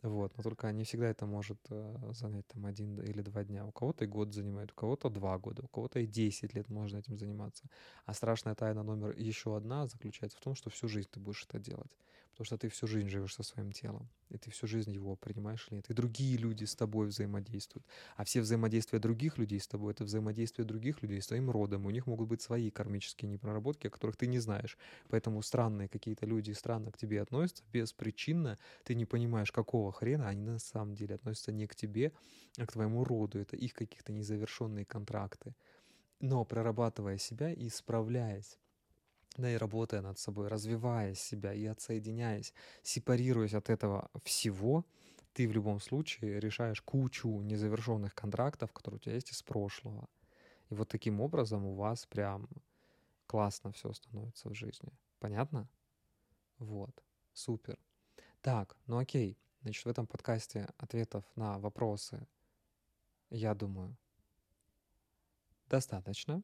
Вот, 0.02 0.36
но 0.36 0.42
только 0.42 0.70
не 0.70 0.84
всегда 0.84 1.08
это 1.08 1.24
может 1.24 1.58
э, 1.70 1.96
занять 2.12 2.46
там 2.48 2.66
один 2.66 3.00
или 3.00 3.22
два 3.22 3.42
дня. 3.42 3.64
У 3.64 3.72
кого-то 3.72 4.04
и 4.04 4.08
год 4.08 4.34
занимает, 4.34 4.70
у 4.72 4.74
кого-то 4.74 5.08
два 5.08 5.38
года, 5.38 5.62
у 5.62 5.68
кого-то 5.68 5.98
и 5.98 6.06
десять 6.06 6.52
лет 6.54 6.68
можно 6.68 6.98
этим 6.98 7.16
заниматься. 7.16 7.64
А 8.04 8.12
страшная 8.12 8.54
тайна 8.54 8.82
номер 8.82 9.16
еще 9.16 9.56
одна 9.56 9.86
заключается 9.86 10.36
в 10.36 10.42
том, 10.42 10.54
что 10.54 10.68
всю 10.68 10.88
жизнь 10.88 11.08
ты 11.10 11.20
будешь 11.20 11.46
это 11.48 11.58
делать. 11.58 11.90
Потому 12.34 12.46
что 12.46 12.58
ты 12.58 12.68
всю 12.68 12.88
жизнь 12.88 13.08
живешь 13.08 13.34
со 13.34 13.44
своим 13.44 13.70
телом, 13.70 14.08
и 14.28 14.38
ты 14.38 14.50
всю 14.50 14.66
жизнь 14.66 14.90
его 14.90 15.14
принимаешь 15.14 15.68
или 15.68 15.76
нет. 15.76 15.88
И 15.88 15.94
другие 15.94 16.36
люди 16.36 16.64
с 16.64 16.74
тобой 16.74 17.06
взаимодействуют. 17.06 17.86
А 18.16 18.24
все 18.24 18.40
взаимодействия 18.40 18.98
других 18.98 19.38
людей 19.38 19.60
с 19.60 19.68
тобой— 19.68 19.92
это 19.94 20.02
взаимодействие 20.02 20.66
других 20.66 21.00
людей 21.00 21.22
с 21.22 21.28
твоим 21.28 21.48
родом. 21.48 21.86
У 21.86 21.90
них 21.90 22.08
могут 22.08 22.28
быть 22.28 22.42
свои 22.42 22.70
кармические 22.70 23.30
непроработки, 23.30 23.86
о 23.86 23.90
которых 23.90 24.16
ты 24.16 24.26
не 24.26 24.40
знаешь. 24.40 24.76
Поэтому 25.10 25.42
странные 25.42 25.88
какие-то 25.88 26.26
люди 26.26 26.50
странно 26.50 26.90
к 26.90 26.98
тебе 26.98 27.22
относятся 27.22 27.62
беспричинно. 27.72 28.58
Ты 28.82 28.96
не 28.96 29.04
понимаешь, 29.04 29.52
какого 29.52 29.92
хрена 29.92 30.28
они 30.28 30.42
на 30.42 30.58
самом 30.58 30.96
деле 30.96 31.14
относятся 31.14 31.52
не 31.52 31.68
к 31.68 31.76
тебе, 31.76 32.12
а 32.58 32.66
к 32.66 32.72
твоему 32.72 33.04
роду. 33.04 33.38
Это 33.38 33.54
их 33.54 33.74
каких-то 33.74 34.12
незавершенные 34.12 34.84
контракты. 34.84 35.54
Но 36.18 36.44
прорабатывая 36.44 37.18
себя 37.18 37.52
и 37.52 37.68
справляясь 37.68 38.58
да, 39.36 39.50
и 39.50 39.56
работая 39.56 40.00
над 40.00 40.18
собой, 40.18 40.48
развивая 40.48 41.14
себя 41.14 41.52
и 41.52 41.64
отсоединяясь, 41.66 42.54
сепарируясь 42.82 43.54
от 43.54 43.70
этого 43.70 44.10
всего, 44.22 44.84
ты 45.32 45.48
в 45.48 45.52
любом 45.52 45.80
случае 45.80 46.38
решаешь 46.38 46.80
кучу 46.80 47.28
незавершенных 47.28 48.14
контрактов, 48.14 48.72
которые 48.72 48.98
у 48.98 49.00
тебя 49.00 49.14
есть 49.14 49.32
из 49.32 49.42
прошлого. 49.42 50.08
И 50.70 50.74
вот 50.74 50.88
таким 50.88 51.20
образом 51.20 51.64
у 51.66 51.74
вас 51.74 52.06
прям 52.06 52.48
классно 53.26 53.72
все 53.72 53.92
становится 53.92 54.48
в 54.48 54.54
жизни. 54.54 54.92
Понятно? 55.18 55.68
Вот. 56.58 57.02
Супер. 57.32 57.78
Так, 58.42 58.76
ну 58.86 58.98
окей. 58.98 59.38
Значит, 59.62 59.84
в 59.86 59.88
этом 59.88 60.06
подкасте 60.06 60.68
ответов 60.76 61.24
на 61.36 61.58
вопросы, 61.58 62.28
я 63.30 63.54
думаю, 63.54 63.96
достаточно 65.68 66.42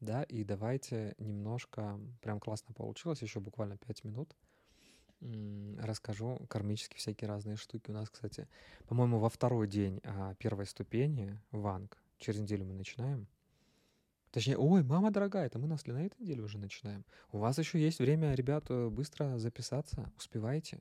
да, 0.00 0.22
и 0.24 0.44
давайте 0.44 1.14
немножко, 1.18 2.00
прям 2.22 2.40
классно 2.40 2.74
получилось, 2.74 3.22
еще 3.22 3.40
буквально 3.40 3.76
5 3.76 4.04
минут, 4.04 4.34
расскажу 5.78 6.38
кармически 6.48 6.96
всякие 6.96 7.28
разные 7.28 7.56
штуки. 7.56 7.90
У 7.90 7.94
нас, 7.94 8.08
кстати, 8.08 8.48
по-моему, 8.86 9.18
во 9.18 9.28
второй 9.28 9.68
день 9.68 10.00
а, 10.04 10.34
первой 10.36 10.66
ступени 10.66 11.38
Ванг, 11.50 11.98
через 12.18 12.40
неделю 12.40 12.64
мы 12.64 12.74
начинаем, 12.74 13.28
Точнее, 14.30 14.56
ой, 14.56 14.84
мама 14.84 15.10
дорогая, 15.10 15.46
это 15.46 15.58
мы 15.58 15.66
ли 15.66 15.92
на 15.92 16.06
этой 16.06 16.20
неделе 16.20 16.42
уже 16.42 16.56
начинаем? 16.56 17.04
У 17.32 17.38
вас 17.38 17.58
еще 17.58 17.80
есть 17.80 17.98
время, 17.98 18.32
ребята, 18.34 18.88
быстро 18.88 19.38
записаться, 19.38 20.12
успевайте. 20.16 20.78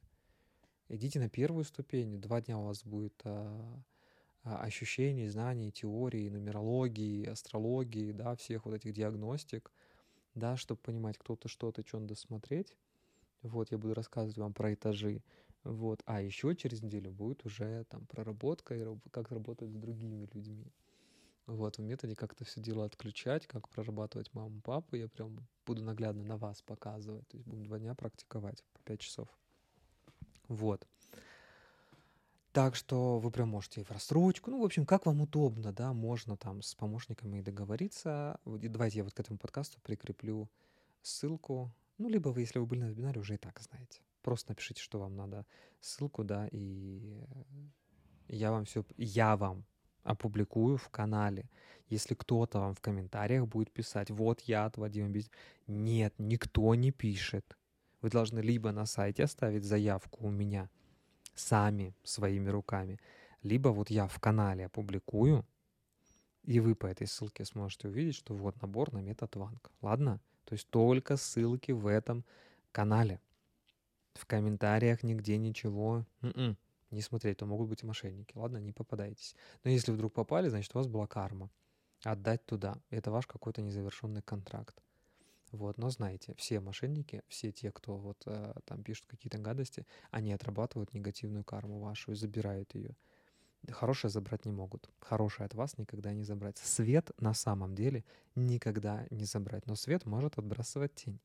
Идите 0.88 1.20
на 1.20 1.30
первую 1.30 1.64
ступень, 1.64 2.22
два 2.22 2.42
дня 2.42 2.60
у 2.60 2.66
вас 2.66 2.84
будет 2.84 3.20
а, 3.24 3.82
ощущений, 4.58 5.28
знаний, 5.28 5.72
теории, 5.72 6.30
нумерологии, 6.30 7.26
астрологии, 7.26 8.12
да, 8.12 8.36
всех 8.36 8.66
вот 8.66 8.76
этих 8.76 8.94
диагностик, 8.94 9.72
да, 10.36 10.58
чтобы 10.58 10.82
понимать, 10.82 11.18
кто-то 11.18 11.48
что-то, 11.48 11.86
что 11.86 12.00
надо 12.00 12.16
смотреть. 12.16 12.76
Вот, 13.42 13.72
я 13.72 13.78
буду 13.78 13.94
рассказывать 13.94 14.38
вам 14.38 14.54
про 14.54 14.74
этажи. 14.74 15.22
Вот, 15.64 16.02
а 16.06 16.22
еще 16.22 16.56
через 16.56 16.82
неделю 16.82 17.12
будет 17.12 17.46
уже 17.46 17.84
там 17.86 18.06
проработка 18.08 18.76
и 18.76 18.86
как 19.12 19.32
работать 19.32 19.72
с 19.72 19.76
другими 19.76 20.30
людьми. 20.34 20.72
Вот, 21.46 21.78
в 21.78 21.82
методе 21.82 22.16
как 22.16 22.34
это 22.34 22.46
все 22.46 22.62
дело 22.62 22.86
отключать, 22.86 23.48
как 23.48 23.68
прорабатывать 23.70 24.34
маму, 24.34 24.62
папу, 24.62 24.96
я 24.96 25.08
прям 25.08 25.48
буду 25.66 25.84
наглядно 25.84 26.24
на 26.24 26.38
вас 26.38 26.62
показывать. 26.62 27.28
То 27.28 27.38
есть 27.38 27.48
будем 27.48 27.66
два 27.66 27.80
дня 27.80 27.96
практиковать 27.96 28.64
по 28.74 28.80
пять 28.84 29.00
часов. 29.00 29.28
Вот. 30.48 30.88
Так 32.60 32.76
что 32.76 33.20
вы 33.20 33.32
прям 33.32 33.48
можете 33.48 33.80
и 33.80 33.84
в 33.86 33.92
рассрочку, 33.92 34.52
ну, 34.52 34.62
в 34.62 34.66
общем, 34.66 34.86
как 34.86 35.06
вам 35.06 35.22
удобно, 35.22 35.72
да, 35.72 35.94
можно 35.94 36.36
там 36.36 36.62
с 36.62 36.76
помощниками 36.76 37.40
договориться. 37.40 38.38
Давайте 38.44 38.98
я 38.98 39.06
вот 39.06 39.14
к 39.14 39.20
этому 39.22 39.40
подкасту 39.40 39.80
прикреплю 39.82 40.50
ссылку. 41.02 41.74
Ну, 41.98 42.10
либо 42.10 42.28
вы, 42.28 42.42
если 42.42 42.60
вы 42.60 42.66
были 42.66 42.82
на 42.82 42.90
вебинаре, 42.90 43.22
уже 43.22 43.36
и 43.36 43.38
так 43.38 43.58
знаете. 43.62 44.02
Просто 44.24 44.52
напишите, 44.52 44.82
что 44.82 45.00
вам 45.00 45.16
надо, 45.16 45.46
ссылку, 45.80 46.26
да, 46.26 46.50
и 46.52 47.24
я 48.28 48.52
вам 48.52 48.66
все, 48.66 48.84
я 48.98 49.38
вам 49.38 49.64
опубликую 50.04 50.76
в 50.76 50.90
канале. 50.90 51.50
Если 51.88 52.14
кто-то 52.14 52.60
вам 52.60 52.76
в 52.76 52.82
комментариях 52.82 53.48
будет 53.48 53.72
писать, 53.72 54.12
вот 54.12 54.42
я 54.42 54.66
от 54.66 54.76
Вадима 54.76 55.08
Без... 55.08 55.32
Нет, 55.66 56.14
никто 56.18 56.76
не 56.76 56.92
пишет. 56.92 57.58
Вы 58.02 58.10
должны 58.10 58.40
либо 58.40 58.74
на 58.74 58.86
сайте 58.86 59.24
оставить 59.24 59.64
заявку 59.64 60.28
у 60.28 60.30
меня 60.30 60.70
сами 61.36 61.96
своими 62.04 62.50
руками, 62.50 63.00
либо 63.44 63.70
вот 63.70 63.90
я 63.90 64.08
в 64.08 64.20
канале 64.20 64.66
опубликую, 64.66 65.46
и 66.44 66.60
вы 66.60 66.76
по 66.76 66.88
этой 66.88 67.08
ссылке 67.08 67.46
сможете 67.46 67.88
увидеть, 67.88 68.16
что 68.16 68.34
вот 68.34 68.62
набор 68.62 68.94
на 68.94 69.00
метод 69.00 69.36
Ванг. 69.36 69.72
Ладно? 69.82 70.20
То 70.46 70.54
есть 70.54 70.68
только 70.70 71.18
ссылки 71.18 71.72
в 71.72 71.88
этом 71.88 72.26
канале. 72.72 73.20
В 74.14 74.26
комментариях 74.26 75.04
нигде 75.04 75.38
ничего. 75.38 76.06
М-м 76.22 76.58
не 76.92 77.02
смотреть, 77.02 77.38
то 77.38 77.46
могут 77.46 77.70
быть 77.70 77.84
мошенники. 77.84 78.36
Ладно, 78.36 78.58
не 78.58 78.72
попадайтесь. 78.72 79.36
Но 79.64 79.70
если 79.70 79.92
вдруг 79.92 80.14
попали, 80.14 80.50
значит, 80.50 80.74
у 80.74 80.80
вас 80.80 80.88
была 80.88 81.08
карма. 81.08 81.50
Отдать 82.04 82.46
туда. 82.46 82.82
Это 82.90 83.12
ваш 83.12 83.28
какой-то 83.28 83.62
незавершенный 83.62 84.22
контракт. 84.22 84.82
Вот, 85.52 85.78
но 85.78 85.90
знаете, 85.90 86.36
все 86.38 86.60
мошенники, 86.60 87.24
все 87.28 87.52
те, 87.52 87.72
кто 87.72 87.98
вот 87.98 88.22
э, 88.28 88.54
там 88.66 88.84
пишут 88.84 89.08
какие-то 89.08 89.40
гадости, 89.40 89.88
они 90.12 90.32
отрабатывают 90.32 90.94
негативную 90.94 91.44
карму 91.44 91.80
вашу 91.80 92.12
и 92.12 92.16
забирают 92.16 92.76
ее. 92.76 92.96
Хорошее 93.72 94.12
забрать 94.12 94.46
не 94.46 94.52
могут. 94.52 94.90
Хорошее 95.00 95.46
от 95.46 95.54
вас 95.54 95.78
никогда 95.78 96.14
не 96.14 96.24
забрать. 96.24 96.58
Свет 96.58 97.12
на 97.20 97.34
самом 97.34 97.76
деле 97.76 98.06
никогда 98.36 99.06
не 99.10 99.26
забрать. 99.26 99.66
Но 99.66 99.76
свет 99.76 100.06
может 100.06 100.38
отбрасывать 100.38 100.96
тень. 100.96 101.20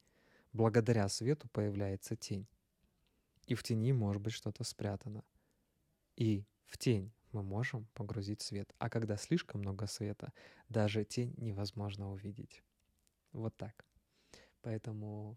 Благодаря 0.53 1.09
свету 1.09 1.49
появляется 1.49 2.17
тень. 2.17 2.47
И 3.47 3.55
в 3.55 3.63
тени 3.63 3.93
может 3.93 4.23
быть 4.23 4.33
что-то 4.33 4.65
спрятано. 4.65 5.23
И 6.17 6.45
в 6.65 6.79
тень 6.79 7.13
мы 7.33 7.43
можем 7.43 7.87
погрузить 7.95 8.41
свет. 8.41 8.73
А 8.79 8.89
когда 8.89 9.17
слишком 9.17 9.61
много 9.61 9.87
света, 9.87 10.33
даже 10.69 11.05
тень 11.05 11.35
невозможно 11.37 12.11
увидеть. 12.11 12.63
Вот 13.33 13.57
так. 13.57 13.85
Поэтому 14.65 15.37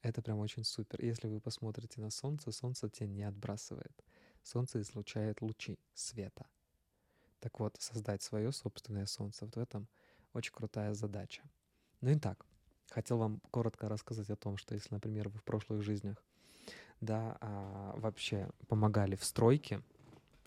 это 0.00 0.22
прям 0.22 0.38
очень 0.38 0.64
супер. 0.64 1.04
Если 1.04 1.28
вы 1.28 1.40
посмотрите 1.40 2.00
на 2.00 2.10
Солнце, 2.10 2.52
Солнце 2.52 2.88
тень 2.88 3.12
не 3.12 3.22
отбрасывает. 3.22 3.92
Солнце 4.42 4.80
излучает 4.80 5.42
лучи 5.42 5.78
света. 5.92 6.46
Так 7.38 7.60
вот, 7.60 7.76
создать 7.78 8.22
свое 8.22 8.50
собственное 8.50 9.04
Солнце, 9.04 9.44
вот 9.44 9.56
в 9.56 9.58
этом 9.58 9.88
очень 10.32 10.52
крутая 10.54 10.94
задача. 10.94 11.42
Ну 12.00 12.10
и 12.10 12.18
так, 12.18 12.46
хотел 12.88 13.18
вам 13.18 13.42
коротко 13.50 13.90
рассказать 13.90 14.30
о 14.30 14.36
том, 14.36 14.56
что 14.56 14.74
если, 14.74 14.94
например, 14.94 15.28
вы 15.28 15.38
в 15.38 15.44
прошлых 15.44 15.82
жизнях 15.82 16.16
да, 17.02 17.36
а, 17.42 17.94
вообще 17.98 18.48
помогали 18.68 19.16
в 19.16 19.24
стройке, 19.24 19.82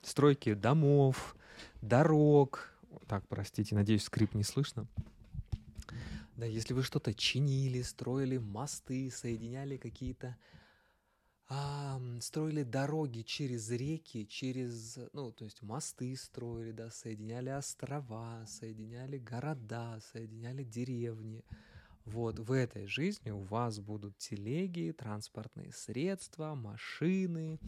стройке 0.01 0.55
домов, 0.55 1.35
дорог. 1.81 2.73
Так, 3.07 3.27
простите, 3.27 3.75
надеюсь, 3.75 4.03
скрип 4.03 4.33
не 4.33 4.43
слышно. 4.43 4.87
Да, 6.35 6.47
если 6.47 6.73
вы 6.73 6.81
что-то 6.81 7.13
чинили, 7.13 7.83
строили 7.83 8.37
мосты, 8.37 9.11
соединяли 9.11 9.77
какие-то, 9.77 10.35
а, 11.47 12.01
строили 12.21 12.63
дороги 12.63 13.21
через 13.21 13.69
реки, 13.69 14.25
через, 14.27 14.97
ну, 15.13 15.31
то 15.31 15.45
есть 15.45 15.61
мосты 15.61 16.15
строили, 16.17 16.71
да, 16.71 16.89
соединяли 16.89 17.49
острова, 17.49 18.45
соединяли 18.47 19.19
города, 19.19 19.99
соединяли 20.11 20.63
деревни, 20.63 21.45
вот 22.05 22.39
в 22.39 22.51
этой 22.51 22.85
жизни 22.85 23.31
у 23.31 23.41
вас 23.41 23.79
будут 23.79 24.17
телеги, 24.17 24.93
транспортные 24.97 25.71
средства, 25.71 26.53
машины, 26.53 27.59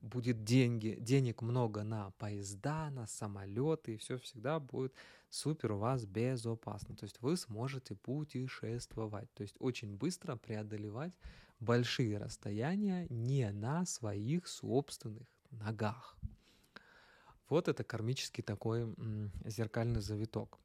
будет 0.00 0.42
деньги, 0.44 0.96
денег 1.00 1.42
много 1.42 1.84
на 1.84 2.10
поезда, 2.12 2.90
на 2.90 3.06
самолеты, 3.06 3.94
и 3.94 3.96
все 3.96 4.18
всегда 4.18 4.58
будет 4.58 4.92
супер 5.30 5.72
у 5.72 5.78
вас 5.78 6.04
безопасно. 6.04 6.96
То 6.96 7.04
есть 7.04 7.20
вы 7.20 7.36
сможете 7.36 7.94
путешествовать, 7.94 9.32
то 9.34 9.42
есть 9.42 9.56
очень 9.60 9.96
быстро 9.96 10.36
преодолевать 10.36 11.16
большие 11.60 12.18
расстояния 12.18 13.06
не 13.08 13.50
на 13.52 13.86
своих 13.86 14.48
собственных 14.48 15.28
ногах. 15.50 16.16
Вот 17.48 17.68
это 17.68 17.84
кармический 17.84 18.42
такой 18.42 18.92
зеркальный 19.44 20.00
завиток. 20.00 20.58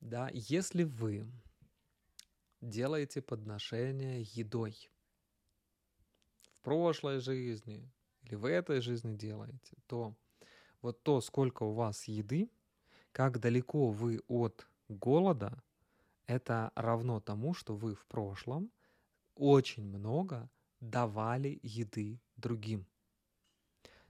Да, 0.00 0.30
если 0.32 0.84
вы 0.84 1.26
делаете 2.62 3.20
подношение 3.20 4.22
едой. 4.22 4.88
В 6.52 6.60
прошлой 6.60 7.18
жизни 7.18 7.90
или 8.22 8.36
в 8.36 8.46
этой 8.46 8.80
жизни 8.80 9.16
делаете, 9.16 9.76
то 9.86 10.14
вот 10.80 11.02
то, 11.02 11.20
сколько 11.20 11.64
у 11.64 11.72
вас 11.72 12.04
еды, 12.04 12.48
как 13.10 13.40
далеко 13.40 13.90
вы 13.90 14.20
от 14.28 14.66
голода, 14.88 15.62
это 16.26 16.70
равно 16.76 17.20
тому, 17.20 17.52
что 17.52 17.74
вы 17.74 17.94
в 17.94 18.06
прошлом 18.06 18.70
очень 19.34 19.84
много 19.84 20.48
давали 20.80 21.58
еды 21.62 22.20
другим. 22.36 22.86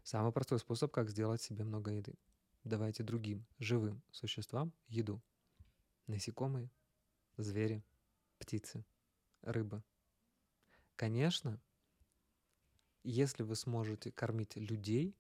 Самый 0.03 0.33
простой 0.33 0.59
способ, 0.59 0.93
как 0.93 1.09
сделать 1.09 1.41
себе 1.41 1.65
много 1.65 1.91
еды. 1.93 2.15
Давайте 2.65 3.03
другим 3.03 3.47
живым 3.59 4.03
существам 4.11 4.73
еду. 4.89 5.23
Насекомые, 6.07 6.71
звери, 7.37 7.83
птицы, 8.43 8.85
рыбы. 9.43 9.85
Конечно, 10.97 11.61
если 13.05 13.45
вы 13.45 13.55
сможете 13.55 14.11
кормить 14.11 14.57
людей, 14.57 15.17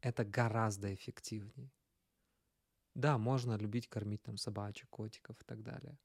это 0.00 0.24
гораздо 0.24 0.94
эффективнее. 0.94 1.70
Да, 2.94 3.18
можно 3.18 3.54
любить 3.56 3.86
кормить 3.86 4.22
там 4.22 4.38
собачек, 4.38 4.88
котиков 4.88 5.38
и 5.40 5.44
так 5.44 5.62
далее. 5.62 5.98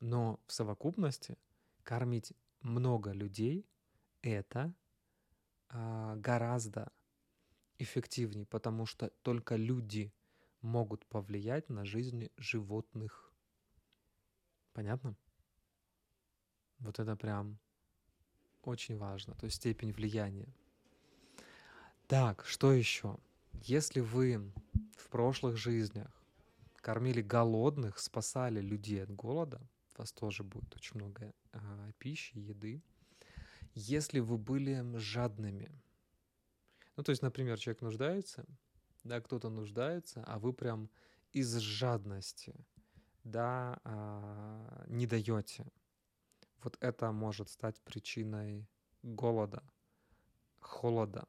Но 0.00 0.40
в 0.46 0.52
совокупности 0.52 1.36
кормить 1.82 2.32
много 2.60 3.12
людей 3.12 3.68
это 4.22 4.74
а, 5.68 6.16
гораздо 6.16 6.90
эффективнее, 7.78 8.46
потому 8.46 8.86
что 8.86 9.10
только 9.22 9.56
люди 9.56 10.14
могут 10.62 11.04
повлиять 11.06 11.68
на 11.68 11.84
жизнь 11.84 12.30
животных. 12.38 13.30
Понятно? 14.72 15.16
Вот 16.78 16.98
это 16.98 17.16
прям 17.16 17.58
очень 18.62 18.96
важно, 18.96 19.34
то 19.34 19.46
есть 19.46 19.56
степень 19.56 19.92
влияния. 19.92 20.48
Так, 22.06 22.44
что 22.44 22.72
еще? 22.72 23.18
Если 23.62 24.00
вы 24.00 24.52
в 24.96 25.08
прошлых 25.08 25.56
жизнях 25.56 26.10
кормили 26.76 27.22
голодных, 27.22 27.98
спасали 27.98 28.60
людей 28.60 29.02
от 29.02 29.10
голода, 29.10 29.60
у 29.96 30.02
вас 30.02 30.12
тоже 30.12 30.44
будет 30.44 30.74
очень 30.76 31.00
много 31.00 31.32
а, 31.52 31.90
пищи, 31.98 32.38
еды. 32.38 32.82
Если 33.74 34.20
вы 34.20 34.38
были 34.38 34.84
жадными, 34.98 35.70
ну 36.96 37.02
то 37.02 37.10
есть, 37.10 37.22
например, 37.22 37.58
человек 37.58 37.82
нуждается, 37.82 38.44
да, 39.04 39.20
кто-то 39.20 39.48
нуждается, 39.48 40.22
а 40.26 40.38
вы 40.38 40.52
прям 40.52 40.88
из 41.32 41.56
жадности, 41.56 42.54
да, 43.24 43.80
а, 43.84 44.84
не 44.86 45.06
даете, 45.06 45.66
вот 46.62 46.76
это 46.80 47.12
может 47.12 47.48
стать 47.48 47.80
причиной 47.82 48.66
голода, 49.02 49.62
холода, 50.60 51.26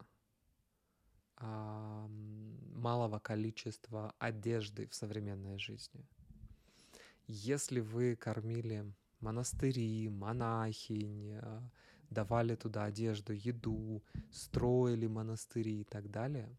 малого 1.40 3.20
количества 3.20 4.14
одежды 4.20 4.88
в 4.88 4.96
современной 4.96 5.60
жизни. 5.60 6.06
Если 7.28 7.80
вы 7.80 8.16
кормили 8.16 8.92
монастыри, 9.20 10.10
монахинь, 10.10 11.36
а, 11.36 11.70
давали 12.10 12.56
туда 12.56 12.86
одежду, 12.86 13.34
еду, 13.34 14.04
строили 14.32 15.08
монастыри 15.08 15.82
и 15.82 15.84
так 15.84 16.10
далее, 16.10 16.58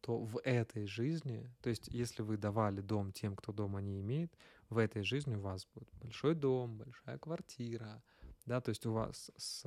то 0.00 0.18
в 0.18 0.40
этой 0.44 0.86
жизни, 0.86 1.50
то 1.62 1.70
есть 1.70 1.88
если 1.88 2.22
вы 2.22 2.36
давали 2.36 2.80
дом 2.80 3.12
тем, 3.12 3.34
кто 3.34 3.52
дома 3.52 3.80
не 3.80 4.00
имеет, 4.00 4.32
в 4.68 4.78
этой 4.78 5.02
жизни 5.02 5.36
у 5.36 5.40
вас 5.40 5.66
будет 5.74 5.88
большой 6.00 6.34
дом, 6.34 6.78
большая 6.78 7.18
квартира, 7.18 8.02
да, 8.44 8.60
то 8.60 8.70
есть 8.70 8.86
у 8.86 8.92
вас 8.92 9.30
с 9.36 9.64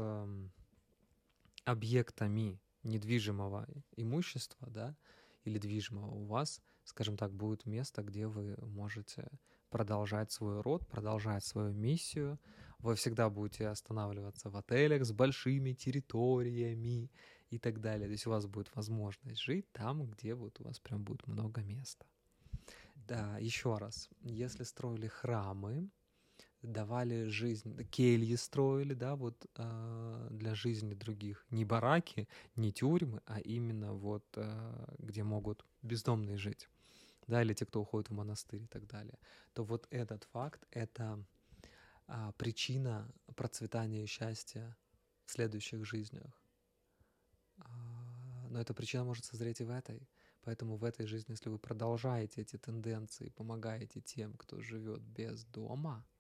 объектами 1.65 2.59
недвижимого 2.83 3.67
имущества, 3.95 4.69
да, 4.69 4.95
или 5.43 5.57
движимого 5.57 6.13
у 6.13 6.25
вас, 6.25 6.61
скажем 6.83 7.17
так, 7.17 7.33
будет 7.33 7.65
место, 7.65 8.03
где 8.03 8.27
вы 8.27 8.55
можете 8.61 9.29
продолжать 9.69 10.31
свой 10.31 10.61
род, 10.61 10.87
продолжать 10.87 11.43
свою 11.43 11.73
миссию. 11.73 12.39
Вы 12.79 12.95
всегда 12.95 13.29
будете 13.29 13.67
останавливаться 13.67 14.49
в 14.49 14.55
отелях 14.55 15.05
с 15.05 15.11
большими 15.11 15.73
территориями 15.73 17.11
и 17.49 17.59
так 17.59 17.79
далее. 17.81 18.07
То 18.07 18.13
есть 18.13 18.27
у 18.27 18.29
вас 18.29 18.45
будет 18.45 18.73
возможность 18.75 19.41
жить 19.41 19.71
там, 19.71 20.09
где 20.09 20.33
вот 20.33 20.59
у 20.59 20.63
вас 20.63 20.79
прям 20.79 21.03
будет 21.03 21.27
много 21.27 21.61
места. 21.61 22.05
Да, 23.09 23.39
еще 23.39 23.75
раз, 23.79 24.07
если 24.21 24.63
строили 24.63 25.07
храмы, 25.07 25.89
давали 26.61 27.25
жизнь, 27.25 27.83
кельи 27.85 28.35
строили, 28.35 28.93
да, 28.93 29.15
вот 29.15 29.47
э, 29.55 30.27
для 30.29 30.53
жизни 30.53 30.93
других. 30.93 31.43
Не 31.49 31.65
бараки, 31.65 32.27
не 32.55 32.71
тюрьмы, 32.71 33.21
а 33.25 33.39
именно 33.39 33.93
вот 33.93 34.25
э, 34.35 34.95
где 34.99 35.23
могут 35.23 35.65
бездомные 35.81 36.37
жить, 36.37 36.69
да, 37.25 37.41
или 37.41 37.55
те, 37.55 37.65
кто 37.65 37.81
уходит 37.81 38.09
в 38.09 38.13
монастырь 38.13 38.61
и 38.61 38.67
так 38.67 38.85
далее. 38.85 39.17
То 39.53 39.63
вот 39.63 39.87
этот 39.89 40.25
факт— 40.25 40.67
это 40.71 41.25
э, 42.07 42.31
причина 42.37 43.11
процветания 43.35 44.03
и 44.03 44.07
счастья 44.07 44.77
в 45.25 45.31
следующих 45.31 45.83
жизнях. 45.83 46.43
Но 48.49 48.61
эта 48.61 48.75
причина 48.75 49.03
может 49.03 49.25
созреть 49.25 49.61
и 49.61 49.63
в 49.63 49.71
этой. 49.71 50.07
Поэтому 50.41 50.77
в 50.77 50.83
этой 50.83 51.05
жизни, 51.05 51.31
если 51.31 51.49
вы 51.49 51.59
продолжаете 51.59 52.41
эти 52.41 52.57
тенденции, 52.57 53.29
помогаете 53.29 54.01
тем, 54.01 54.33
кто 54.33 54.61
живет 54.61 55.01
без 55.01 55.45
дома— 55.45 56.05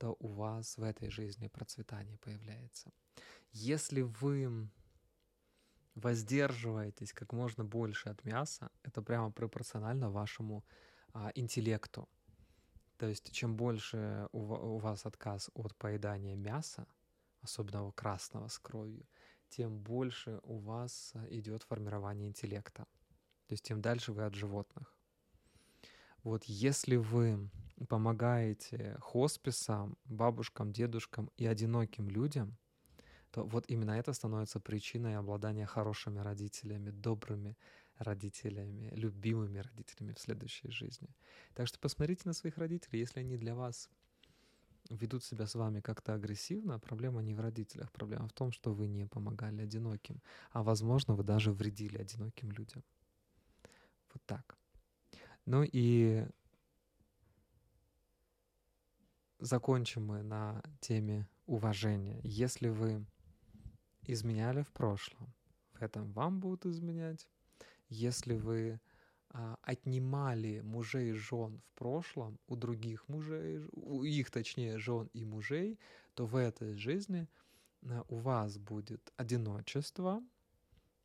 то 0.00 0.16
у 0.18 0.28
вас 0.28 0.78
в 0.78 0.82
этой 0.82 1.10
жизни 1.10 1.48
процветание 1.48 2.16
появляется. 2.16 2.90
Если 3.52 4.00
вы 4.00 4.70
воздерживаетесь 5.94 7.12
как 7.12 7.34
можно 7.34 7.64
больше 7.64 8.08
от 8.08 8.24
мяса, 8.24 8.70
это 8.82 9.02
прямо 9.02 9.30
пропорционально 9.30 10.10
вашему 10.10 10.64
а, 11.12 11.30
интеллекту. 11.34 12.08
То 12.96 13.08
есть 13.08 13.30
чем 13.32 13.56
больше 13.56 14.26
у, 14.32 14.38
у 14.38 14.78
вас 14.78 15.04
отказ 15.04 15.50
от 15.52 15.76
поедания 15.76 16.34
мяса, 16.34 16.86
особенно 17.42 17.92
красного 17.92 18.48
с 18.48 18.58
кровью, 18.58 19.06
тем 19.50 19.78
больше 19.78 20.40
у 20.44 20.56
вас 20.56 21.12
идет 21.28 21.62
формирование 21.64 22.28
интеллекта. 22.28 22.86
То 23.50 23.54
есть 23.54 23.64
тем 23.64 23.80
дальше 23.80 24.12
вы 24.12 24.22
от 24.22 24.36
животных. 24.36 24.94
Вот 26.22 26.44
если 26.44 26.94
вы 26.94 27.50
помогаете 27.88 28.96
хосписам, 29.00 29.98
бабушкам, 30.04 30.72
дедушкам 30.72 31.32
и 31.36 31.46
одиноким 31.46 32.08
людям, 32.08 32.56
то 33.32 33.42
вот 33.42 33.64
именно 33.66 33.90
это 33.90 34.12
становится 34.12 34.60
причиной 34.60 35.16
обладания 35.16 35.66
хорошими 35.66 36.20
родителями, 36.20 36.90
добрыми 36.90 37.56
родителями, 37.98 38.88
любимыми 38.94 39.58
родителями 39.58 40.12
в 40.12 40.20
следующей 40.20 40.70
жизни. 40.70 41.08
Так 41.54 41.66
что 41.66 41.80
посмотрите 41.80 42.22
на 42.26 42.34
своих 42.34 42.56
родителей, 42.56 43.00
если 43.00 43.18
они 43.18 43.36
для 43.36 43.56
вас 43.56 43.90
ведут 44.90 45.24
себя 45.24 45.48
с 45.48 45.56
вами 45.56 45.80
как-то 45.80 46.14
агрессивно, 46.14 46.78
проблема 46.78 47.20
не 47.20 47.34
в 47.34 47.40
родителях, 47.40 47.90
проблема 47.90 48.28
в 48.28 48.32
том, 48.32 48.52
что 48.52 48.72
вы 48.72 48.86
не 48.86 49.06
помогали 49.06 49.62
одиноким, 49.62 50.22
а 50.52 50.62
возможно 50.62 51.16
вы 51.16 51.24
даже 51.24 51.50
вредили 51.50 51.98
одиноким 51.98 52.52
людям. 52.52 52.84
Вот 54.12 54.22
так. 54.26 54.58
Ну 55.46 55.64
и 55.64 56.26
закончим 59.38 60.06
мы 60.06 60.22
на 60.22 60.62
теме 60.80 61.28
уважения. 61.46 62.20
Если 62.22 62.68
вы 62.68 63.04
изменяли 64.02 64.62
в 64.62 64.72
прошлом, 64.72 65.32
в 65.72 65.82
этом 65.82 66.12
вам 66.12 66.40
будут 66.40 66.66
изменять. 66.66 67.28
Если 67.88 68.34
вы 68.34 68.80
а, 69.30 69.58
отнимали 69.62 70.60
мужей 70.60 71.10
и 71.10 71.14
жен 71.14 71.60
в 71.60 71.78
прошлом 71.78 72.38
у 72.46 72.56
других 72.56 73.08
мужей, 73.08 73.60
у 73.72 74.02
их, 74.02 74.30
точнее, 74.30 74.78
жен 74.78 75.08
и 75.12 75.24
мужей, 75.24 75.78
то 76.14 76.26
в 76.26 76.36
этой 76.36 76.74
жизни 76.74 77.28
а, 77.82 78.04
у 78.08 78.16
вас 78.16 78.58
будет 78.58 79.12
одиночество, 79.16 80.22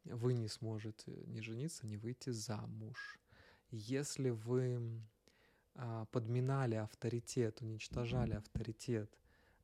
вы 0.05 0.33
не 0.33 0.47
сможете 0.47 1.11
ни 1.27 1.39
жениться, 1.39 1.87
ни 1.87 1.97
выйти 1.97 2.29
замуж. 2.29 3.19
Если 3.71 4.29
вы 4.29 5.01
а, 5.75 6.05
подминали 6.05 6.75
авторитет, 6.75 7.61
уничтожали 7.61 8.33
авторитет, 8.33 9.11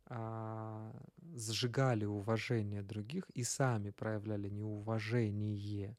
а, 0.05 0.93
сжигали 1.35 2.05
уважение 2.05 2.81
других 2.81 3.29
и 3.29 3.43
сами 3.43 3.91
проявляли 3.91 4.49
неуважение 4.49 5.97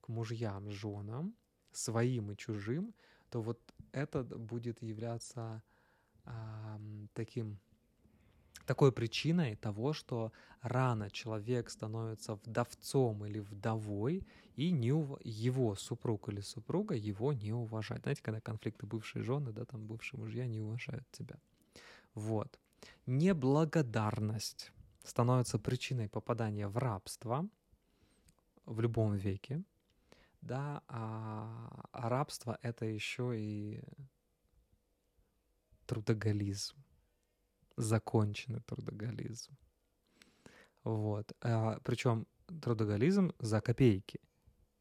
к 0.00 0.08
мужьям, 0.08 0.70
женам, 0.70 1.34
своим 1.72 2.30
и 2.30 2.36
чужим, 2.36 2.94
то 3.30 3.40
вот 3.40 3.58
это 3.92 4.22
будет 4.22 4.82
являться 4.82 5.62
а, 6.24 6.80
таким 7.14 7.58
такой 8.66 8.92
причиной 8.92 9.56
того, 9.56 9.92
что 9.92 10.32
рано 10.62 11.10
человек 11.10 11.70
становится 11.70 12.34
вдовцом 12.36 13.24
или 13.26 13.40
вдовой, 13.40 14.26
и 14.56 14.70
не 14.70 14.92
ув... 14.92 15.18
его 15.24 15.74
супруг 15.74 16.28
или 16.28 16.40
супруга 16.40 16.94
его 16.94 17.32
не 17.32 17.52
уважает. 17.52 18.02
Знаете, 18.02 18.22
когда 18.22 18.40
конфликты 18.40 18.86
бывшие 18.86 19.22
жены, 19.22 19.52
да, 19.52 19.64
там 19.64 19.86
бывшие 19.86 20.20
мужья 20.20 20.46
не 20.46 20.60
уважают 20.60 21.04
тебя. 21.10 21.36
Вот. 22.14 22.58
Неблагодарность 23.06 24.72
становится 25.02 25.58
причиной 25.58 26.08
попадания 26.08 26.68
в 26.68 26.78
рабство 26.78 27.48
в 28.64 28.80
любом 28.80 29.14
веке, 29.14 29.62
да, 30.40 30.82
а, 30.88 31.88
а 31.92 32.08
рабство— 32.08 32.58
это 32.62 32.84
еще 32.86 33.38
и 33.38 33.82
трудоголизм 35.86 36.83
законченный 37.76 38.60
трудоголизм. 38.60 39.56
Вот. 40.84 41.32
А, 41.40 41.78
причем 41.82 42.26
трудоголизм 42.60 43.32
за 43.38 43.60
копейки. 43.60 44.20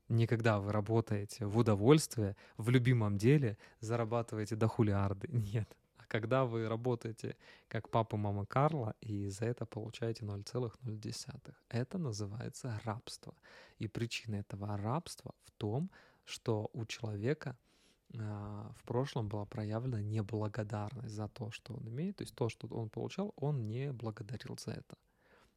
Никогда 0.10 0.60
вы 0.60 0.72
работаете 0.72 1.46
в 1.46 1.58
удовольствие, 1.58 2.36
в 2.58 2.70
любимом 2.70 3.18
деле, 3.18 3.58
зарабатываете 3.80 4.56
до 4.56 4.68
хулиарды. 4.68 5.28
Нет. 5.32 5.78
А 5.98 6.06
когда 6.08 6.44
вы 6.44 6.68
работаете 6.68 7.38
как 7.68 7.89
папа, 7.89 8.18
мама 8.18 8.46
Карла, 8.46 8.96
и 9.02 9.30
за 9.30 9.46
это 9.46 9.66
получаете 9.66 10.26
0,0. 10.26 11.54
Это 11.70 11.98
называется 11.98 12.80
рабство. 12.84 13.34
И 13.80 13.88
причина 13.88 14.36
этого 14.36 14.78
рабства 14.78 15.34
в 15.46 15.52
том, 15.52 15.89
что 16.26 16.70
у 16.74 16.86
человека— 16.86 17.58
в 18.14 18.84
прошлом 18.86 19.28
была 19.28 19.45
проявлена 19.45 20.01
неблагодарность 20.01 21.14
за 21.14 21.28
то, 21.28 21.49
что 21.51 21.74
он 21.74 21.88
имеет, 21.89 22.18
то 22.18 22.24
есть 22.24 22.36
то, 22.36 22.47
что 22.47 22.68
он 22.68 22.89
получал, 22.89 23.34
он 23.36 23.68
не 23.68 23.91
благодарил 23.91 24.57
за 24.57 24.72
это. 24.72 24.97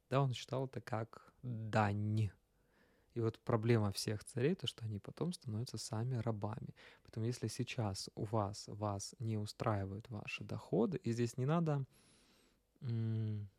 Да, 0.09 0.21
он 0.21 0.33
считал 0.33 0.65
это 0.65 0.81
как 0.81 1.33
дань. 1.43 2.31
И 3.13 3.19
вот 3.19 3.39
проблема 3.39 3.91
всех 3.91 4.23
царей, 4.23 4.55
то, 4.55 4.67
что 4.67 4.85
они 4.85 4.99
потом 4.99 5.33
становятся 5.33 5.77
сами 5.77 6.15
рабами. 6.17 6.75
Поэтому 7.03 7.25
если 7.25 7.47
сейчас 7.47 8.09
у 8.15 8.25
вас, 8.25 8.67
вас 8.67 9.15
не 9.19 9.37
устраивают 9.37 10.09
ваши 10.09 10.43
доходы, 10.43 10.97
и 10.97 11.11
здесь 11.11 11.37
не 11.37 11.45
надо 11.45 11.83
м- 12.81 13.49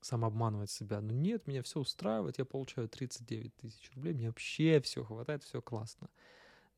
самообманывать 0.00 0.70
себя, 0.70 1.00
ну 1.00 1.12
нет, 1.12 1.48
меня 1.48 1.62
все 1.62 1.80
устраивает, 1.80 2.38
я 2.38 2.44
получаю 2.44 2.88
39 2.88 3.56
тысяч 3.56 3.90
рублей, 3.94 4.14
мне 4.14 4.28
вообще 4.28 4.80
все 4.80 5.04
хватает, 5.04 5.42
все 5.42 5.60
классно. 5.60 6.08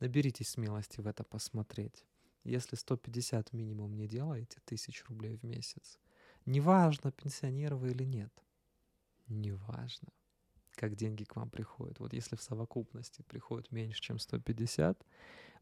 Наберитесь 0.01 0.51
смелости 0.51 1.01
в 1.01 1.07
это 1.07 1.25
посмотреть. 1.25 2.05
Если 2.45 2.77
150 2.77 3.53
минимум 3.53 3.95
не 3.95 4.07
делаете, 4.07 4.59
тысяч 4.65 5.05
рублей 5.09 5.37
в 5.37 5.43
месяц, 5.43 5.99
неважно, 6.47 7.11
пенсионер 7.11 7.75
вы 7.75 7.91
или 7.91 8.05
нет, 8.05 8.33
неважно, 9.27 10.09
как 10.73 10.95
деньги 10.95 11.25
к 11.25 11.37
вам 11.37 11.51
приходят. 11.51 11.99
Вот 11.99 12.13
если 12.13 12.37
в 12.37 12.43
совокупности 12.43 13.23
приходит 13.23 13.73
меньше, 13.73 14.01
чем 14.01 14.19
150, 14.19 15.05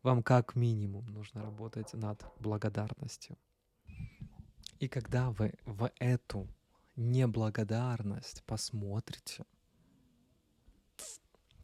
вам 0.03 0.23
как 0.23 0.55
минимум 0.55 1.07
нужно 1.07 1.43
работать 1.43 1.93
над 1.95 2.25
благодарностью. 2.39 3.37
И 4.79 4.89
когда 4.89 5.31
вы 5.31 5.55
в 5.65 5.91
эту 5.99 6.47
неблагодарность 6.97 8.43
посмотрите, 8.45 9.45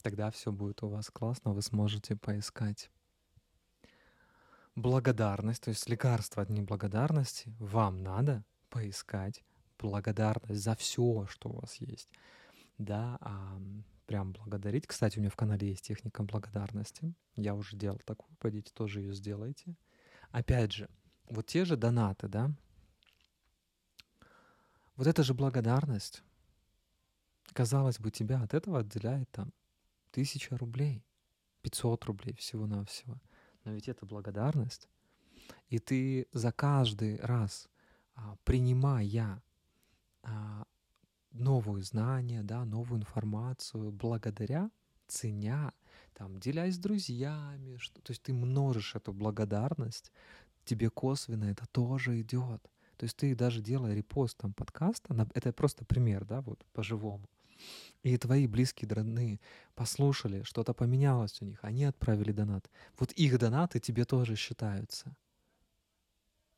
Тогда 0.03 0.29
все 0.31 0.51
будет 0.51 0.83
у 0.83 0.89
вас 0.89 1.09
классно, 1.09 1.53
вы 1.53 1.61
сможете 1.61 2.17
поискать 2.17 2.91
благодарность, 4.75 5.63
то 5.63 5.69
есть 5.69 5.87
лекарство 5.87 6.43
от 6.43 6.49
неблагодарности. 6.49 7.55
Вам 7.57 8.03
надо 8.03 8.43
поискать 8.69 9.45
благодарность 9.79 10.61
за 10.61 10.75
все, 10.75 11.25
что 11.29 11.49
у 11.49 11.61
вас 11.61 11.75
есть. 11.75 12.09
Да, 12.77 13.17
а 13.21 13.57
прям 14.05 14.33
благодарить. 14.33 14.87
Кстати, 14.87 15.19
у 15.19 15.21
меня 15.21 15.29
в 15.29 15.37
канале 15.37 15.69
есть 15.69 15.85
техника 15.85 16.21
благодарности. 16.23 17.13
Я 17.37 17.55
уже 17.55 17.77
делал 17.77 18.01
такую, 18.03 18.35
пойдите 18.39 18.73
тоже 18.73 18.99
ее 18.99 19.13
сделайте. 19.13 19.77
Опять 20.31 20.73
же, 20.73 20.89
вот 21.29 21.45
те 21.45 21.63
же 21.63 21.77
донаты, 21.77 22.27
да, 22.27 22.51
вот 24.97 25.07
эта 25.07 25.23
же 25.23 25.33
благодарность, 25.33 26.23
казалось 27.53 27.99
бы, 27.99 28.11
тебя 28.11 28.41
от 28.41 28.53
этого 28.53 28.79
отделяет 28.79 29.31
там 29.31 29.53
Тысяча 30.13 30.55
рублей, 30.57 31.03
500 31.63 32.05
рублей 32.05 32.35
всего-навсего. 32.35 33.19
Но 33.63 33.71
ведь 33.71 33.87
это 33.89 34.05
благодарность. 34.05 34.87
И 35.69 35.79
ты 35.79 36.27
за 36.31 36.51
каждый 36.51 37.17
раз, 37.17 37.67
а, 38.13 38.35
принимая 38.43 39.41
а, 40.21 40.65
новые 41.31 41.83
знания, 41.83 42.43
да, 42.43 42.63
новую 42.63 43.01
информацию, 43.01 43.91
благодаря, 43.91 44.69
ценя, 45.07 45.73
там, 46.13 46.39
делясь 46.39 46.75
с 46.75 46.77
друзьями, 46.77 47.77
что, 47.77 47.99
то 48.01 48.11
есть 48.11 48.21
ты 48.21 48.33
множишь 48.33 48.95
эту 48.95 49.13
благодарность, 49.13 50.11
тебе 50.63 50.91
косвенно 50.91 51.45
это 51.45 51.65
тоже 51.65 52.21
идет. 52.21 52.61
То 52.97 53.05
есть 53.05 53.17
ты 53.17 53.35
даже 53.35 53.63
делая 53.63 53.95
репост 53.95 54.37
там 54.37 54.53
подкаста, 54.53 55.27
это 55.33 55.51
просто 55.53 55.85
пример, 55.85 56.23
да, 56.23 56.41
вот 56.41 56.63
по-живому. 56.73 57.27
И 58.03 58.17
твои 58.17 58.47
близкие 58.47 58.89
родные 58.89 59.39
послушали, 59.75 60.43
что-то 60.43 60.73
поменялось 60.73 61.41
у 61.41 61.45
них, 61.45 61.59
они 61.61 61.85
отправили 61.85 62.31
донат. 62.31 62.69
Вот 62.97 63.11
их 63.13 63.39
донаты 63.39 63.79
тебе 63.79 64.03
тоже 64.03 64.35
считаются. 64.35 65.15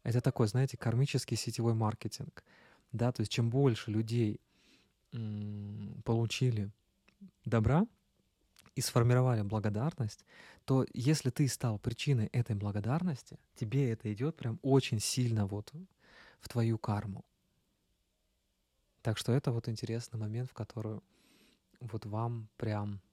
Это 0.04 0.22
такой, 0.22 0.48
знаете, 0.48 0.78
кармический 0.78 1.38
сетевой 1.38 1.74
маркетинг. 1.74 2.44
Да, 2.92 3.12
то 3.12 3.22
есть 3.22 3.32
чем 3.32 3.50
больше 3.50 3.92
людей 3.92 4.40
получили 6.04 6.72
добра 7.44 7.86
и 8.76 8.82
сформировали 8.82 9.42
благодарность, 9.42 10.26
то 10.66 10.86
если 10.94 11.30
ты 11.30 11.48
стал 11.48 11.80
причиной 11.80 12.28
этой 12.28 12.56
благодарности, 12.56 13.40
тебе 13.56 13.92
это 13.92 14.12
идет 14.14 14.36
прям 14.36 14.60
очень 14.62 15.00
сильно 15.00 15.46
вот 15.48 15.72
в 16.40 16.50
твою 16.50 16.78
карму. 16.78 17.24
Так 19.06 19.20
что 19.20 19.34
это 19.34 19.52
вот 19.52 19.70
интересный 19.70 20.20
момент, 20.20 20.50
в 20.50 20.56
который 20.56 21.00
вот 21.80 22.08
вам 22.08 22.50
прям 22.58 23.04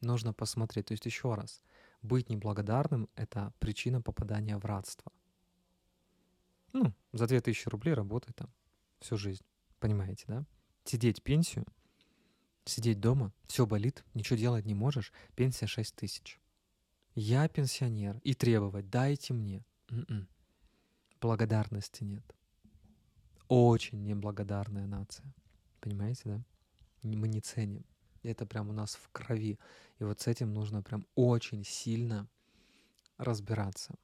нужно 0.00 0.32
посмотреть. 0.32 0.86
То 0.86 0.92
есть 0.92 1.04
еще 1.04 1.34
раз, 1.34 1.60
быть 2.00 2.30
неблагодарным— 2.30 3.10
это 3.16 3.52
причина 3.58 4.00
попадания 4.00 4.56
в 4.56 4.64
рабство. 4.64 5.12
Ну, 6.72 6.94
за 7.12 7.26
2000 7.26 7.68
рублей 7.68 7.92
работать 7.92 8.34
там 8.34 8.48
всю 9.00 9.18
жизнь. 9.18 9.44
Понимаете, 9.78 10.24
да? 10.26 10.46
Сидеть 10.84 11.22
пенсию, 11.22 11.66
сидеть 12.64 12.98
дома, 12.98 13.30
все 13.46 13.66
болит, 13.66 14.06
ничего 14.14 14.38
делать 14.38 14.64
не 14.64 14.74
можешь, 14.74 15.12
пенсия 15.36 15.66
6 15.66 15.94
тысяч. 15.94 16.40
Я 17.14 17.46
пенсионер, 17.46 18.18
и 18.24 18.32
требовать 18.32 18.88
«дайте 18.88 19.34
мне». 19.34 19.66
М-м. 19.90 20.26
Благодарности 21.20 22.04
нет. 22.04 22.24
Очень 23.48 24.02
неблагодарная 24.02 24.86
нация. 24.86 25.30
Понимаете, 25.82 26.22
да? 26.24 26.40
Мы 27.02 27.26
не 27.26 27.40
ценим. 27.40 27.84
Это 28.22 28.46
прям 28.46 28.70
у 28.70 28.72
нас 28.72 28.94
в 28.94 29.08
крови. 29.10 29.58
И 29.98 30.04
вот 30.04 30.20
с 30.20 30.28
этим 30.28 30.54
нужно 30.54 30.80
прям 30.80 31.04
очень 31.16 31.64
сильно 31.64 32.28
разбираться. 33.18 33.94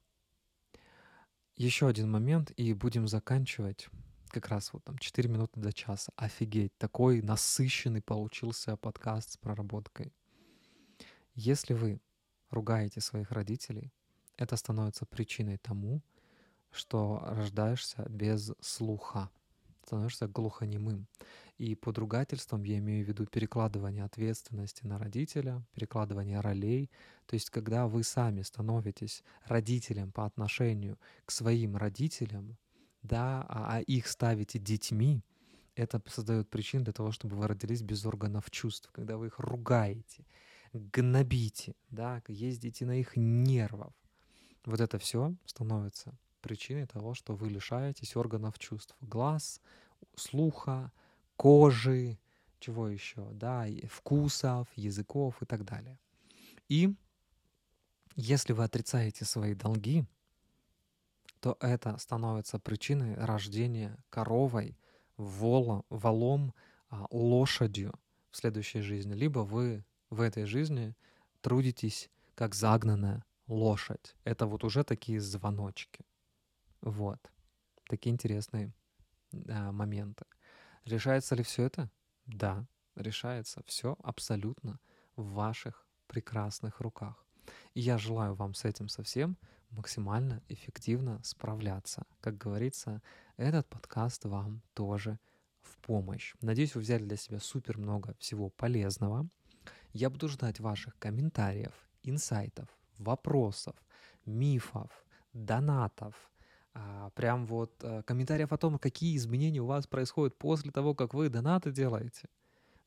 Еще 1.55 1.87
один 1.87 2.11
момент, 2.11 2.51
и 2.57 2.73
будем 2.73 3.07
заканчивать. 3.07 3.87
Как 4.27 4.49
раз 4.49 4.73
вот 4.73 4.83
там 4.83 4.97
4 4.97 5.29
минуты 5.29 5.61
до 5.61 5.71
часа. 5.71 6.11
Офигеть, 6.17 6.77
такой 6.77 7.21
насыщенный 7.21 8.01
получился 8.01 8.75
подкаст 8.75 9.31
с 9.31 9.37
проработкой. 9.37 10.13
Если 11.33 11.73
вы 11.73 12.01
ругаете 12.49 12.99
своих 12.99 13.31
родителей, 13.31 13.93
это 14.35 14.57
становится 14.57 15.05
причиной 15.05 15.57
тому, 15.57 16.01
что 16.71 17.23
рождаешься 17.23 18.05
без 18.09 18.51
слуха, 18.59 19.29
становишься 19.89 20.27
глухонемым. 20.27 21.07
И 21.57 21.75
под 21.75 21.97
ругательством 21.97 22.63
я 22.63 22.77
имею 22.77 23.03
в 23.03 23.07
виду 23.07 23.25
перекладывание 23.25 24.03
ответственности 24.03 24.85
на 24.85 24.99
родителя, 24.99 25.65
перекладывание 25.73 26.39
ролей. 26.41 26.91
То 27.25 27.33
есть 27.33 27.49
когда 27.49 27.87
вы 27.87 28.03
сами 28.03 28.43
становитесь 28.43 29.23
родителем 29.45 30.11
по 30.11 30.25
отношению 30.25 30.99
к 31.25 31.31
своим 31.31 31.75
родителям, 31.75 32.57
да, 33.01 33.45
а, 33.49 33.77
а 33.77 33.81
их 33.81 34.07
ставите 34.07 34.59
детьми, 34.59 35.23
это 35.75 36.01
создает 36.07 36.49
причину 36.49 36.83
для 36.83 36.93
того, 36.93 37.11
чтобы 37.11 37.35
вы 37.35 37.47
родились 37.47 37.81
без 37.81 38.05
органов 38.05 38.51
чувств, 38.51 38.91
когда 38.91 39.17
вы 39.17 39.27
их 39.27 39.39
ругаете, 39.39 40.25
гнобите, 40.73 41.73
да, 41.89 42.21
ездите 42.27 42.85
на 42.85 42.99
их 42.99 43.15
нервов. 43.15 43.93
Вот 44.65 44.81
это 44.81 44.99
все 44.99 45.35
становится 45.45 46.15
причиной 46.39 46.85
того, 46.85 47.13
что 47.13 47.35
вы 47.35 47.49
лишаетесь 47.49 48.15
органов 48.15 48.57
чувств. 48.59 48.95
Глаз, 49.01 49.61
слуха, 50.15 50.91
кожи, 51.35 52.17
чего 52.59 52.87
еще, 52.87 53.27
да, 53.31 53.65
вкусов, 53.89 54.67
языков 54.75 55.41
и 55.41 55.45
так 55.45 55.63
далее. 55.63 55.97
И 56.67 56.93
если 58.15 58.53
вы 58.53 58.63
отрицаете 58.63 59.25
свои 59.25 59.53
долги, 59.53 60.05
то 61.39 61.57
это 61.61 61.97
становится 61.97 62.59
причиной 62.59 63.15
рождения 63.15 63.97
коровой, 64.09 64.77
волом, 65.15 65.85
волом, 65.89 66.53
а, 66.89 67.07
лошадью 67.11 67.93
в 68.31 68.37
следующей 68.37 68.81
жизни. 68.81 69.13
Либо 69.13 69.39
вы 69.39 69.85
в 70.09 70.21
этой 70.21 70.45
жизни 70.45 70.95
трудитесь 71.41 72.09
как 72.35 72.55
загнанная 72.55 73.23
лошадь. 73.47 74.15
Это 74.23 74.45
вот 74.45 74.63
уже 74.63 74.83
такие 74.83 75.19
звоночки. 75.19 76.05
Вот. 76.81 77.19
Такие 77.87 78.13
интересные 78.13 78.71
а, 79.47 79.71
моменты. 79.71 80.25
Решается 80.85 81.35
ли 81.35 81.43
все 81.43 81.63
это? 81.63 81.89
Да, 82.25 82.65
решается 82.95 83.63
все 83.65 83.95
абсолютно 84.03 84.79
в 85.15 85.33
ваших 85.33 85.87
прекрасных 86.07 86.79
руках. 86.81 87.25
И 87.73 87.81
я 87.81 87.97
желаю 87.97 88.35
вам 88.35 88.53
с 88.53 88.65
этим 88.65 88.87
совсем 88.87 89.37
максимально 89.71 90.41
эффективно 90.49 91.21
справляться. 91.23 92.05
Как 92.21 92.37
говорится, 92.37 93.01
этот 93.37 93.67
подкаст 93.67 94.25
вам 94.25 94.61
тоже 94.73 95.19
в 95.61 95.77
помощь. 95.79 96.33
Надеюсь, 96.41 96.75
вы 96.75 96.81
взяли 96.81 97.03
для 97.03 97.17
себя 97.17 97.39
супер 97.39 97.77
много 97.77 98.15
всего 98.19 98.49
полезного. 98.49 99.27
Я 99.93 100.09
буду 100.09 100.27
ждать 100.27 100.59
ваших 100.59 100.97
комментариев, 100.99 101.73
инсайтов, 102.03 102.69
вопросов, 102.97 103.75
мифов, 104.25 104.91
донатов, 105.33 106.31
а, 106.73 107.09
прям 107.11 107.45
вот 107.45 107.73
а, 107.83 108.03
комментариев 108.03 108.51
о 108.51 108.57
том, 108.57 108.77
какие 108.79 109.15
изменения 109.15 109.59
у 109.61 109.65
вас 109.65 109.87
происходят 109.87 110.37
после 110.37 110.71
того, 110.71 110.93
как 110.93 111.13
вы 111.13 111.29
донаты 111.29 111.71
делаете. 111.71 112.27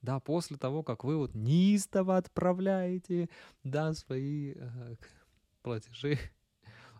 Да, 0.00 0.18
после 0.18 0.56
того, 0.56 0.82
как 0.82 1.04
вы 1.04 1.16
вот 1.16 1.34
неистово 1.34 2.16
отправляете, 2.16 3.28
да, 3.62 3.94
свои 3.94 4.54
э, 4.56 4.96
платежи. 5.62 6.18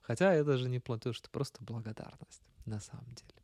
Хотя 0.03 0.33
это 0.33 0.57
же 0.57 0.69
не 0.69 0.79
платеж, 0.79 1.19
это 1.19 1.29
просто 1.29 1.65
благодарность 1.65 2.43
на 2.65 2.79
самом 2.79 3.07
деле. 3.07 3.43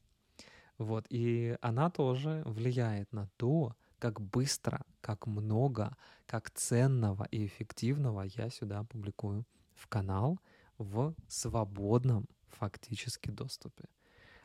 Вот, 0.78 1.06
и 1.10 1.56
она 1.60 1.90
тоже 1.90 2.42
влияет 2.46 3.12
на 3.12 3.26
то, 3.36 3.74
как 3.98 4.20
быстро, 4.20 4.84
как 5.00 5.26
много, 5.26 5.96
как 6.26 6.50
ценного 6.50 7.24
и 7.32 7.46
эффективного 7.46 8.22
я 8.22 8.48
сюда 8.50 8.84
публикую 8.84 9.44
в 9.74 9.88
канал 9.88 10.38
в 10.78 11.14
свободном 11.26 12.28
фактически 12.50 13.30
доступе. 13.30 13.84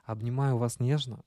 Обнимаю 0.06 0.58
вас 0.58 0.80
нежно. 0.80 1.24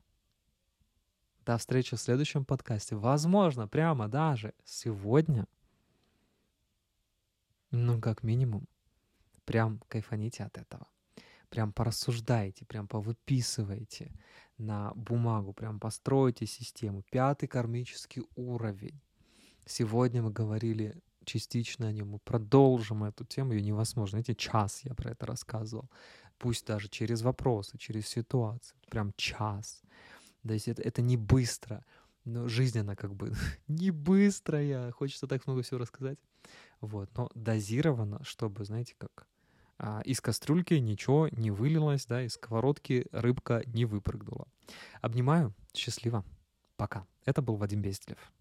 До 1.45 1.57
встречи 1.59 1.97
в 1.97 2.01
следующем 2.01 2.45
подкасте. 2.45 2.97
Возможно, 2.97 3.69
прямо 3.69 4.09
даже 4.09 4.53
сегодня. 4.65 5.47
Ну, 7.71 8.01
как 8.01 8.23
минимум, 8.23 8.67
прям 9.45 9.81
кайфаните 9.89 10.45
от 10.45 10.59
этого. 10.59 10.89
Прям 11.49 11.73
порассуждайте, 11.73 12.65
прям 12.65 12.89
повыписывайте 12.89 14.13
на 14.59 14.93
бумагу, 14.95 15.53
прям 15.53 15.79
постройте 15.79 16.47
систему. 16.47 17.03
Пятый 17.11 17.47
кармический 17.47 18.23
уровень. 18.35 19.01
Сегодня 19.65 20.23
мы 20.23 20.31
говорили 20.33 21.01
частично 21.25 21.89
о 21.89 21.93
нем. 21.93 22.11
Мы 22.11 22.19
продолжим 22.19 23.05
эту 23.05 23.25
тему, 23.25 23.53
ее 23.53 23.63
невозможно. 23.63 24.13
Знаете, 24.13 24.35
час 24.35 24.81
я 24.85 24.95
про 24.95 25.11
это 25.11 25.27
рассказывал 25.27 25.91
пусть 26.39 26.67
даже 26.67 26.89
через 26.89 27.23
вопросы, 27.23 27.79
через 27.79 28.07
ситуацию, 28.09 28.79
прям 28.89 29.13
час. 29.17 29.83
То 30.47 30.53
есть 30.53 30.69
это, 30.69 30.83
это 30.83 31.03
не 31.03 31.17
быстро, 31.17 31.85
но 32.25 32.49
жизнь 32.49 32.79
она 32.79 32.97
как 32.97 33.15
бы 33.15 33.33
не 33.69 33.91
быстрая, 33.91 34.91
хочется 34.93 35.27
так 35.27 35.47
много 35.47 35.63
всего 35.63 35.79
рассказать. 35.79 36.19
Вот, 36.81 37.11
но 37.17 37.31
дозировано, 37.35 38.23
чтобы, 38.23 38.65
знаете, 38.65 38.95
как 38.99 39.27
а, 39.79 40.01
из 40.05 40.21
кастрюльки 40.21 40.75
ничего 40.75 41.29
не 41.29 41.51
вылилось, 41.51 42.07
да, 42.07 42.23
из 42.23 42.35
сковородки 42.35 43.07
рыбка 43.13 43.63
не 43.67 43.85
выпрыгнула. 43.85 44.47
Обнимаю, 45.01 45.55
счастливо, 45.75 46.25
пока. 46.77 47.07
Это 47.25 47.43
был 47.43 47.57
Вадим 47.57 47.83
Безделев. 47.83 48.33